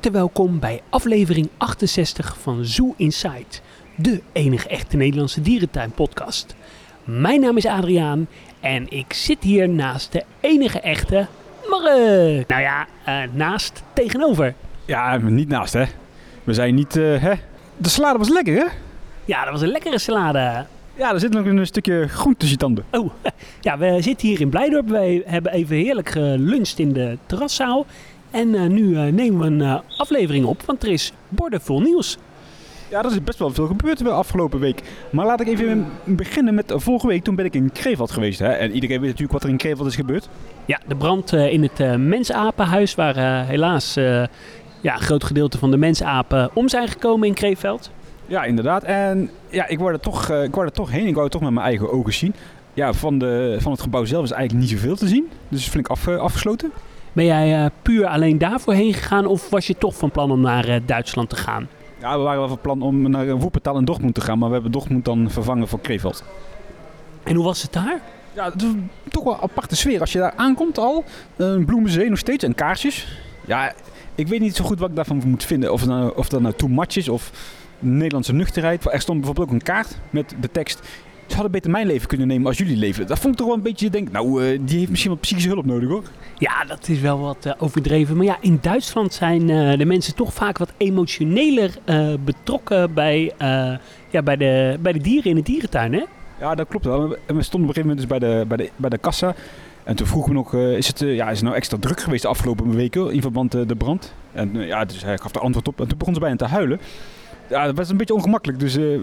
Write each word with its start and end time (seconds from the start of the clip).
harte 0.00 0.18
welkom 0.18 0.58
bij 0.58 0.80
aflevering 0.88 1.48
68 1.56 2.38
van 2.38 2.64
Zoo 2.64 2.94
Inside, 2.96 3.44
de 3.96 4.22
enige 4.32 4.68
echte 4.68 4.96
Nederlandse 4.96 5.40
dierentuin-podcast. 5.40 6.54
Mijn 7.04 7.40
naam 7.40 7.56
is 7.56 7.66
Adriaan 7.66 8.28
en 8.60 8.90
ik 8.90 9.12
zit 9.12 9.42
hier 9.42 9.68
naast 9.68 10.12
de 10.12 10.24
enige 10.40 10.80
echte 10.80 11.26
Mark. 11.68 12.48
Nou 12.48 12.60
ja, 12.60 12.86
eh, 13.04 13.22
naast, 13.32 13.82
tegenover. 13.92 14.54
Ja, 14.84 15.16
niet 15.16 15.48
naast 15.48 15.72
hè. 15.72 15.84
We 16.44 16.54
zijn 16.54 16.74
niet, 16.74 16.96
eh, 16.96 17.22
hè. 17.22 17.32
De 17.76 17.88
salade 17.88 18.18
was 18.18 18.28
lekker 18.28 18.54
hè? 18.54 18.66
Ja, 19.24 19.42
dat 19.42 19.52
was 19.52 19.62
een 19.62 19.68
lekkere 19.72 19.98
salade. 19.98 20.66
Ja, 20.94 21.12
er 21.12 21.20
zit 21.20 21.32
nog 21.32 21.44
een 21.44 21.66
stukje 21.66 22.08
groente 22.08 22.38
tussen 22.38 22.58
je 22.58 22.64
tanden. 22.64 22.84
Oh, 22.90 23.12
ja, 23.60 23.78
we 23.78 24.02
zitten 24.02 24.28
hier 24.28 24.40
in 24.40 24.48
Blijdorp. 24.48 24.88
Wij 24.88 25.22
hebben 25.26 25.52
even 25.52 25.76
heerlijk 25.76 26.08
geluncht 26.08 26.78
in 26.78 26.92
de 26.92 27.18
terraszaal. 27.26 27.86
En 28.30 28.54
eh, 28.54 28.66
nu 28.66 28.96
eh, 28.96 29.12
nemen 29.12 29.40
we 29.40 29.46
een 29.46 29.60
eh, 29.60 29.80
aflevering 29.96 30.44
op, 30.44 30.62
want 30.62 30.82
er 30.82 30.90
is 30.90 31.12
bordevol 31.28 31.80
nieuws. 31.80 32.18
Ja, 32.88 32.98
er 32.98 33.10
is 33.10 33.24
best 33.24 33.38
wel 33.38 33.50
veel 33.50 33.66
gebeurd 33.66 33.98
de 33.98 34.10
afgelopen 34.10 34.60
week. 34.60 34.82
Maar 35.10 35.26
laat 35.26 35.40
ik 35.40 35.46
even 35.46 35.86
beginnen 36.04 36.54
met 36.54 36.72
vorige 36.76 37.06
week. 37.06 37.24
Toen 37.24 37.34
ben 37.34 37.44
ik 37.44 37.54
in 37.54 37.72
Kreveld 37.72 38.10
geweest. 38.10 38.38
Hè? 38.38 38.48
En 38.48 38.72
iedereen 38.72 39.00
weet 39.00 39.08
natuurlijk 39.08 39.32
wat 39.32 39.42
er 39.42 39.48
in 39.48 39.56
Kreveld 39.56 39.86
is 39.86 39.94
gebeurd. 39.94 40.28
Ja, 40.64 40.80
de 40.86 40.96
brand 40.96 41.32
in 41.32 41.62
het 41.62 41.98
mensapenhuis, 41.98 42.94
waar 42.94 43.46
helaas 43.46 43.94
ja, 43.94 44.94
een 44.94 45.00
groot 45.00 45.24
gedeelte 45.24 45.58
van 45.58 45.70
de 45.70 45.76
mensapen 45.76 46.50
om 46.54 46.68
zijn 46.68 46.88
gekomen 46.88 47.28
in 47.28 47.34
Krefeld. 47.34 47.90
Ja, 48.26 48.44
inderdaad. 48.44 48.82
En 48.82 49.30
ja, 49.48 49.66
ik 49.66 49.78
wou 49.78 49.92
er 49.92 50.00
toch, 50.00 50.30
ik 50.30 50.54
wou 50.54 50.66
er 50.66 50.72
toch 50.72 50.90
heen. 50.90 51.06
Ik 51.06 51.12
wou 51.12 51.22
het 51.22 51.32
toch 51.32 51.42
met 51.42 51.52
mijn 51.52 51.66
eigen 51.66 51.92
ogen 51.92 52.12
zien. 52.12 52.34
Ja, 52.74 52.92
van, 52.92 53.18
de, 53.18 53.56
van 53.60 53.72
het 53.72 53.80
gebouw 53.80 54.04
zelf 54.04 54.24
is 54.24 54.30
eigenlijk 54.30 54.64
niet 54.64 54.78
zoveel 54.78 54.96
te 54.96 55.08
zien. 55.08 55.30
Dus 55.48 55.68
flink 55.68 55.88
af, 55.88 56.08
afgesloten. 56.08 56.72
Ben 57.12 57.24
jij 57.24 57.64
eh, 57.64 57.70
puur 57.82 58.06
alleen 58.06 58.38
daarvoor 58.38 58.74
heen 58.74 58.94
gegaan 58.94 59.26
of 59.26 59.50
was 59.50 59.66
je 59.66 59.78
toch 59.78 59.96
van 59.96 60.10
plan 60.10 60.30
om 60.30 60.40
naar 60.40 60.68
eh, 60.68 60.80
Duitsland 60.86 61.28
te 61.28 61.36
gaan? 61.36 61.68
Ja, 62.00 62.16
we 62.16 62.22
waren 62.22 62.38
wel 62.38 62.48
van 62.48 62.60
plan 62.60 62.82
om 62.82 63.10
naar 63.10 63.36
Woepertal 63.36 63.76
en 63.76 63.84
Dortmund 63.84 64.14
te 64.14 64.20
gaan. 64.20 64.38
Maar 64.38 64.48
we 64.48 64.54
hebben 64.54 64.72
Dortmund 64.72 65.04
dan 65.04 65.30
vervangen 65.30 65.68
voor 65.68 65.80
Kreveld. 65.80 66.24
En 67.22 67.34
hoe 67.34 67.44
was 67.44 67.62
het 67.62 67.72
daar? 67.72 68.00
Ja, 68.32 68.44
het 68.44 68.62
is 68.62 68.68
toch 69.08 69.24
wel 69.24 69.32
een 69.32 69.40
aparte 69.40 69.76
sfeer. 69.76 70.00
Als 70.00 70.12
je 70.12 70.18
daar 70.18 70.32
aankomt 70.36 70.78
al, 70.78 71.04
een 71.36 71.64
bloemenzee 71.64 72.08
nog 72.08 72.18
steeds 72.18 72.44
en 72.44 72.54
kaarsjes. 72.54 73.20
Ja, 73.46 73.72
ik 74.14 74.28
weet 74.28 74.40
niet 74.40 74.56
zo 74.56 74.64
goed 74.64 74.78
wat 74.78 74.88
ik 74.88 74.96
daarvan 74.96 75.22
moet 75.26 75.44
vinden. 75.44 75.72
Of, 75.72 75.86
nou, 75.86 76.12
of 76.16 76.28
dat 76.28 76.40
nou 76.40 76.54
too 76.54 76.68
much 76.68 76.96
is 76.96 77.08
of 77.08 77.30
Nederlandse 77.78 78.32
nuchterheid. 78.32 78.92
Er 78.92 79.00
stond 79.00 79.18
bijvoorbeeld 79.18 79.48
ook 79.48 79.54
een 79.54 79.62
kaart 79.62 79.98
met 80.10 80.34
de 80.40 80.50
tekst... 80.50 80.80
Ze 81.30 81.36
hadden 81.36 81.52
beter 81.54 81.70
mijn 81.70 81.86
leven 81.86 82.08
kunnen 82.08 82.26
nemen 82.26 82.46
als 82.46 82.58
jullie 82.58 82.76
leven. 82.76 83.06
Dat 83.06 83.18
vond 83.18 83.32
ik 83.32 83.38
toch 83.38 83.46
wel 83.46 83.56
een 83.56 83.62
beetje, 83.62 83.90
denk 83.90 84.10
nou, 84.10 84.44
eh, 84.44 84.58
die 84.62 84.78
heeft 84.78 84.90
misschien 84.90 85.10
wat 85.10 85.20
psychische 85.20 85.48
hulp 85.48 85.64
nodig 85.64 85.88
hoor. 85.88 86.02
Ja, 86.38 86.64
dat 86.64 86.88
is 86.88 87.00
wel 87.00 87.18
wat 87.18 87.46
eh, 87.46 87.52
overdreven. 87.58 88.16
Maar 88.16 88.24
ja, 88.24 88.36
in 88.40 88.58
Duitsland 88.60 89.12
zijn 89.12 89.50
eh, 89.50 89.78
de 89.78 89.84
mensen 89.84 90.14
toch 90.14 90.32
vaak 90.32 90.58
wat 90.58 90.72
emotioneler 90.76 91.74
betrokken 92.24 92.94
bij, 92.94 93.32
ja, 94.10 94.22
bij, 94.24 94.36
de, 94.36 94.78
bij 94.80 94.92
de 94.92 94.98
dieren 94.98 95.30
in 95.30 95.36
de 95.36 95.42
dierentuin, 95.42 95.92
hè? 95.92 96.04
Ja, 96.40 96.54
dat 96.54 96.68
klopt 96.68 96.84
wel. 96.84 97.16
En 97.26 97.36
we 97.36 97.42
stonden 97.42 97.70
op 97.70 97.76
een 97.76 97.82
gegeven 97.82 97.88
moment 97.88 97.98
dus 97.98 98.06
bij 98.06 98.18
de, 98.18 98.46
bij 98.46 98.56
de, 98.56 98.70
bij 98.76 98.90
de 98.90 98.98
kassa. 98.98 99.34
En 99.84 99.96
toen 99.96 100.06
vroegen 100.06 100.30
we 100.30 100.36
nog, 100.36 100.54
is, 100.54 100.86
het, 100.86 100.98
ja, 100.98 101.28
is 101.28 101.36
het 101.36 101.42
nou 101.42 101.56
extra 101.56 101.76
druk 101.80 102.00
geweest 102.00 102.22
de 102.22 102.28
afgelopen 102.28 102.74
weken 102.74 103.12
in 103.12 103.20
verband 103.20 103.52
met 103.52 103.68
de 103.68 103.76
brand? 103.76 104.14
En 104.32 104.54
ja, 104.54 104.84
dus 104.84 105.02
hij 105.02 105.18
gaf 105.18 105.34
er 105.34 105.40
antwoord 105.40 105.68
op. 105.68 105.80
En 105.80 105.88
toen 105.88 105.98
begon 105.98 106.14
ze 106.14 106.20
bijna 106.20 106.36
te 106.36 106.44
huilen. 106.44 106.80
Ja, 107.50 107.66
dat 107.66 107.76
was 107.76 107.90
een 107.90 107.96
beetje 107.96 108.14
ongemakkelijk. 108.14 108.60
Dus 108.60 108.76
eh, 108.76 108.94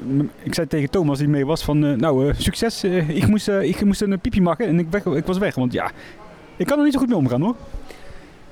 ik 0.43 0.53
zei 0.53 0.67
tegen 0.67 0.89
Thomas 0.89 1.17
die 1.17 1.27
mee 1.27 1.45
was 1.45 1.63
van, 1.63 1.85
eh, 1.85 1.93
nou, 1.93 2.29
eh, 2.29 2.35
succes. 2.37 2.83
Ik, 2.83 3.27
moest, 3.27 3.47
ik 3.47 3.85
moest 3.85 4.01
een 4.01 4.19
piepje 4.19 4.41
maken 4.41 4.67
en 4.67 4.79
ik, 4.79 4.87
weg, 4.89 5.05
ik 5.05 5.25
was 5.25 5.37
weg. 5.37 5.55
Want 5.55 5.73
ja, 5.73 5.91
ik 6.55 6.65
kan 6.65 6.77
er 6.77 6.83
niet 6.83 6.93
zo 6.93 6.99
goed 6.99 7.09
mee 7.09 7.17
omgaan 7.17 7.41
hoor. 7.41 7.55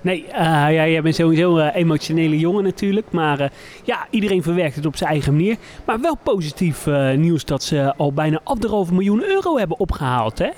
Nee, 0.06 0.26
eh, 0.28 0.44
ja, 0.46 0.88
jij 0.88 1.02
bent 1.02 1.16
sowieso 1.16 1.58
een 1.58 1.70
emotionele 1.70 2.40
jongen 2.40 2.64
natuurlijk. 2.64 3.12
Maar 3.12 3.40
eh, 3.40 3.50
ja, 3.84 4.08
iedereen 4.10 4.44
verwerkt 4.44 4.76
het 4.76 4.86
op 4.86 4.96
zijn 4.96 5.10
eigen 5.10 5.34
manier. 5.34 5.58
Maar 5.86 6.02
wel 6.02 6.18
positief 6.24 6.88
eh, 6.88 7.14
nieuws 7.14 7.46
dat 7.46 7.64
ze 7.64 7.94
al 7.98 8.14
bijna 8.14 8.40
anderhalve 8.44 8.94
miljoen 8.94 9.24
euro 9.24 9.58
hebben 9.58 9.80
opgehaald, 9.80 10.38
hè? 10.38 10.50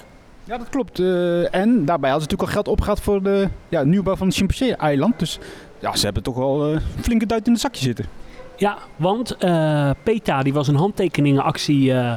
Ja, 0.43 0.57
dat 0.57 0.69
klopt. 0.69 0.99
Eh, 0.99 1.55
en 1.55 1.85
daarbij 1.85 2.09
hadden 2.09 2.29
ze 2.29 2.35
natuurlijk 2.35 2.41
al 2.41 2.47
geld 2.47 2.67
opgehaald 2.67 2.99
voor 2.99 3.23
de 3.23 3.47
ja, 3.69 3.83
nieuwbouw 3.83 4.15
van 4.15 4.27
het 4.27 4.35
Chimpansee-eiland. 4.35 5.19
Dus 5.19 5.39
ja, 5.79 5.95
ze 5.95 6.05
hebben 6.05 6.23
toch 6.23 6.35
wel 6.35 6.65
een 6.65 6.81
flinke 7.01 7.25
duit 7.25 7.47
in 7.47 7.53
de 7.53 7.59
zakje 7.59 7.83
zitten. 7.83 8.05
Ja, 8.57 8.77
want 8.95 9.37
eh, 9.37 9.89
PETA 10.03 10.43
die 10.43 10.53
was 10.53 10.67
een 10.67 10.75
handtekeningenactie 10.75 11.93
eh, 11.93 12.13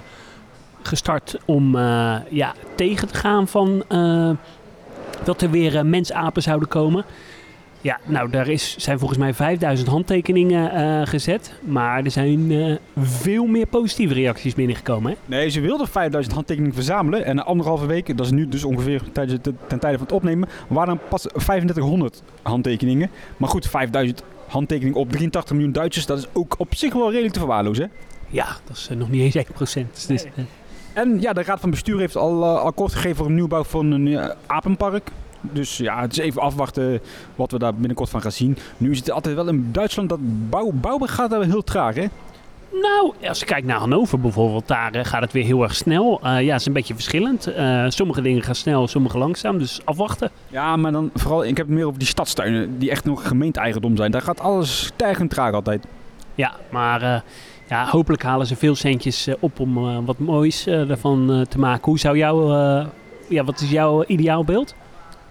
gestart 0.82 1.36
om 1.44 1.76
eh, 1.76 2.16
ja, 2.28 2.54
tegen 2.74 3.08
te 3.08 3.14
gaan 3.14 3.48
van 3.48 3.84
dat 5.24 5.42
er 5.42 5.50
weer 5.50 5.86
mensapen 5.86 6.42
zouden 6.42 6.68
komen. 6.68 7.04
Ja, 7.82 7.98
nou 8.04 8.30
daar 8.30 8.48
is, 8.48 8.76
zijn 8.76 8.98
volgens 8.98 9.18
mij 9.18 9.34
5000 9.34 9.88
handtekeningen 9.88 11.06
gezet. 11.06 11.52
Maar 11.60 12.04
er 12.04 12.10
zijn 12.10 12.52
veel 12.98 13.46
meer 13.46 13.66
positieve 13.66 14.14
reacties 14.14 14.54
binnengekomen. 14.54 15.10
Hè? 15.10 15.16
Nee, 15.36 15.48
ze 15.48 15.60
wilden 15.60 15.88
5000 15.88 16.34
handtekeningen 16.34 16.74
verzamelen. 16.74 17.24
En 17.24 17.36
na 17.36 17.44
anderhalve 17.44 17.86
week, 17.86 18.16
dat 18.16 18.26
is 18.26 18.32
nu 18.32 18.48
dus 18.48 18.64
ongeveer 18.64 19.02
ten 19.12 19.78
tijde 19.78 19.98
van 19.98 20.06
het 20.06 20.12
opnemen, 20.12 20.48
waren 20.68 21.00
pas 21.08 21.22
3500 21.22 22.22
handtekeningen. 22.42 23.10
Maar 23.36 23.48
goed, 23.48 23.66
5000 23.66 24.22
handtekeningen 24.50 25.00
op 25.00 25.10
83 25.10 25.52
miljoen 25.52 25.72
Duitsers, 25.72 26.06
dat 26.06 26.18
is 26.18 26.26
ook 26.32 26.54
op 26.58 26.74
zich 26.74 26.92
wel 26.92 27.08
redelijk 27.10 27.32
te 27.32 27.38
verwaarlozen. 27.38 27.90
Ja, 28.28 28.56
dat 28.64 28.76
is 28.76 28.88
eh, 28.90 28.96
nog 28.96 29.10
niet 29.10 29.20
eens 29.20 29.34
1 29.34 29.44
procent. 29.54 30.08
Dus, 30.08 30.24
eh, 30.24 30.30
En 30.92 31.20
ja, 31.20 31.32
de 31.32 31.42
Raad 31.42 31.60
van 31.60 31.70
Bestuur 31.70 31.98
heeft 31.98 32.16
al 32.16 32.42
eh, 32.42 32.62
akkoord 32.62 32.92
gegeven 32.92 33.16
voor 33.16 33.26
een 33.26 33.34
nieuwbouw 33.34 33.64
van 33.64 33.90
een 33.90 34.32
apenpark. 34.46 35.10
Dus 35.40 35.76
ja, 35.76 36.00
het 36.00 36.12
is 36.12 36.18
even 36.18 36.42
afwachten 36.42 37.00
wat 37.34 37.50
we 37.50 37.58
daar 37.58 37.74
binnenkort 37.74 38.10
van 38.10 38.20
gaan 38.22 38.32
zien. 38.32 38.56
Nu 38.76 38.90
is 38.90 38.98
het 38.98 39.10
altijd 39.10 39.34
wel 39.34 39.48
in 39.48 39.68
Duitsland 39.72 40.08
dat 40.08 40.18
bouw, 40.50 40.70
bouwen 40.72 41.08
gaat 41.08 41.30
daar 41.30 41.42
heel 41.42 41.64
traag, 41.64 41.94
hè? 41.94 42.06
Nou, 42.72 43.14
als 43.28 43.38
je 43.38 43.44
kijkt 43.44 43.66
naar 43.66 43.78
Hannover 43.78 44.20
bijvoorbeeld, 44.20 44.69
daar 44.69 44.94
eh, 44.94 45.04
gaat 45.04 45.20
het 45.20 45.32
weer 45.32 45.44
heel 45.44 45.62
erg 45.62 45.75
snel. 45.75 46.20
Eh, 46.22 46.41
ja, 46.41 46.53
het 46.53 46.60
is 46.60 46.66
een 46.66 46.72
beetje 46.72 46.94
verschillend. 46.94 47.47
Eh, 47.47 47.84
sommige 47.88 48.22
dingen 48.22 48.42
gaan 48.42 48.54
snel, 48.54 48.88
sommige 48.88 49.19
langzaam. 49.19 49.58
Dus 49.58 49.81
afwachten. 49.84 50.31
Ja, 50.48 50.76
maar 50.76 50.92
dan 50.92 51.10
vooral, 51.14 51.44
ik 51.44 51.56
heb 51.56 51.66
het 51.66 51.75
meer 51.75 51.86
over 51.86 51.98
die 51.98 52.09
stadstuinen 52.09 52.78
die 52.78 52.91
echt 52.91 53.04
nog 53.04 53.28
gemeente-eigendom 53.28 53.97
zijn. 53.97 54.10
Daar 54.10 54.22
gaat 54.22 54.41
alles 54.41 54.84
stijgend 54.84 55.30
traag 55.30 55.53
altijd. 55.53 55.86
Ja, 56.34 56.53
maar 56.70 57.22
ja, 57.69 57.86
hopelijk 57.86 58.22
halen 58.22 58.47
ze 58.47 58.56
veel 58.56 58.75
centjes 58.75 59.28
op 59.41 59.60
om 59.60 60.04
wat 60.04 60.19
moois 60.19 60.66
ervan 60.66 61.47
te 61.48 61.59
maken. 61.59 61.84
Hoe 61.84 61.98
zou 61.98 62.16
jouw, 62.16 62.48
ja, 63.28 63.44
wat 63.44 63.60
is 63.60 63.70
jouw 63.70 64.04
ideaalbeeld? 64.04 64.75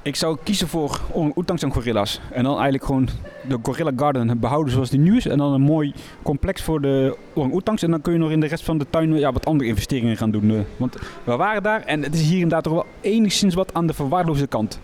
Ik 0.09 0.16
zou 0.16 0.38
kiezen 0.44 0.68
voor 0.68 1.00
orang-oetangs 1.12 1.64
en 1.64 1.72
gorilla's. 1.72 2.20
En 2.31 2.44
dan 2.44 2.53
eigenlijk 2.53 2.84
gewoon 2.84 3.09
de 3.47 3.58
Gorilla 3.64 3.92
Garden 3.96 4.40
behouden 4.40 4.74
zoals 4.74 4.90
die 4.90 5.00
nu 5.00 5.18
is. 5.18 5.28
En 5.28 5.38
dan 5.38 5.53
een 5.53 5.62
mooi 5.62 5.94
complex 6.24 6.62
voor 6.62 6.81
de 6.81 7.18
orang-oetangs. 7.34 7.84
En 7.84 7.92
dan 7.92 8.02
kun 8.02 8.14
je 8.14 8.19
nog 8.19 8.31
in 8.31 8.40
de 8.40 8.48
rest 8.48 8.64
van 8.64 8.78
de 8.78 8.86
tuin 8.90 9.18
ja, 9.19 9.31
wat 9.31 9.46
andere 9.46 9.69
investeringen 9.69 10.18
gaan 10.18 10.31
doen. 10.31 10.50
eh. 10.52 10.59
Want 10.78 10.96
we 11.24 11.36
waren 11.36 11.64
daar 11.64 11.81
en 11.81 12.03
het 12.03 12.14
is 12.14 12.22
hier 12.22 12.34
inderdaad 12.34 12.64
toch 12.64 12.74
wel 12.74 12.86
enigszins 13.02 13.53
wat 13.56 13.74
aan 13.74 13.88
de 13.88 13.94
verwaarloosde 13.94 14.48
kant. 14.48 14.80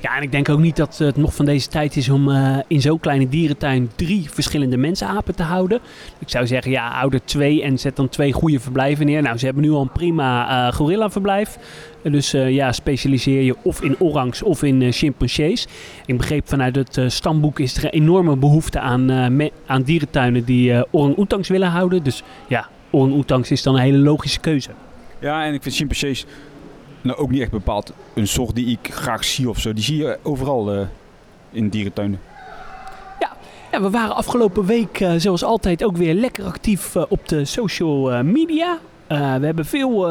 Ja, 0.00 0.16
en 0.16 0.22
ik 0.22 0.32
denk 0.32 0.48
ook 0.48 0.58
niet 0.58 0.76
dat 0.76 0.98
het 0.98 1.16
nog 1.16 1.34
van 1.34 1.44
deze 1.44 1.68
tijd 1.68 1.96
is 1.96 2.08
om 2.08 2.30
eh, 2.30 2.56
in 2.66 2.80
zo'n 2.80 3.00
kleine 3.00 3.28
dierentuin 3.28 3.90
drie 3.96 4.30
verschillende 4.30 4.76
mensapen 4.76 5.34
te 5.34 5.42
houden. 5.42 5.80
Ik 6.18 6.28
zou 6.28 6.46
zeggen, 6.46 6.70
ja, 6.70 6.90
hou 6.90 7.14
er 7.14 7.24
twee 7.24 7.62
en 7.62 7.78
zet 7.78 7.96
dan 7.96 8.08
twee 8.08 8.32
goede 8.32 8.60
verblijven 8.60 9.06
neer. 9.06 9.22
Nou, 9.22 9.38
ze 9.38 9.44
hebben 9.44 9.62
nu 9.62 9.70
al 9.70 9.80
een 9.80 9.92
prima 9.92 10.66
eh 10.68 10.74
gorilla 10.74 11.10
verblijf. 11.10 11.58
Dus 12.02 12.32
eh, 12.32 12.50
ja, 12.50 12.72
specialiseer 12.72 13.42
je 13.42 13.56
of 13.62 13.82
in 13.82 13.96
orangs 13.98 14.42
of 14.42 14.62
in 14.62 14.82
eh, 14.82 14.92
chimpansees. 14.92 15.66
Ik 16.06 16.16
begreep 16.16 16.48
vanuit 16.48 16.76
het 16.76 17.12
stamboek 17.12 17.58
is 17.58 17.76
er 17.76 17.84
een 17.84 17.90
enorme 17.90 18.36
behoefte 18.36 18.80
aan, 18.80 19.12
aan 19.66 19.82
dierentuinen 19.82 20.44
die 20.44 20.92
orang-oetangs 20.92 21.48
willen 21.48 21.68
houden. 21.68 22.02
Dus 22.02 22.22
ja, 22.48 22.68
orang-oetangs 22.90 23.50
is 23.50 23.62
dan 23.62 23.74
een 23.74 23.80
hele 23.80 23.98
logische 23.98 24.40
keuze. 24.40 24.70
Ja, 25.20 25.44
en 25.44 25.54
ik 25.54 25.62
vind 25.62 25.74
chimpansees 25.74 26.26
nou 27.00 27.18
ook 27.18 27.30
niet 27.30 27.40
echt 27.40 27.50
bepaald 27.50 27.92
een 28.14 28.28
soort 28.28 28.54
die 28.54 28.66
ik 28.66 28.94
graag 28.94 29.24
zie 29.24 29.48
of 29.48 29.58
zo. 29.58 29.72
Die 29.72 29.84
zie 29.84 29.96
je 29.96 30.18
overal 30.22 30.72
eh, 30.72 30.86
in 31.50 31.68
dierentuinen. 31.68 32.20
Ja, 33.70 33.80
we 33.80 33.90
waren 33.90 34.14
afgelopen 34.14 34.64
week, 34.64 35.00
eh, 35.00 35.12
zoals 35.16 35.44
altijd, 35.44 35.84
ook 35.84 35.96
weer 35.96 36.14
lekker 36.14 36.44
actief 36.44 36.94
eh, 36.94 37.02
op 37.08 37.28
de 37.28 37.44
social 37.44 38.24
media. 38.24 38.78
We 39.08 39.14
hebben 39.46 39.64
veel 39.64 40.06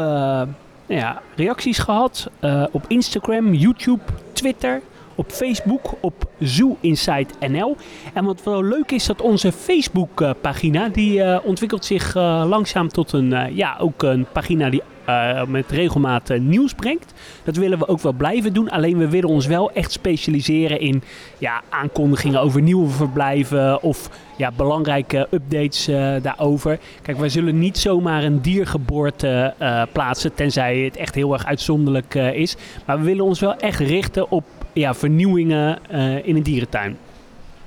nou 0.88 1.02
ja, 1.02 1.22
reacties 1.36 1.80
gehad 1.80 2.30
eh, 2.40 2.64
op 2.72 2.86
Instagram, 2.88 3.54
YouTube, 3.54 4.02
Twitter, 4.34 4.82
op 5.16 5.32
Facebook, 5.32 5.94
op 6.00 6.30
Zoo 6.40 6.78
Inside 6.80 7.28
NL. 7.48 7.76
En 8.14 8.26
wat 8.26 8.44
wel 8.44 8.64
leuk 8.64 8.92
is, 8.92 9.06
dat 9.06 9.22
onze 9.22 9.52
Facebook-pagina, 9.52 10.90
die 10.90 11.24
eh, 11.24 11.40
ontwikkelt 11.46 11.86
zich 11.86 12.16
langzaam 12.46 12.88
tot 12.88 13.12
een, 13.12 13.56
ja, 13.56 13.78
ook 13.80 14.04
een 14.04 14.26
pagina 14.32 14.70
die 14.70 14.82
eh, 15.08 15.44
met 15.46 15.72
regelmaat 15.72 16.30
eh, 16.30 16.40
nieuws 16.40 16.74
brengt. 16.74 17.14
Dat 17.44 17.56
willen 17.56 17.80
we 17.80 17.88
ook 17.88 18.00
wel 18.00 18.14
blijven 18.14 18.54
doen. 18.54 18.70
Alleen 18.70 18.98
we 18.98 19.10
willen 19.10 19.30
ons 19.30 19.46
wel 19.46 19.72
echt 19.72 19.92
specialiseren 19.92 20.80
in 20.80 21.04
ja, 21.38 21.62
aankondigingen 21.70 22.42
over 22.42 22.62
nieuwe 22.62 22.90
verblijven 22.90 23.82
of 23.82 24.10
ja, 24.38 24.52
belangrijke 24.52 25.28
updates 25.32 25.88
eh, 25.88 26.16
daarover. 26.22 26.80
Kijk, 27.02 27.18
wij 27.18 27.30
zullen 27.30 27.60
niet 27.60 27.78
zomaar 27.78 28.24
een 28.24 28.42
diergeboorte 28.42 29.54
plaatsen, 29.92 30.34
tenzij 30.34 30.78
het 30.78 30.98
echt 30.98 31.16
heel 31.16 31.34
erg 31.34 31.46
uitzonderlijk 31.46 32.14
is. 32.14 32.56
Maar 32.86 33.00
we 33.00 33.06
willen 33.06 33.26
ons 33.26 33.40
wel 33.40 33.56
echt 33.56 33.80
richten 33.80 34.32
op 34.32 34.46
ja, 34.74 34.94
vernieuwingen 34.94 35.80
in 36.24 36.36
een 36.36 36.44
dierentuin. 36.44 36.98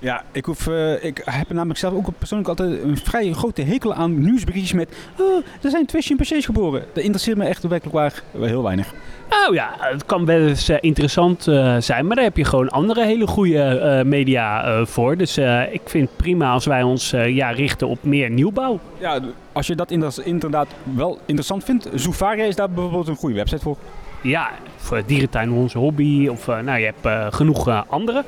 Ja, 0.00 0.22
ik, 0.32 0.44
hoef, 0.44 0.66
eh, 0.66 1.04
ik 1.04 1.22
heb 1.24 1.50
namelijk 1.50 1.78
zelf 1.78 1.94
ook 1.94 2.08
persoonlijk 2.18 2.48
altijd 2.48 2.82
een 2.82 2.96
vrij 2.96 3.32
grote 3.32 3.62
hekel 3.62 3.94
aan 3.94 4.20
nieuwsberichtjes 4.20 4.72
met... 4.72 4.88
Oh, 5.18 5.44
er 5.62 5.70
zijn 5.70 5.86
twee 5.86 6.02
chimpansees 6.02 6.44
geboren. 6.44 6.84
Dat 6.92 7.02
interesseert 7.02 7.36
me 7.36 7.44
echt 7.44 7.62
werkelijk 7.62 7.96
waar 7.96 8.22
heel 8.48 8.62
weinig. 8.62 8.94
Nou 9.30 9.54
ja, 9.54 9.70
het 9.78 10.06
kan 10.06 10.24
wel 10.24 10.40
eens 10.40 10.68
eh, 10.68 10.76
interessant 10.80 11.46
eh, 11.48 11.76
zijn, 11.78 12.06
maar 12.06 12.16
daar 12.16 12.24
heb 12.24 12.36
je 12.36 12.44
gewoon 12.44 12.68
andere 12.68 13.04
hele 13.04 13.26
goede 13.26 14.02
media 14.06 14.84
voor. 14.84 15.16
Dus 15.16 15.38
ik 15.72 15.80
vind 15.84 16.08
het 16.08 16.16
prima 16.16 16.52
als 16.52 16.66
wij 16.66 16.82
ons 16.82 17.10
ja, 17.10 17.50
richten 17.50 17.88
op 17.88 18.02
meer 18.02 18.30
nieuwbouw. 18.30 18.78
Ja, 18.98 19.20
als 19.52 19.66
je 19.66 19.74
dat 19.74 19.90
inder- 19.90 20.14
inderdaad 20.24 20.68
wel 20.94 21.18
interessant 21.24 21.64
vindt, 21.64 21.88
Zoofaria 21.94 22.44
is 22.44 22.56
daar 22.56 22.70
bijvoorbeeld 22.70 23.08
een 23.08 23.16
goede 23.16 23.34
website 23.34 23.62
voor. 23.62 23.76
Ja, 24.22 24.50
voor 24.76 25.02
dierentuin 25.06 25.52
onze 25.52 25.78
hobby 25.78 26.28
of 26.28 26.46
nou, 26.46 26.78
je 26.78 26.92
hebt 26.94 27.34
genoeg 27.34 27.86
andere. 27.88 28.24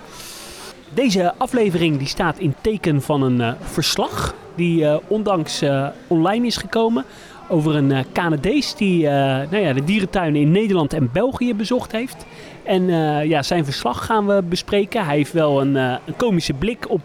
Deze 0.94 1.34
aflevering 1.36 1.98
die 1.98 2.06
staat 2.06 2.38
in 2.38 2.54
teken 2.60 3.02
van 3.02 3.22
een 3.22 3.40
eh, 3.40 3.52
verslag 3.60 4.34
die 4.54 4.86
eh, 4.86 4.96
ondanks 5.06 5.62
eh, 5.62 5.86
online 6.06 6.46
is 6.46 6.56
gekomen 6.56 7.04
over 7.48 7.74
een 7.76 8.04
Canadees 8.12 8.74
die 8.74 9.02
nou 9.06 9.56
ja, 9.56 9.72
de 9.72 9.84
dierentuinen 9.84 10.40
in 10.40 10.50
Nederland 10.50 10.92
en 10.92 11.10
België 11.12 11.54
bezocht 11.54 11.92
heeft. 11.92 12.26
En 12.62 12.86
ja, 13.28 13.42
zijn 13.42 13.64
verslag 13.64 14.04
gaan 14.04 14.26
we 14.26 14.42
bespreken. 14.48 15.04
Hij 15.04 15.16
heeft 15.16 15.32
wel 15.32 15.60
een, 15.60 15.74
een 15.74 16.16
komische 16.16 16.52
blik 16.52 16.90
op 16.90 17.02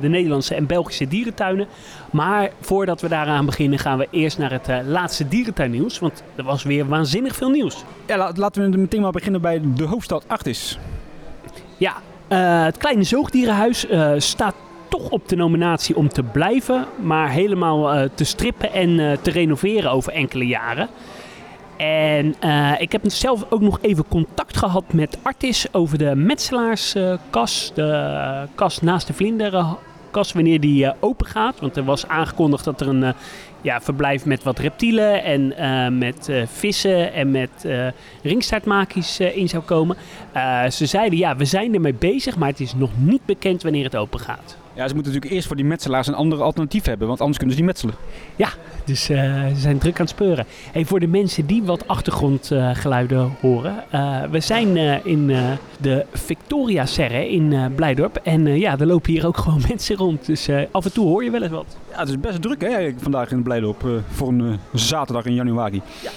de 0.00 0.08
Nederlandse 0.08 0.54
en 0.54 0.66
Belgische 0.66 1.08
dierentuinen. 1.08 1.66
Maar 2.10 2.50
voordat 2.60 3.00
we 3.00 3.08
daaraan 3.08 3.46
beginnen 3.46 3.78
gaan 3.78 3.98
we 3.98 4.08
eerst 4.10 4.38
naar 4.38 4.52
het 4.52 4.68
laatste 4.86 5.28
dierentuinnieuws. 5.28 5.98
Want 5.98 6.22
er 6.36 6.44
was 6.44 6.62
weer 6.62 6.88
waanzinnig 6.88 7.36
veel 7.36 7.50
nieuws. 7.50 7.84
Ja, 8.06 8.16
la- 8.16 8.32
laten 8.34 8.70
we 8.70 8.76
meteen 8.78 9.00
maar 9.00 9.12
beginnen 9.12 9.40
bij 9.40 9.60
de 9.74 9.84
hoofdstad 9.84 10.24
Artis. 10.28 10.78
Ja, 11.76 11.94
eh, 12.28 12.64
het 12.64 12.76
kleine 12.76 13.02
zoogdierenhuis 13.02 13.86
eh, 13.86 14.12
staat 14.16 14.54
toch 14.88 15.08
op 15.08 15.28
de 15.28 15.36
nominatie 15.36 15.96
om 15.96 16.08
te 16.08 16.22
blijven, 16.22 16.86
maar 17.02 17.30
helemaal 17.30 17.92
eh, 17.92 18.08
te 18.14 18.24
strippen 18.24 18.72
en 18.72 19.18
te 19.22 19.30
renoveren 19.30 19.90
over 19.90 20.12
enkele 20.12 20.46
jaren. 20.46 20.88
En 21.76 22.34
ik 22.78 22.92
heb 22.92 23.02
zelf 23.04 23.46
ook 23.50 23.60
nog 23.60 23.78
even 23.80 24.08
contact 24.08 24.56
gehad 24.56 24.92
met 24.92 25.18
Artis 25.22 25.66
over 25.72 25.98
de 25.98 26.14
metselaarskas. 26.14 27.72
de 27.74 28.46
kas 28.54 28.80
naast 28.80 29.06
de 29.06 29.12
vlinderkas, 30.14 30.32
wanneer 30.32 30.60
die 30.60 30.86
eh, 30.86 30.92
open 31.00 31.26
gaat. 31.26 31.60
Want 31.60 31.76
er 31.76 31.84
was 31.84 32.08
aangekondigd 32.08 32.64
dat 32.64 32.80
er 32.80 32.88
een 32.88 33.02
eh, 33.02 33.12
ja, 33.60 33.80
verblijf 33.80 34.24
met 34.24 34.42
wat 34.42 34.58
reptielen 34.58 35.22
en 35.22 35.56
eh, 35.56 35.88
met 35.88 36.30
vissen 36.46 37.12
en 37.12 37.30
met 37.30 37.64
eh 37.64 37.86
ringstaartmakies 38.22 39.20
in 39.20 39.48
zou 39.48 39.62
komen. 39.62 39.96
Ze 40.70 40.86
zeiden 40.86 41.18
ja, 41.18 41.36
we 41.36 41.44
zijn 41.44 41.74
ermee 41.74 41.94
bezig, 41.94 42.36
maar 42.36 42.48
het 42.48 42.60
is 42.60 42.74
nog 42.74 42.90
niet 42.96 43.24
bekend 43.26 43.62
wanneer 43.62 43.84
het 43.84 43.96
open 43.96 44.20
gaat. 44.20 44.56
Ja, 44.74 44.88
ze 44.88 44.94
moeten 44.94 45.12
natuurlijk 45.12 45.32
eerst 45.32 45.46
voor 45.46 45.56
die 45.56 45.64
metselaars 45.64 46.06
een 46.06 46.14
ander 46.14 46.42
alternatief 46.42 46.84
hebben, 46.84 47.06
want 47.06 47.20
anders 47.20 47.38
kunnen 47.38 47.56
ze 47.56 47.62
niet 47.62 47.70
metselen. 47.70 47.94
Dus 48.84 49.08
eh, 49.08 49.46
ze 49.46 49.52
zijn 49.60 49.78
druk 49.78 49.94
aan 49.94 50.00
het 50.06 50.14
speuren. 50.14 50.44
Hey, 50.72 50.84
voor 50.84 51.00
de 51.00 51.06
mensen 51.06 51.46
die 51.46 51.62
wat 51.62 51.88
achtergrondgeluiden 51.88 53.32
horen. 53.40 53.84
eh, 53.90 54.22
we 54.30 54.40
zijn 54.40 54.76
eh, 54.76 55.06
in 55.06 55.30
eh, 55.30 55.42
de 55.80 56.04
Victoria 56.12 56.86
Serre 56.86 57.28
in 57.30 57.52
eh, 57.52 57.64
Blijdorp. 57.74 58.16
En 58.22 58.46
eh, 58.46 58.56
ja, 58.60 58.78
er 58.78 58.86
lopen 58.86 59.12
hier 59.12 59.26
ook 59.26 59.36
gewoon 59.36 59.60
mensen 59.68 59.96
rond. 59.96 60.26
Dus 60.26 60.48
eh, 60.48 60.62
af 60.70 60.84
en 60.84 60.92
toe 60.92 61.06
hoor 61.06 61.24
je 61.24 61.30
wel 61.30 61.42
eens 61.42 61.50
wat. 61.52 61.76
Ja, 61.92 61.98
het 61.98 62.08
is 62.08 62.20
best 62.20 62.42
druk 62.42 62.60
hè, 62.60 62.92
vandaag 62.96 63.30
in 63.30 63.42
Blijdorp 63.42 63.84
eh, 63.84 63.90
voor 64.08 64.28
een 64.28 64.40
eh, 64.40 64.54
zaterdag 64.72 65.24
in 65.24 65.34
januari. 65.34 65.82
Ja. 66.02 66.10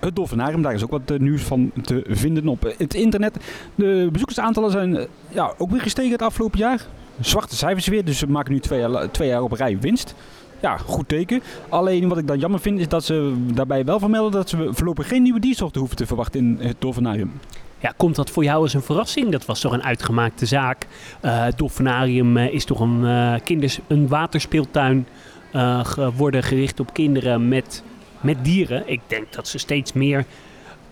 Het 0.00 0.16
Dolfinarium, 0.16 0.62
daar 0.62 0.74
is 0.74 0.82
ook 0.84 0.90
wat 0.90 1.10
eh, 1.10 1.18
nieuws 1.18 1.42
van 1.42 1.70
te 1.82 2.04
vinden 2.08 2.48
op 2.48 2.64
eh, 2.64 2.78
het 2.78 2.94
internet. 2.94 3.36
De 3.74 4.08
bezoekersaantallen 4.12 4.70
zijn 4.70 4.96
eh, 4.96 5.04
ja, 5.28 5.52
ook 5.58 5.70
weer 5.70 5.80
gestegen 5.80 6.12
het 6.12 6.22
afgelopen 6.22 6.58
jaar. 6.58 6.86
Zwarte 7.20 7.56
cijfers 7.56 7.86
weer, 7.86 8.04
dus 8.04 8.20
we 8.20 8.26
maken 8.26 8.52
nu 8.52 8.60
twee 8.60 8.80
jaar, 8.80 9.10
twee 9.10 9.28
jaar 9.28 9.42
op 9.42 9.52
rij 9.52 9.78
winst. 9.78 10.14
Ja, 10.60 10.76
goed 10.76 11.08
teken. 11.08 11.42
Alleen 11.68 12.08
wat 12.08 12.18
ik 12.18 12.26
dan 12.26 12.38
jammer 12.38 12.60
vind 12.60 12.78
is 12.78 12.88
dat 12.88 13.04
ze 13.04 13.34
daarbij 13.54 13.84
wel 13.84 13.98
vermelden 13.98 14.32
dat 14.32 14.48
ze 14.48 14.68
voorlopig 14.70 15.08
geen 15.08 15.22
nieuwe 15.22 15.40
diersoorten 15.40 15.80
hoeven 15.80 15.98
te 15.98 16.06
verwachten 16.06 16.40
in 16.40 16.66
het 16.66 16.76
Dolfinarium. 16.78 17.32
Ja, 17.78 17.92
komt 17.96 18.16
dat 18.16 18.30
voor 18.30 18.44
jou 18.44 18.62
als 18.62 18.74
een 18.74 18.82
verrassing? 18.82 19.30
Dat 19.30 19.44
was 19.44 19.60
toch 19.60 19.72
een 19.72 19.82
uitgemaakte 19.82 20.46
zaak. 20.46 20.86
Eh, 21.20 21.44
het 21.44 21.58
Dolfinarium 21.58 22.36
eh, 22.36 22.54
is 22.54 22.64
toch 22.64 22.80
een, 22.80 23.04
eh, 23.06 23.34
kinders, 23.44 23.78
een 23.86 24.08
waterspeeltuin 24.08 25.06
eh, 25.52 25.84
geworden 25.84 26.42
gericht 26.42 26.80
op 26.80 26.92
kinderen 26.92 27.48
met, 27.48 27.82
met 28.20 28.44
dieren. 28.44 28.82
Ik 28.86 29.00
denk 29.06 29.32
dat 29.32 29.48
ze 29.48 29.58
steeds 29.58 29.92
meer 29.92 30.24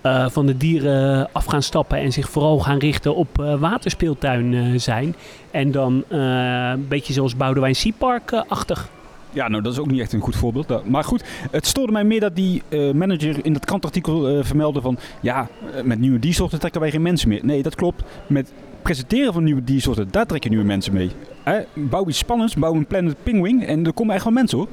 eh, 0.01 0.29
van 0.29 0.47
de 0.47 0.57
dieren 0.57 1.29
af 1.33 1.45
gaan 1.45 1.63
stappen 1.63 1.99
en 1.99 2.13
zich 2.13 2.31
vooral 2.31 2.59
gaan 2.59 2.79
richten 2.79 3.15
op 3.15 3.41
eh, 3.41 3.61
waterspeeltuin 3.61 4.55
eh, 4.55 4.79
zijn. 4.79 5.15
En 5.51 5.71
dan 5.71 6.05
een 6.09 6.89
beetje 6.89 7.13
zoals 7.13 7.37
Boudewijn 7.37 7.75
Seapark-achtig. 7.75 8.89
Ja, 9.33 9.49
nou 9.49 9.63
dat 9.63 9.73
is 9.73 9.79
ook 9.79 9.91
niet 9.91 10.01
echt 10.01 10.13
een 10.13 10.21
goed 10.21 10.37
voorbeeld. 10.37 10.89
Maar 10.89 11.05
goed, 11.05 11.25
het 11.51 11.67
stoorde 11.67 11.93
mij 11.93 12.05
meer 12.05 12.21
dat 12.21 12.37
die 12.37 12.63
manager 12.95 13.45
in 13.45 13.53
dat 13.53 13.65
krantartikel 13.65 14.29
eh, 14.29 14.45
vermeldde 14.45 14.81
van... 14.81 14.99
Ja, 15.21 15.49
met 15.85 15.99
nieuwe 15.99 16.19
diersoorten 16.19 16.59
trekken 16.59 16.81
wij 16.81 16.91
geen 16.91 17.03
mensen 17.03 17.29
meer. 17.29 17.45
Nee, 17.45 17.63
dat 17.63 17.75
klopt. 17.75 18.03
Met 18.27 18.53
presenteren 18.83 19.33
van 19.33 19.45
nieuwe 19.45 19.65
diersoorten, 19.65 20.09
daar 20.11 20.27
trek 20.27 20.43
je 20.43 20.49
nieuwe 20.49 20.65
mensen 20.65 20.93
mee. 20.93 21.11
Hè? 21.43 21.61
Bouw 21.75 22.09
iets 22.09 22.19
spannends, 22.19 22.55
bouw 22.55 22.75
een 22.75 22.87
Planet 22.87 23.23
Penguin 23.23 23.67
en 23.67 23.87
er 23.87 23.93
komen 23.93 24.15
echt 24.15 24.25
wel 24.25 24.33
mensen 24.33 24.59
hoor. 24.59 24.69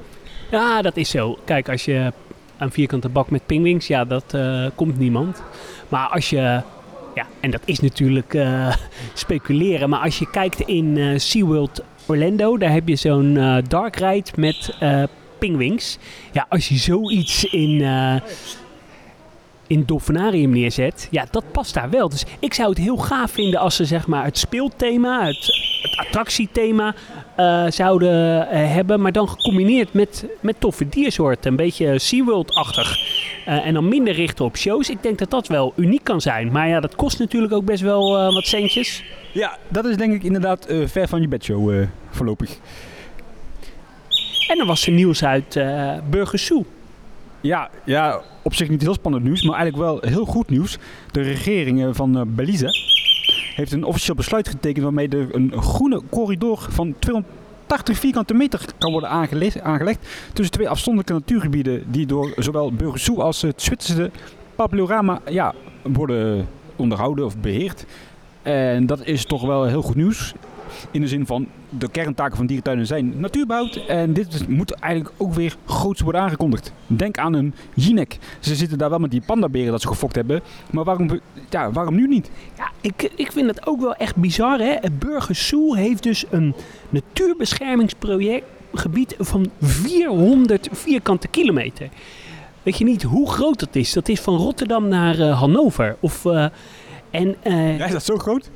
Ja, 0.51 0.81
dat 0.81 0.97
is 0.97 1.09
zo. 1.09 1.37
Kijk, 1.45 1.69
als 1.69 1.85
je 1.85 2.11
een 2.57 2.71
vierkante 2.71 3.09
bak 3.09 3.29
met 3.29 3.45
pingwings, 3.45 3.87
ja, 3.87 4.05
dat 4.05 4.33
eh, 4.33 4.65
komt 4.75 4.99
niemand. 4.99 5.43
Maar 5.89 6.07
als 6.07 6.29
je, 6.29 6.61
ja, 7.15 7.25
en 7.39 7.51
dat 7.51 7.61
is 7.65 7.79
natuurlijk 7.79 8.33
eh, 8.33 8.75
speculeren, 9.13 9.89
maar 9.89 9.99
als 9.99 10.19
je 10.19 10.29
kijkt 10.29 10.59
in 10.59 10.97
eh, 10.97 11.17
SeaWorld 11.17 11.83
Orlando, 12.05 12.57
daar 12.57 12.71
heb 12.71 12.87
je 12.87 12.95
zo'n 12.95 13.61
dark 13.67 13.95
ride 13.95 14.29
met 14.35 14.75
pingwings. 15.39 15.97
Ja, 16.31 16.45
als 16.49 16.69
je 16.69 16.75
zoiets 16.75 17.43
in, 17.43 17.81
in 19.67 19.79
het 19.79 19.87
dolfinarium 19.87 20.49
neerzet, 20.49 21.07
ja, 21.11 21.25
dat 21.31 21.43
past 21.51 21.73
daar 21.73 21.89
wel. 21.89 22.09
Dus 22.09 22.25
ik 22.39 22.53
zou 22.53 22.69
het 22.69 22.77
heel 22.77 22.97
gaaf 22.97 23.31
vinden 23.31 23.59
als 23.59 23.75
ze 23.75 23.85
zeg 23.85 24.07
maar 24.07 24.23
het 24.23 24.37
speelthema, 24.37 25.25
het, 25.25 25.45
het 25.81 25.97
attractiethema 25.97 26.95
eh, 27.35 27.65
zouden 27.69 28.49
eh, 28.49 28.73
hebben, 28.73 29.01
maar 29.01 29.11
dan 29.11 29.29
gecombineerd 29.29 29.93
met, 29.93 30.25
met 30.39 30.59
toffe 30.59 30.89
diersoorten. 30.89 31.51
Een 31.51 31.57
beetje 31.57 31.99
SeaWorld-achtig. 31.99 32.97
Eh, 33.45 33.65
en 33.65 33.73
dan 33.73 33.87
minder 33.87 34.13
richten 34.13 34.45
op 34.45 34.57
shows. 34.57 34.89
Ik 34.89 35.03
denk 35.03 35.17
dat 35.17 35.29
dat 35.29 35.47
wel 35.47 35.73
uniek 35.75 36.03
kan 36.03 36.21
zijn. 36.21 36.51
Maar 36.51 36.67
ja, 36.67 36.79
dat 36.79 36.95
kost 36.95 37.19
natuurlijk 37.19 37.53
ook 37.53 37.65
best 37.65 37.81
wel 37.81 38.33
wat 38.33 38.45
centjes. 38.45 39.03
Ja, 39.31 39.57
dat 39.67 39.85
is 39.85 39.97
denk 39.97 40.13
ik 40.13 40.23
inderdaad 40.23 40.67
ver 40.85 41.07
van 41.07 41.21
je 41.21 41.27
bedshow 41.27 41.85
voorlopig. 42.09 42.57
En 44.47 44.57
dan 44.57 44.67
was 44.67 44.87
er 44.87 44.93
nieuws 44.93 45.23
uit 45.23 45.59
Burger 46.09 46.39
Zoo. 46.39 46.65
Ja, 47.41 47.69
ja, 47.85 48.21
op 48.41 48.53
zich 48.53 48.69
niet 48.69 48.81
heel 48.81 48.93
spannend 48.93 49.23
nieuws, 49.23 49.41
maar 49.41 49.55
eigenlijk 49.55 49.89
wel 49.89 50.11
heel 50.11 50.25
goed 50.25 50.49
nieuws. 50.49 50.77
De 51.11 51.21
regering 51.21 51.83
eh, 51.83 51.89
van 51.91 52.17
eh, 52.17 52.23
Belize 52.27 52.69
heeft 53.55 53.71
een 53.71 53.83
officieel 53.83 54.15
besluit 54.15 54.47
getekend 54.47 54.83
waarmee 54.83 55.09
er 55.09 55.35
een 55.35 55.61
groene 55.61 56.01
corridor 56.09 56.65
van 56.69 56.95
280 56.99 57.97
vierkante 57.97 58.33
meter 58.33 58.65
kan 58.77 58.91
worden 58.91 59.09
aangele- 59.09 59.61
aangelegd 59.63 60.07
tussen 60.33 60.55
twee 60.55 60.69
afzonderlijke 60.69 61.13
natuurgebieden 61.13 61.91
die 61.91 62.05
door 62.05 62.33
zowel 62.35 62.73
Burgersoe 62.73 63.21
als 63.21 63.41
het 63.41 63.61
Zwitserse 63.61 64.11
Papillorama 64.55 65.21
ja, 65.29 65.53
worden 65.83 66.47
onderhouden 66.75 67.25
of 67.25 67.37
beheerd. 67.37 67.85
En 68.41 68.85
dat 68.85 69.05
is 69.05 69.25
toch 69.25 69.41
wel 69.41 69.63
heel 69.65 69.81
goed 69.81 69.95
nieuws. 69.95 70.33
In 70.91 71.01
de 71.01 71.07
zin 71.07 71.25
van 71.25 71.47
de 71.69 71.89
kerntaken 71.89 72.37
van 72.37 72.45
dierentuinen 72.45 72.85
zijn 72.85 73.19
natuurbehoud. 73.19 73.75
En 73.75 74.13
dit 74.13 74.47
moet 74.47 74.71
eigenlijk 74.71 75.15
ook 75.17 75.33
weer 75.33 75.55
groots 75.65 76.01
worden 76.01 76.21
aangekondigd. 76.21 76.73
Denk 76.87 77.17
aan 77.17 77.33
een 77.33 77.53
Jinek. 77.73 78.17
Ze 78.39 78.55
zitten 78.55 78.77
daar 78.77 78.89
wel 78.89 78.99
met 78.99 79.11
die 79.11 79.21
pandaberen 79.25 79.71
dat 79.71 79.81
ze 79.81 79.87
gefokt 79.87 80.15
hebben. 80.15 80.41
Maar 80.71 80.83
waarom, 80.83 81.19
ja, 81.49 81.71
waarom 81.71 81.95
nu 81.95 82.07
niet? 82.07 82.31
Ja, 82.57 82.71
ik, 82.81 83.11
ik 83.15 83.31
vind 83.31 83.47
het 83.47 83.67
ook 83.67 83.81
wel 83.81 83.95
echt 83.95 84.15
bizar. 84.15 84.59
Hè? 84.59 84.75
Het 84.79 84.99
Burger 84.99 85.35
Zoo 85.35 85.73
heeft 85.73 86.03
dus 86.03 86.25
een 86.29 86.55
natuurbeschermingsproject 86.89 88.45
gebied 88.73 89.15
van 89.19 89.49
400 89.61 90.69
vierkante 90.71 91.27
kilometer. 91.27 91.89
Weet 92.63 92.77
je 92.77 92.83
niet 92.83 93.03
hoe 93.03 93.29
groot 93.29 93.59
dat 93.59 93.75
is? 93.75 93.93
Dat 93.93 94.07
is 94.07 94.19
van 94.19 94.35
Rotterdam 94.35 94.87
naar 94.87 95.19
eh, 95.19 95.39
Hannover. 95.39 95.95
Of, 95.99 96.25
eh, 96.25 96.45
en, 97.09 97.35
eh, 97.41 97.77
Ja, 97.77 97.85
is 97.85 97.91
dat 97.91 98.03
zo 98.03 98.17
groot? 98.17 98.49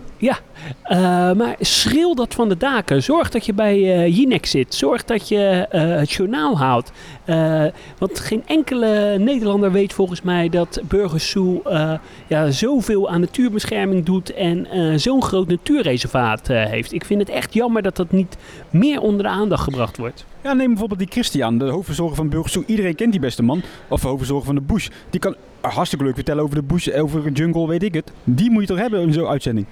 Eh, 0.84 0.98
maar 1.32 1.56
schreeuw 1.60 2.14
dat 2.14 2.34
van 2.34 2.50
de 2.50 2.58
daken. 2.58 3.04
Zorg 3.04 3.30
dat 3.30 3.46
je 3.46 3.54
bij 3.54 4.10
Jinek 4.10 4.46
zit. 4.46 4.74
Zorg 4.74 5.04
dat 5.06 5.30
je 5.30 5.68
eh, 5.70 5.82
het 5.82 6.12
journaal. 6.12 6.84
Eh, 7.26 7.66
want 7.98 8.20
geen 8.20 8.44
enkele 8.46 9.18
Nederlander 9.20 9.72
weet 9.72 9.94
volgens 9.94 10.22
mij 10.22 10.50
dat 10.50 10.82
Burgers 10.88 11.30
Zoo 11.30 11.62
eh, 11.62 11.94
ja, 12.28 12.52
zoveel 12.52 13.10
aan 13.10 13.20
natuurbescherming 13.20 14.06
doet 14.06 14.34
en 14.34 14.68
zo'n 15.00 15.24
groot 15.24 15.48
natuurreservaat 15.48 16.48
heeft. 16.48 16.94
Ik 16.94 17.06
vind 17.06 17.20
het 17.20 17.30
echt 17.30 17.54
jammer 17.54 17.82
dat 17.82 17.96
dat 17.96 18.12
niet 18.12 18.38
meer 18.70 19.02
onder 19.02 19.24
de 19.24 19.30
aandacht 19.30 19.64
gebracht 19.64 19.98
wordt. 19.98 20.26
Ja, 20.44 20.54
neem 20.54 20.68
bijvoorbeeld 20.68 21.00
die 21.00 21.10
Christian, 21.12 21.58
de 21.58 21.66
hoofdverzorger 21.66 22.16
van 22.16 22.30
Burgersoe. 22.30 22.64
Iedereen 22.66 22.96
kent 22.96 23.12
die 23.12 23.22
beste 23.22 23.44
man. 23.44 23.62
Of 23.88 24.02
de 24.02 24.08
hoofdverzorger 24.08 24.46
van 24.46 24.56
de 24.56 24.62
Bush. 24.62 24.88
Die 25.10 25.20
kan 25.20 25.36
hartstikke 25.62 26.06
leuk 26.06 26.16
vertellen 26.16 26.44
over 26.44 26.56
de 26.56 26.64
Bush, 26.64 26.88
over 26.88 27.24
de 27.24 27.32
jungle, 27.32 27.68
weet 27.68 27.84
ik 27.84 27.94
het. 27.94 28.12
Die 28.24 28.52
moet 28.52 28.62
je 28.62 28.68
toch 28.68 28.78
hebben 28.78 29.02
in 29.02 29.14
zo'n 29.14 29.28
uitzending? 29.28 29.66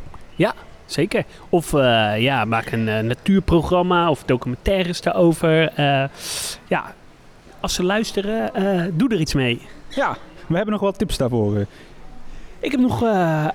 Zeker. 0.92 1.24
Of 1.50 1.74
eh, 1.74 2.22
ja, 2.22 2.46
maak 2.46 2.72
een 2.72 2.88
eh, 2.88 3.00
natuurprogramma 3.00 4.10
of 4.10 4.24
documentaires 4.24 5.02
daarover. 5.02 5.72
Eh, 5.76 6.04
ja, 6.68 6.94
als 7.60 7.74
ze 7.74 7.84
luisteren, 7.84 8.52
doe 8.98 9.10
er 9.10 9.20
iets 9.20 9.34
mee. 9.34 9.62
Ja, 9.90 10.18
we 10.48 10.56
hebben 10.56 10.74
nog 10.74 10.82
wat 10.82 10.98
tips 10.98 11.18
daarvoor. 11.18 11.66
Ik 12.60 12.72
heb 12.72 12.80
nog 12.80 13.04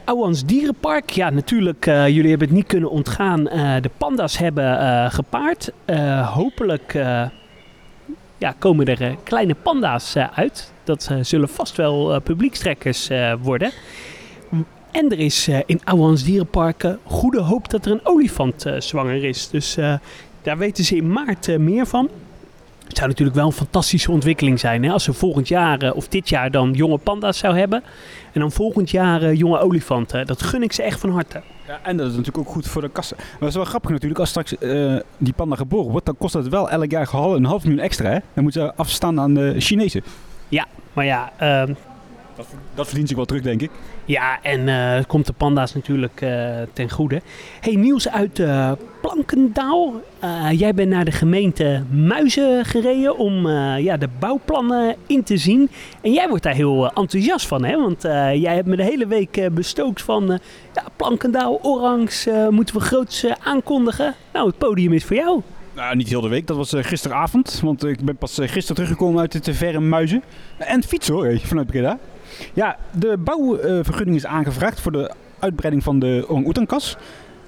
Ouwans 0.04 0.44
Dierenpark. 0.44 1.10
Ja, 1.10 1.30
natuurlijk, 1.30 1.84
jullie 1.84 2.28
hebben 2.28 2.48
het 2.48 2.56
niet 2.56 2.66
kunnen 2.66 2.90
ontgaan. 2.90 3.44
De 3.80 3.90
panda's 3.98 4.38
hebben 4.38 5.10
gepaard. 5.10 5.70
Hopelijk 6.24 6.92
ja, 8.38 8.54
komen 8.58 8.86
er 8.86 9.16
kleine 9.22 9.54
panda's 9.54 10.16
uit. 10.16 10.72
Dat 10.84 11.10
zullen 11.20 11.48
vast 11.48 11.76
wel 11.76 12.20
publiekstrekkers 12.20 13.10
worden. 13.40 13.72
En 14.94 15.10
er 15.10 15.18
is 15.18 15.48
eh, 15.48 15.58
in 15.66 15.80
Ouwans 15.84 16.24
Dierenpark 16.24 16.84
eh, 16.84 16.92
goede 17.04 17.40
hoop 17.40 17.70
dat 17.70 17.86
er 17.86 17.92
een 17.92 18.00
olifant 18.02 18.66
eh, 18.66 18.80
zwanger 18.80 19.24
is. 19.24 19.48
Dus 19.48 19.76
eh, 19.76 19.94
daar 20.42 20.58
weten 20.58 20.84
ze 20.84 20.96
in 20.96 21.12
maart 21.12 21.58
meer 21.58 21.86
van. 21.86 22.08
Het 22.86 22.96
zou 22.96 23.08
natuurlijk 23.08 23.36
wel 23.36 23.46
een 23.46 23.52
fantastische 23.52 24.10
ontwikkeling 24.10 24.60
zijn 24.60 24.84
hè, 24.84 24.90
als 24.90 25.04
ze 25.04 25.12
volgend 25.12 25.48
jaar 25.48 25.92
of 25.92 26.08
dit 26.08 26.28
jaar 26.28 26.50
dan 26.50 26.72
jonge 26.72 26.98
panda's 26.98 27.38
zou 27.38 27.58
hebben. 27.58 27.82
En 28.32 28.40
dan 28.40 28.52
volgend 28.52 28.90
jaar 28.90 29.34
jonge 29.34 29.58
olifanten. 29.58 30.26
Dat 30.26 30.42
gun 30.42 30.62
ik 30.62 30.72
ze 30.72 30.82
echt 30.82 31.00
van 31.00 31.10
harte. 31.10 31.42
Ja, 31.66 31.80
en 31.82 31.96
dat 31.96 32.06
is 32.06 32.16
natuurlijk 32.16 32.46
ook 32.46 32.52
goed 32.52 32.66
voor 32.66 32.82
de 32.82 32.88
kassen. 32.88 33.16
Maar 33.16 33.38
dat 33.38 33.48
is 33.48 33.54
wel 33.54 33.64
grappig 33.64 33.90
natuurlijk. 33.90 34.20
Als 34.20 34.28
straks 34.28 34.54
die 35.18 35.32
panda 35.36 35.56
geboren 35.56 35.90
wordt, 35.90 36.06
dan 36.06 36.16
kost 36.18 36.32
dat 36.32 36.48
wel 36.48 36.70
elk 36.70 36.90
jaar 36.90 37.14
een 37.14 37.44
half 37.44 37.62
miljoen 37.62 37.82
extra. 37.82 38.10
Hè? 38.10 38.18
Dan 38.34 38.42
moeten 38.42 38.62
ze 38.62 38.74
afstaan 38.74 39.20
aan 39.20 39.34
de 39.34 39.54
Chinezen. 39.58 40.02
Maar 40.94 41.04
ja, 41.04 41.32
ehm, 41.38 41.74
Dat, 42.36 42.46
dat 42.74 42.86
verdient 42.86 43.08
zich 43.08 43.16
wel 43.16 43.26
terug, 43.26 43.42
denk 43.42 43.62
ik. 43.62 43.70
ja 44.04 44.38
en 44.42 44.68
eh, 44.68 44.94
het 44.94 45.06
komt 45.06 45.26
de 45.26 45.32
panda's 45.32 45.74
natuurlijk 45.74 46.20
eh, 46.20 46.50
ten 46.72 46.90
goede. 46.90 47.20
Hey, 47.60 47.74
nieuws 47.74 48.08
uit 48.08 48.38
eh, 48.38 48.72
Plankendaal. 49.00 49.92
Eh, 50.18 50.46
jij 50.50 50.74
bent 50.74 50.88
naar 50.90 51.04
de 51.04 51.10
gemeente 51.12 51.82
Muizen 51.90 52.64
gereden 52.64 53.16
om 53.18 53.46
eh, 53.46 53.78
ja, 53.78 53.96
de 53.96 54.08
bouwplannen 54.18 54.96
in 55.06 55.22
te 55.22 55.36
zien. 55.36 55.70
En 56.00 56.12
jij 56.12 56.28
wordt 56.28 56.42
daar 56.42 56.54
heel 56.54 56.86
enthousiast 56.92 57.46
van, 57.46 57.64
hè? 57.64 57.76
Want 57.80 58.04
eh, 58.04 58.34
jij 58.34 58.54
hebt 58.54 58.66
me 58.66 58.76
de 58.76 58.82
hele 58.84 59.06
week 59.06 59.48
bestookt 59.52 60.02
van... 60.02 60.32
eh, 60.32 60.38
ja, 60.74 60.82
Plankendaal, 60.96 61.58
Orangs, 61.62 62.28
moeten 62.50 62.74
we 62.74 62.80
groots 62.80 63.24
eh, 63.24 63.32
aankondigen. 63.40 64.14
Nou, 64.32 64.46
het 64.46 64.58
podium 64.58 64.92
is 64.92 65.04
voor 65.04 65.16
jou. 65.16 65.40
Nou, 65.74 65.96
niet 65.96 66.08
heel 66.08 66.20
de 66.20 66.28
week. 66.28 66.46
Dat 66.46 66.56
was 66.56 66.72
gisteravond. 66.76 67.60
Want 67.64 67.84
ik 67.84 68.04
ben 68.04 68.16
pas 68.16 68.34
gisteren 68.40 68.74
teruggekomen 68.74 69.20
uit 69.20 69.32
het 69.32 69.48
verre 69.52 69.80
Muizen. 69.80 70.22
En 70.58 70.82
fietsen 70.82 71.14
hoor, 71.14 71.38
vanuit 71.40 71.66
Breda. 71.66 71.98
Ja, 72.52 72.76
de 72.98 73.16
bouwvergunning 73.18 74.16
is 74.16 74.26
aangevraagd 74.26 74.80
voor 74.80 74.92
de 74.92 75.10
uitbreiding 75.38 75.84
van 75.84 75.98
de 75.98 76.24
orang-oetankas. 76.28 76.96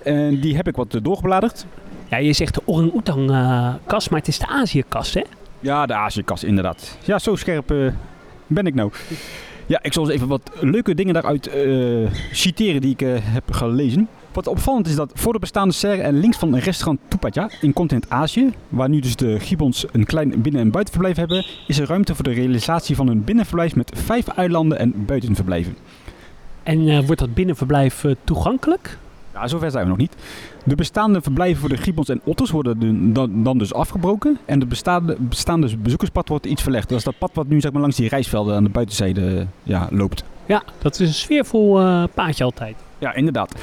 En 0.02 0.40
die 0.40 0.56
heb 0.56 0.68
ik 0.68 0.76
wat 0.76 0.94
eh, 0.94 1.00
doorgebladerd. 1.02 1.66
Ja, 2.08 2.16
je 2.16 2.32
zegt 2.32 2.54
de 2.54 2.62
orang-oetang-kas, 2.64 4.08
maar 4.08 4.18
het 4.18 4.28
is 4.28 4.38
de 4.38 4.46
Azië-kas, 4.46 5.14
hè? 5.14 5.22
Ja, 5.60 5.86
de 5.86 5.94
Aziëkas 5.94 6.44
inderdaad. 6.44 6.98
Ja, 7.04 7.18
zo 7.18 7.36
scherp 7.36 7.70
eh, 7.70 7.86
ben 8.46 8.66
ik 8.66 8.74
nou. 8.74 8.92
Ja, 9.66 9.78
ik 9.82 9.92
zal 9.92 10.04
eens 10.04 10.12
even 10.12 10.28
wat 10.28 10.50
leuke 10.60 10.94
dingen 10.94 11.14
daaruit 11.14 11.46
eh, 11.46 12.10
citeren 12.32 12.80
die 12.80 12.90
ik 12.90 13.20
heb 13.20 13.52
gelezen. 13.52 14.08
Wat 14.36 14.46
opvallend 14.46 14.86
is 14.86 14.94
dat 14.94 15.10
voor 15.14 15.32
de 15.32 15.38
bestaande 15.38 15.74
serre 15.74 16.02
en 16.02 16.18
links 16.20 16.36
van 16.36 16.52
een 16.52 16.60
restaurant 16.60 17.00
Tupatja 17.08 17.50
in 17.60 17.72
continent 17.72 18.10
Azië, 18.10 18.52
waar 18.68 18.88
nu 18.88 19.00
dus 19.00 19.16
de 19.16 19.40
gibbons 19.40 19.84
een 19.92 20.04
klein 20.04 20.42
binnen- 20.42 20.60
en 20.60 20.70
buitenverblijf 20.70 21.16
hebben, 21.16 21.46
is 21.66 21.78
er 21.78 21.86
ruimte 21.86 22.14
voor 22.14 22.24
de 22.24 22.32
realisatie 22.32 22.96
van 22.96 23.08
een 23.08 23.24
binnenverblijf 23.24 23.74
met 23.76 23.92
vijf 23.94 24.26
eilanden 24.28 24.78
en 24.78 25.04
buitenverblijven. 25.06 25.76
En 26.62 26.88
eh, 26.88 27.04
wordt 27.06 27.20
dat 27.20 27.34
binnenverblijf 27.34 28.04
eh, 28.04 28.14
toegankelijk? 28.24 28.98
Ja, 29.32 29.48
zover 29.48 29.70
zijn 29.70 29.82
we 29.82 29.88
nog 29.88 29.98
niet. 29.98 30.16
De 30.64 30.74
bestaande 30.74 31.22
verblijven 31.22 31.60
voor 31.60 31.68
de 31.68 31.76
gibbons 31.76 32.08
en 32.08 32.20
otters 32.24 32.50
worden 32.50 32.78
de- 32.78 33.12
dan, 33.12 33.42
dan 33.42 33.58
dus 33.58 33.74
afgebroken. 33.74 34.38
En 34.44 34.60
het 34.60 34.68
bestaande, 34.68 35.16
bestaande 35.18 35.76
bezoekerspad 35.76 36.28
wordt 36.28 36.46
iets 36.46 36.62
verlegd. 36.62 36.88
Dat 36.88 36.98
is 36.98 37.04
dat 37.04 37.18
pad 37.18 37.30
wat 37.34 37.46
nu 37.46 37.60
zeg 37.60 37.72
maar, 37.72 37.80
langs 37.80 37.96
die 37.96 38.08
rijstvelden 38.08 38.56
aan 38.56 38.64
de 38.64 38.70
buitenzijde 38.70 39.46
ja, 39.62 39.88
loopt. 39.90 40.24
Ja, 40.46 40.62
dat 40.78 41.00
is 41.00 41.08
een 41.08 41.14
sfeervol 41.14 41.80
eh, 41.80 42.04
paadje 42.14 42.44
altijd. 42.44 42.76
Ja, 42.98 43.14
inderdaad. 43.14 43.54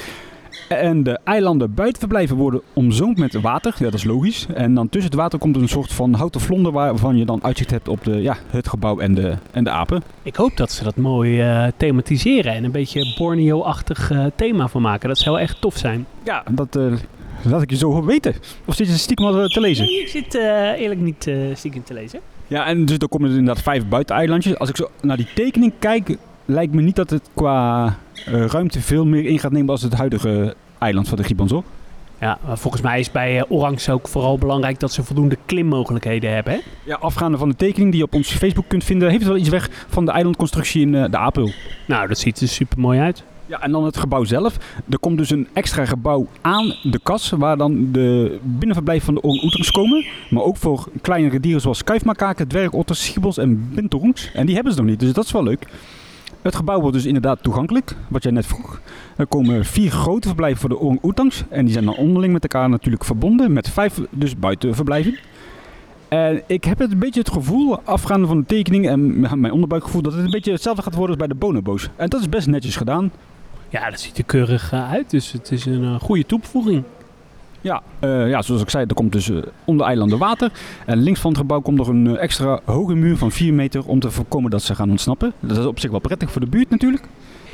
En 0.78 1.04
de 1.04 1.20
eilanden 1.24 1.74
buitenverblijven 1.74 2.36
worden 2.36 2.62
omzoomd 2.74 3.18
met 3.18 3.42
water. 3.42 3.76
Ja, 3.78 3.84
dat 3.84 3.94
is 3.94 4.04
logisch. 4.04 4.46
En 4.54 4.74
dan 4.74 4.90
tussen 4.90 5.12
het 5.12 5.20
water 5.20 5.40
komt 5.40 5.56
een 5.56 5.70
soort 5.70 5.94
van 5.94 6.14
houten 6.14 6.42
vlonder 6.42 6.72
waarvan 6.72 7.18
je 7.18 7.26
dan 7.26 7.44
uitzicht 7.44 7.72
hebt 7.72 7.88
op 7.88 8.04
de, 8.04 8.22
ja, 8.22 8.38
het 8.48 8.68
gebouw 8.68 9.00
en 9.00 9.14
de, 9.14 9.34
en 9.52 9.64
de 9.64 9.70
apen. 9.70 10.04
Ik 10.24 10.36
hoop 10.36 10.58
dat 10.58 10.72
ze 10.72 10.84
dat 10.84 10.96
mooi 10.96 11.42
eh, 11.42 11.68
thematiseren 11.78 12.54
en 12.54 12.64
een 12.64 12.72
beetje 12.72 13.14
Borneo-achtig 13.18 14.12
eh, 14.12 14.26
thema 14.36 14.68
van 14.68 14.82
maken. 14.82 15.08
Dat 15.08 15.18
zou 15.18 15.40
echt 15.40 15.62
tof 15.62 15.78
zijn. 15.78 16.06
Ja, 16.24 16.44
dat 16.52 16.76
eh, 16.76 16.94
laat 17.44 17.62
ik 17.62 17.70
je 17.70 17.76
zo 17.76 18.06
weten. 18.06 18.36
Of 18.66 18.76
zit 18.76 18.88
je 18.88 18.94
stiekem 18.94 19.26
al 19.26 19.48
te 19.48 19.60
lezen? 19.60 19.86
Nee, 19.86 20.02
ik 20.02 20.08
zit 20.08 20.34
eerlijk 20.78 21.00
niet 21.00 21.32
stiekem 21.54 21.84
te 21.84 21.94
lezen. 21.94 22.20
Ja, 22.48 22.66
en 22.66 22.86
dus 22.86 22.98
dan 22.98 23.10
komen 23.10 23.30
er 23.30 23.38
inderdaad 23.38 23.64
vijf 23.64 23.88
buiteneilandjes. 23.88 24.58
Als 24.58 24.70
ik 24.70 24.76
zo 24.76 24.90
naar 25.02 25.18
die 25.18 25.28
tekening 25.36 25.74
kijk, 25.80 26.18
lijkt 26.46 26.74
me 26.74 26.82
niet 26.82 26.96
dat 26.96 27.10
het 27.10 27.30
qua 27.34 27.96
ruimte 28.26 28.82
veel 28.82 29.06
meer 29.06 29.26
in 29.26 29.40
gaat 29.40 29.52
nemen 29.52 29.70
als 29.70 29.82
het 29.82 29.94
huidige 29.94 30.56
eiland 30.84 31.08
van 31.08 31.18
de 31.18 31.24
Gibbons, 31.24 31.52
hoor. 31.52 31.64
Ja, 32.20 32.38
maar 32.46 32.58
volgens 32.58 32.84
mij 32.84 33.00
is 33.00 33.12
bij 33.12 33.40
eh, 33.40 33.52
Orangs 33.52 33.90
ook 33.90 34.08
vooral 34.08 34.38
belangrijk 34.38 34.80
dat 34.80 34.92
ze 34.92 35.04
voldoende 35.04 35.38
klimmogelijkheden 35.46 36.34
hebben. 36.34 36.54
Hè? 36.54 36.60
Ja, 36.84 36.96
afgaande 36.96 37.38
van 37.38 37.50
de 37.50 37.56
tekening 37.56 37.92
die 37.92 38.00
je 38.00 38.06
op 38.06 38.14
ons 38.14 38.32
Facebook 38.32 38.68
kunt 38.68 38.84
vinden, 38.84 39.10
heeft 39.10 39.22
het 39.22 39.30
wel 39.30 39.40
iets 39.40 39.50
weg 39.50 39.86
van 39.88 40.06
de 40.06 40.12
eilandconstructie 40.12 40.82
in 40.82 40.96
eh, 40.96 41.12
de 41.12 41.18
Apel. 41.18 41.52
Nou, 41.88 42.08
dat 42.08 42.18
ziet 42.18 42.40
er 42.40 42.48
super 42.48 42.80
mooi 42.80 43.00
uit. 43.00 43.24
Ja, 43.46 43.62
en 43.62 43.72
dan 43.72 43.86
het 43.86 43.98
gebouw 43.98 44.24
zelf. 44.24 44.58
Er 44.90 45.00
komt 45.00 45.18
dus 45.18 45.30
een 45.30 45.48
extra 45.54 45.86
gebouw 45.86 46.28
aan 46.42 46.76
de 46.84 47.00
kas, 47.04 47.30
waar 47.30 47.58
dan 47.58 47.92
de 47.92 48.40
binnenverblijf 48.44 49.04
van 49.04 49.14
de 49.14 49.22
orang-oetangs 49.22 49.72
komen. 49.72 50.06
Maar 50.30 50.44
ook 50.44 50.58
voor 50.58 50.88
kleinere 51.02 51.40
dieren 51.40 51.62
zoals 51.62 51.84
kuifmakaken, 51.84 52.48
dwergotters, 52.48 53.06
schiebels 53.06 53.38
en 53.38 53.70
binturons. 53.74 54.30
En 54.34 54.46
die 54.46 54.56
hebben 54.56 54.74
ze 54.74 54.80
nog 54.80 54.90
niet, 54.90 55.00
dus 55.00 55.14
dat 55.14 55.26
is 55.26 55.32
wel 55.32 55.44
leuk. 55.44 55.68
Het 56.44 56.56
gebouw 56.56 56.80
wordt 56.80 56.96
dus 56.96 57.06
inderdaad 57.06 57.44
toegankelijk, 57.44 57.96
wat 58.08 58.24
jij 58.24 58.32
net 58.32 58.46
vroeg. 58.46 58.80
Er 59.18 59.28
komen 59.28 59.66
vier 59.66 59.92
grote 59.92 60.28
verblijven 60.28 60.60
voor 60.60 60.70
de 60.70 60.80
orang-oetangs. 60.80 61.44
En 61.50 61.64
die 61.64 61.74
zijn 61.74 61.86
dan 61.86 61.96
onderling 61.96 62.34
met 62.34 62.44
elkaar 62.44 62.70
natuurlijk 62.70 63.04
verbonden, 63.04 63.54
met 63.54 63.70
vijf 63.70 64.00
dus 64.10 64.38
buitenverblijven. 64.38 65.18
En 66.08 66.42
ik 66.48 66.64
heb 66.64 66.80
het 66.80 66.92
een 66.92 67.00
beetje 67.00 67.20
het 67.20 67.32
gevoel, 67.32 67.80
afgaande 67.84 68.28
van 68.28 68.40
de 68.40 68.46
tekening 68.46 68.88
en 68.88 69.20
mijn 69.20 69.52
onderbuikgevoel, 69.52 70.02
dat 70.02 70.14
het 70.14 70.26
een 70.26 70.32
beetje 70.32 70.52
hetzelfde 70.52 70.82
gaat 70.82 70.96
worden 70.96 71.10
als 71.10 71.28
bij 71.28 71.28
de 71.28 71.46
bonobo's. 71.46 71.90
En 71.96 72.10
dat 72.10 72.20
is 72.20 72.30
best 72.30 72.48
netjes 72.48 72.76
gedaan. 72.76 73.12
Ja, 73.70 73.90
dat 73.90 74.00
ziet 74.00 74.18
er 74.18 74.24
keurig 74.24 74.72
eh, 74.72 74.92
uit. 74.92 75.10
Dus 75.10 75.32
het 75.32 75.52
is 75.52 75.66
een 75.66 75.84
eh, 75.84 76.00
goede 76.00 76.26
toevoeging. 76.26 76.84
Ja, 77.64 77.82
eh, 78.00 78.30
ja, 78.30 78.42
zoals 78.42 78.62
ik 78.62 78.70
zei, 78.70 78.86
er 78.88 78.94
komt 78.94 79.12
dus 79.12 79.30
eh, 79.30 79.38
om 79.66 79.78
de 79.78 79.84
eilanden 79.84 80.18
water. 80.18 80.52
En 80.86 80.98
links 80.98 81.20
van 81.20 81.32
het 81.32 81.40
gebouw 81.40 81.60
komt 81.60 81.78
nog 81.78 81.88
een 81.88 82.08
eh, 82.08 82.22
extra 82.22 82.60
hoge 82.66 82.94
muur 82.94 83.18
van 83.18 83.32
4 83.32 83.54
meter 83.54 83.88
om 83.88 84.00
te 84.00 84.12
voorkomen 84.12 84.52
dat 84.52 84.62
ze 84.62 84.76
gaan 84.76 84.90
ontsnappen. 84.90 85.34
Dat 85.40 85.58
is 85.58 85.66
op 85.66 85.80
zich 85.80 85.92
wel 85.92 86.00
prettig 86.00 86.32
voor 86.32 86.42
de 86.42 86.48
buurt 86.48 86.70
natuurlijk. 86.70 87.04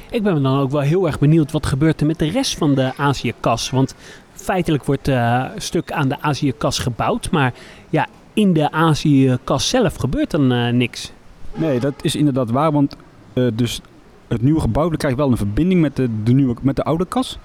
Ik 0.09 0.23
ben 0.23 0.43
dan 0.43 0.59
ook 0.59 0.71
wel 0.71 0.81
heel 0.81 1.05
erg 1.05 1.19
benieuwd 1.19 1.51
wat 1.51 1.65
gebeurt 1.65 2.01
er 2.01 2.07
met 2.07 2.19
de 2.19 2.29
rest 2.29 2.57
van 2.57 2.75
de 2.75 2.91
Azië-kas. 2.97 3.69
Want 3.69 3.95
feitelijk 4.33 4.85
wordt 4.85 5.07
een 5.07 5.49
stuk 5.57 5.91
aan 5.91 6.07
de 6.07 6.21
Azië-kas 6.21 6.79
gebouwd. 6.79 7.31
Maar 7.31 7.53
ja, 7.89 8.07
in 8.33 8.53
de 8.53 8.71
Azië-kas 8.71 9.69
zelf 9.69 9.95
gebeurt 9.95 10.31
dan 10.31 10.77
niks. 10.77 11.11
Nee, 11.55 11.79
dat 11.79 11.93
is 12.01 12.15
inderdaad 12.15 12.51
waar, 12.51 12.71
want 12.71 12.95
dus 13.53 13.81
het 14.27 14.41
nieuwe 14.41 14.59
gebouw 14.59 14.89
krijgt 14.89 15.17
wel 15.17 15.31
een 15.31 15.37
verbinding 15.37 15.81
met 15.81 15.95
de, 15.95 16.09
de, 16.23 16.33
nieuwe, 16.33 16.55
met 16.61 16.75
de 16.75 16.83
oude 16.83 17.05
kas. 17.05 17.37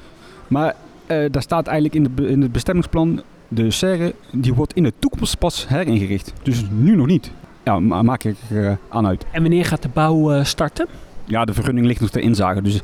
Maar 0.49 0.75
eh, 1.07 1.25
daar 1.31 1.43
staat 1.43 1.67
eigenlijk 1.67 1.95
in, 2.07 2.15
de, 2.17 2.29
in 2.29 2.43
het 2.43 2.53
bestemmingsplan, 2.53 3.23
de 3.49 3.71
serre, 3.71 4.15
die 4.33 4.55
wordt 4.55 4.73
in 4.73 4.83
de 4.83 4.93
toekomst 4.99 5.39
pas 5.39 5.69
heringericht. 5.69 6.33
Dus 6.43 6.65
nu 6.71 6.97
nog 6.97 7.07
niet. 7.07 7.31
Ja, 7.65 7.81
ma- 7.81 8.03
maak 8.03 8.25
ik 8.25 8.37
eh, 8.51 8.73
aan 8.89 9.07
uit. 9.07 9.25
En 9.31 9.41
wanneer 9.41 9.65
gaat 9.65 9.83
de 9.83 9.89
bouw 9.93 10.33
eh, 10.33 10.45
starten? 10.45 10.87
Ja, 11.25 11.45
de 11.45 11.55
vergunning 11.55 11.87
ligt 11.87 12.01
nog 12.01 12.11
ter 12.11 12.21
inzage, 12.23 12.63
dus 12.63 12.81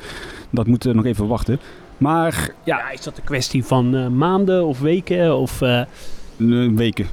dat 0.51 0.67
moet 0.67 0.85
nog 0.85 1.05
even 1.05 1.27
wachten. 1.27 1.61
Maar 1.99 2.51
ja, 2.65 2.79
Ja, 2.79 2.91
is 2.91 3.03
dat 3.03 3.17
een 3.19 3.25
kwestie 3.25 3.65
van 3.65 4.17
maanden 4.17 4.67
of 4.67 4.81
weken? 4.81 5.37
Of, 5.39 5.59
weken. 6.75 7.07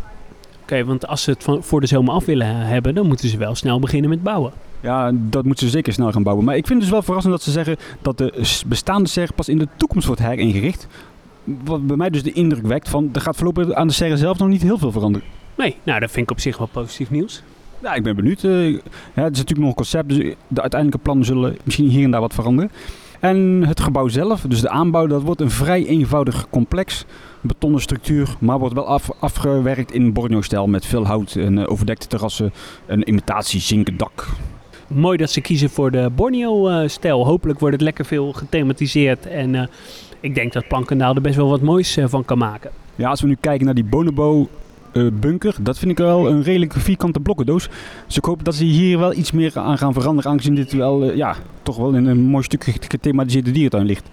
Oké, 0.72 0.86
want 0.86 1.08
als 1.08 1.24
ze 1.24 1.30
het 1.30 1.44
van, 1.44 1.64
voor 1.64 1.82
de 1.82 1.88
zomer 1.88 2.14
af 2.14 2.26
willen 2.26 2.48
hebben, 2.48 2.96
dan 2.96 3.08
moeten 3.08 3.30
ze 3.30 3.38
wel 3.38 3.56
snel 3.56 3.80
beginnen 3.80 4.10
met 4.10 4.24
bouwen. 4.24 4.52
Ja, 4.82 5.12
dat 5.14 5.46
moeten 5.46 5.66
ze 5.66 5.72
zeker 5.72 5.94
snel 5.94 6.12
gaan 6.12 6.24
bouwen. 6.24 6.46
Maar 6.46 6.56
ik 6.56 6.68
vind 6.68 6.74
het 6.74 6.82
dus 6.82 6.92
wel 6.92 7.02
verrassend 7.02 7.34
dat 7.34 7.44
ze 7.44 7.52
zeggen 7.52 7.78
dat 8.02 8.18
de 8.18 8.62
bestaande 8.66 9.10
serre 9.10 9.34
pas 9.34 9.50
in 9.50 9.58
de 9.58 9.68
toekomst 9.78 10.08
wordt 10.08 10.22
heringericht. 10.22 10.88
Wat 11.44 11.88
bij 11.88 11.96
mij 11.96 12.10
dus 12.10 12.24
de 12.24 12.32
indruk 12.32 12.68
wekt 12.68 12.90
van, 12.90 13.10
er 13.14 13.22
gaat 13.22 13.36
voorlopig 13.36 13.74
aan 13.74 13.88
de 13.88 13.94
serre 13.94 14.18
zelf 14.18 14.38
nog 14.38 14.48
niet 14.48 14.62
heel 14.62 14.78
veel 14.78 14.92
veranderen. 14.92 15.28
Nee, 15.56 15.76
nou 15.84 16.00
dat 16.00 16.12
vind 16.12 16.26
ik 16.26 16.32
op 16.32 16.40
zich 16.40 16.58
wel 16.58 16.68
positief 16.72 17.10
nieuws. 17.12 17.44
Ja, 17.82 17.94
ik 17.94 18.04
ben 18.04 18.16
benieuwd. 18.16 18.44
eh, 18.44 18.72
ja, 18.72 18.80
het 19.14 19.34
is 19.34 19.38
natuurlijk 19.38 19.60
nog 19.60 19.68
een 19.70 19.74
concept, 19.74 20.10
dus 20.10 20.18
de 20.48 20.62
uiteindelijke 20.62 21.04
plannen 21.04 21.26
zullen 21.26 21.58
misschien 21.64 21.90
hier 21.90 22.04
en 22.04 22.12
daar 22.12 22.22
wat 22.22 22.34
veranderen. 22.34 22.72
En 23.20 23.64
het 23.68 23.80
gebouw 23.80 24.08
zelf, 24.08 24.42
dus 24.42 24.62
de 24.62 24.70
aanbouw, 24.70 25.08
dat 25.08 25.22
wordt 25.22 25.42
een 25.42 25.52
vrij 25.52 25.86
eenvoudig 25.86 26.50
complex. 26.50 27.06
Betonnen 27.42 27.82
structuur, 27.82 28.36
maar 28.40 28.60
wordt 28.60 28.76
wel 28.76 28.86
af, 28.88 29.10
afgewerkt 29.20 29.92
in 29.92 30.14
Borneo-stijl 30.14 30.68
met 30.68 30.86
veel 30.86 31.06
hout 31.06 31.36
en 31.36 31.58
eh, 31.58 31.72
overdekte 31.72 32.08
terrassen, 32.08 32.54
een 32.86 33.10
imitatie 33.10 33.60
zinken 33.60 33.98
dak. 33.98 34.28
Mooi 34.88 35.18
dat 35.18 35.32
ze 35.32 35.42
kiezen 35.42 35.70
voor 35.70 35.92
de 35.92 36.10
Borneo-stijl. 36.16 37.26
Hopelijk 37.26 37.60
wordt 37.60 37.76
het 37.76 37.84
lekker 37.84 38.06
veel 38.06 38.34
gethematiseerd. 38.34 39.26
En 39.26 39.56
eh, 39.56 39.68
ik 40.20 40.36
denk 40.36 40.54
dat 40.54 40.68
Plankendaal 40.68 41.16
er 41.16 41.22
best 41.22 41.36
wel 41.36 41.50
wat 41.50 41.62
moois 41.62 41.98
van 42.06 42.26
kan 42.26 42.38
maken. 42.38 42.72
Ja, 42.96 43.10
als 43.10 43.22
we 43.22 43.28
nu 43.28 43.38
kijken 43.40 43.66
naar 43.66 43.76
die 43.76 43.84
Bonobo 43.84 44.50
bunker. 45.14 45.56
Dat 45.62 45.80
vind 45.80 45.92
ik 45.92 45.98
wel 45.98 46.30
een 46.30 46.44
redelijk 46.44 46.74
vierkante 46.74 47.20
blokkendoos. 47.20 47.70
Dus 48.06 48.18
ik 48.18 48.26
hoop 48.26 48.44
dat 48.44 48.56
ze 48.56 48.64
hier 48.64 49.00
wel 49.00 49.14
iets 49.14 49.32
meer 49.32 49.60
aan 49.60 49.78
gaan 49.78 49.94
veranderen. 49.94 50.32
Aangezien 50.32 50.56
dit 50.56 50.74
wel, 50.74 51.14
ja, 51.14 51.36
toch 51.64 51.78
wel 51.78 51.94
in 51.94 52.06
een 52.06 52.20
mooi 52.20 52.44
stuk 52.44 52.64
gethematiseerde 52.64 53.52
dierentuin 53.52 53.86
ligt. 53.86 54.10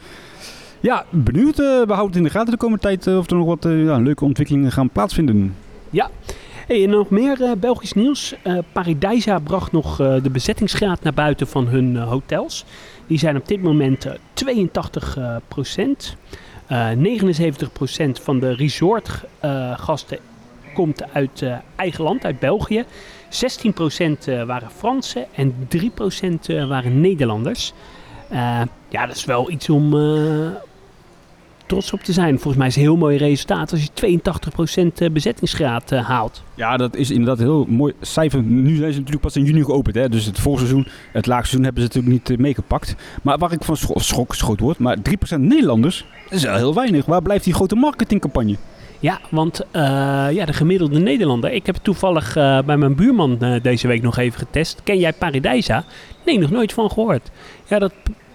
Ja, 0.85 1.05
benieuwd. 1.11 1.57
we 1.57 1.85
houden 1.87 2.07
het 2.07 2.17
in 2.17 2.23
de 2.23 2.31
gaten 2.31 2.51
de 2.51 2.57
komende 2.57 2.83
tijd 2.83 3.07
of 3.07 3.31
er 3.31 3.37
nog 3.37 3.47
wat 3.47 3.63
ja, 3.63 3.99
leuke 3.99 4.25
ontwikkelingen 4.25 4.73
gaan 4.73 4.91
plaatsvinden. 4.91 5.57
Ja, 5.91 6.11
Hey, 6.67 6.85
en 6.85 6.91
nog 6.91 7.11
meer 7.11 7.41
uh, 7.41 7.53
Belgisch 7.53 7.93
nieuws. 7.93 8.35
Uh, 8.47 8.59
Paradijsa 8.73 9.39
bracht 9.39 9.73
nog 9.73 10.01
uh, 10.01 10.23
de 10.23 10.31
bezettingsgraad 10.31 11.03
naar 11.03 11.15
buiten 11.15 11.47
van 11.47 11.67
hun 11.67 11.97
hotels. 11.97 12.65
Die 13.07 13.19
zijn 13.19 13.37
op 13.37 13.49
dit 13.49 13.63
moment 13.63 14.07
82 14.33 15.19
procent. 15.49 16.17
79 16.97 17.73
procent 17.73 18.21
van 18.21 18.41
de 18.41 18.55
resortgasten 18.55 20.19
komt 20.75 21.13
uit 21.13 21.45
eigen 21.77 22.05
land, 22.05 22.25
uit 22.25 22.39
België. 22.39 22.85
16 23.29 23.73
procent 23.73 24.25
waren 24.47 24.71
Fransen 24.71 25.27
en 25.35 25.55
3 25.69 25.91
procent 25.91 26.47
waren 26.47 27.01
Nederlanders. 27.01 27.73
ja, 28.89 29.07
dat 29.07 29.17
is 29.17 29.25
wel 29.25 29.51
iets 29.51 29.71
om, 29.71 29.95
trots 31.67 31.93
op 31.93 32.01
te 32.01 32.13
zijn. 32.13 32.35
Volgens 32.35 32.57
mij 32.57 32.67
is 32.67 32.75
het 32.75 32.85
een 32.85 32.91
heel 32.91 32.99
mooi 32.99 33.17
resultaat 33.17 33.73
als 33.73 33.83
je 33.83 34.21
82% 34.91 34.93
eh, 34.95 35.11
bezettingsgraad 35.11 35.93
uh, 35.93 36.07
haalt. 36.07 36.43
Ja, 36.55 36.77
dat 36.77 36.97
is 36.97 37.11
inderdaad 37.11 37.39
een 37.39 37.45
heel 37.45 37.67
mooi 37.69 37.93
cijfer. 38.01 38.43
Nu 38.43 38.77
zijn 38.77 38.93
ze 38.93 38.99
natuurlijk 38.99 39.21
pas 39.21 39.37
in 39.37 39.45
juni 39.45 39.65
geopend. 39.65 39.95
Hè? 39.95 40.09
Dus 40.09 40.25
het 40.25 40.39
voorseizoen, 40.39 40.87
het 41.13 41.27
laagseizoen 41.27 41.65
hebben 41.65 41.83
ze 41.83 41.89
natuurlijk 41.89 42.15
niet 42.15 42.39
uh, 42.39 42.45
meegepakt. 42.45 42.97
Maar 43.23 43.39
waar 43.39 43.53
ik 43.53 43.65
van 43.65 43.77
schok, 43.77 44.03
schok 44.03 44.35
schoot 44.35 44.61
word, 44.61 44.79
maar 44.79 44.97
3% 45.37 45.39
Nederlanders, 45.39 46.07
dat 46.25 46.33
is 46.33 46.45
wel 46.45 46.57
heel 46.57 46.75
weinig. 46.75 47.07
Waar 47.07 47.23
blijft 47.23 47.45
die 47.45 47.55
grote 47.55 47.75
marketingcampagne? 47.75 48.57
Ja, 49.05 49.21
want 49.31 49.61
uh, 49.61 49.83
ja, 50.31 50.45
de 50.45 50.53
gemiddelde 50.53 50.99
Nederlander. 50.99 51.53
Ik 51.53 51.67
heb 51.67 51.77
toevallig 51.83 52.37
uh, 52.37 52.59
bij 52.63 52.77
mijn 52.77 52.95
buurman 52.95 53.39
uh, 53.41 53.63
deze 53.63 53.87
week 53.87 54.03
nog 54.03 54.17
even 54.17 54.39
getest. 54.39 54.81
Ken 54.85 54.99
jij 54.99 55.13
Paradijsa? 55.13 55.85
Nee, 56.25 56.39
nog 56.39 56.51
nooit 56.51 56.73
van 56.73 56.91
gehoord. 56.91 57.31
Ja, 57.69 57.79
dat 57.79 57.93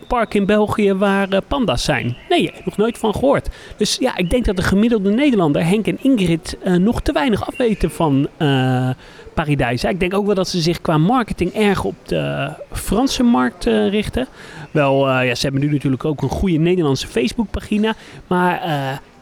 park 0.09 0.33
in 0.33 0.45
België 0.45 0.93
waar 0.93 1.33
uh, 1.33 1.37
panda's 1.47 1.83
zijn? 1.83 2.17
Nee, 2.29 2.51
nog 2.65 2.77
nooit 2.77 2.97
van 2.97 3.13
gehoord. 3.13 3.49
Dus 3.77 3.97
ja, 3.99 4.17
ik 4.17 4.29
denk 4.29 4.45
dat 4.45 4.55
de 4.55 4.61
gemiddelde 4.61 5.11
Nederlander, 5.11 5.65
Henk 5.65 5.87
en 5.87 5.97
Ingrid, 6.01 6.57
uh, 6.63 6.75
nog 6.75 7.01
te 7.01 7.11
weinig 7.11 7.47
afweten 7.47 7.91
van 7.91 8.27
uh, 8.37 8.89
Paradijsa. 9.33 9.89
Ik 9.89 9.99
denk 9.99 10.13
ook 10.13 10.25
wel 10.25 10.35
dat 10.35 10.47
ze 10.47 10.61
zich 10.61 10.81
qua 10.81 10.97
marketing 10.97 11.53
erg 11.53 11.83
op 11.83 11.95
de 12.05 12.53
Franse 12.71 13.23
markt 13.23 13.65
richten. 13.65 14.27
Wel, 14.71 15.21
ja, 15.21 15.35
ze 15.35 15.41
hebben 15.43 15.61
nu 15.61 15.71
natuurlijk 15.71 16.05
ook 16.05 16.21
een 16.21 16.29
goede 16.29 16.57
Nederlandse 16.57 17.07
Facebookpagina. 17.07 17.95
Maar 18.27 18.61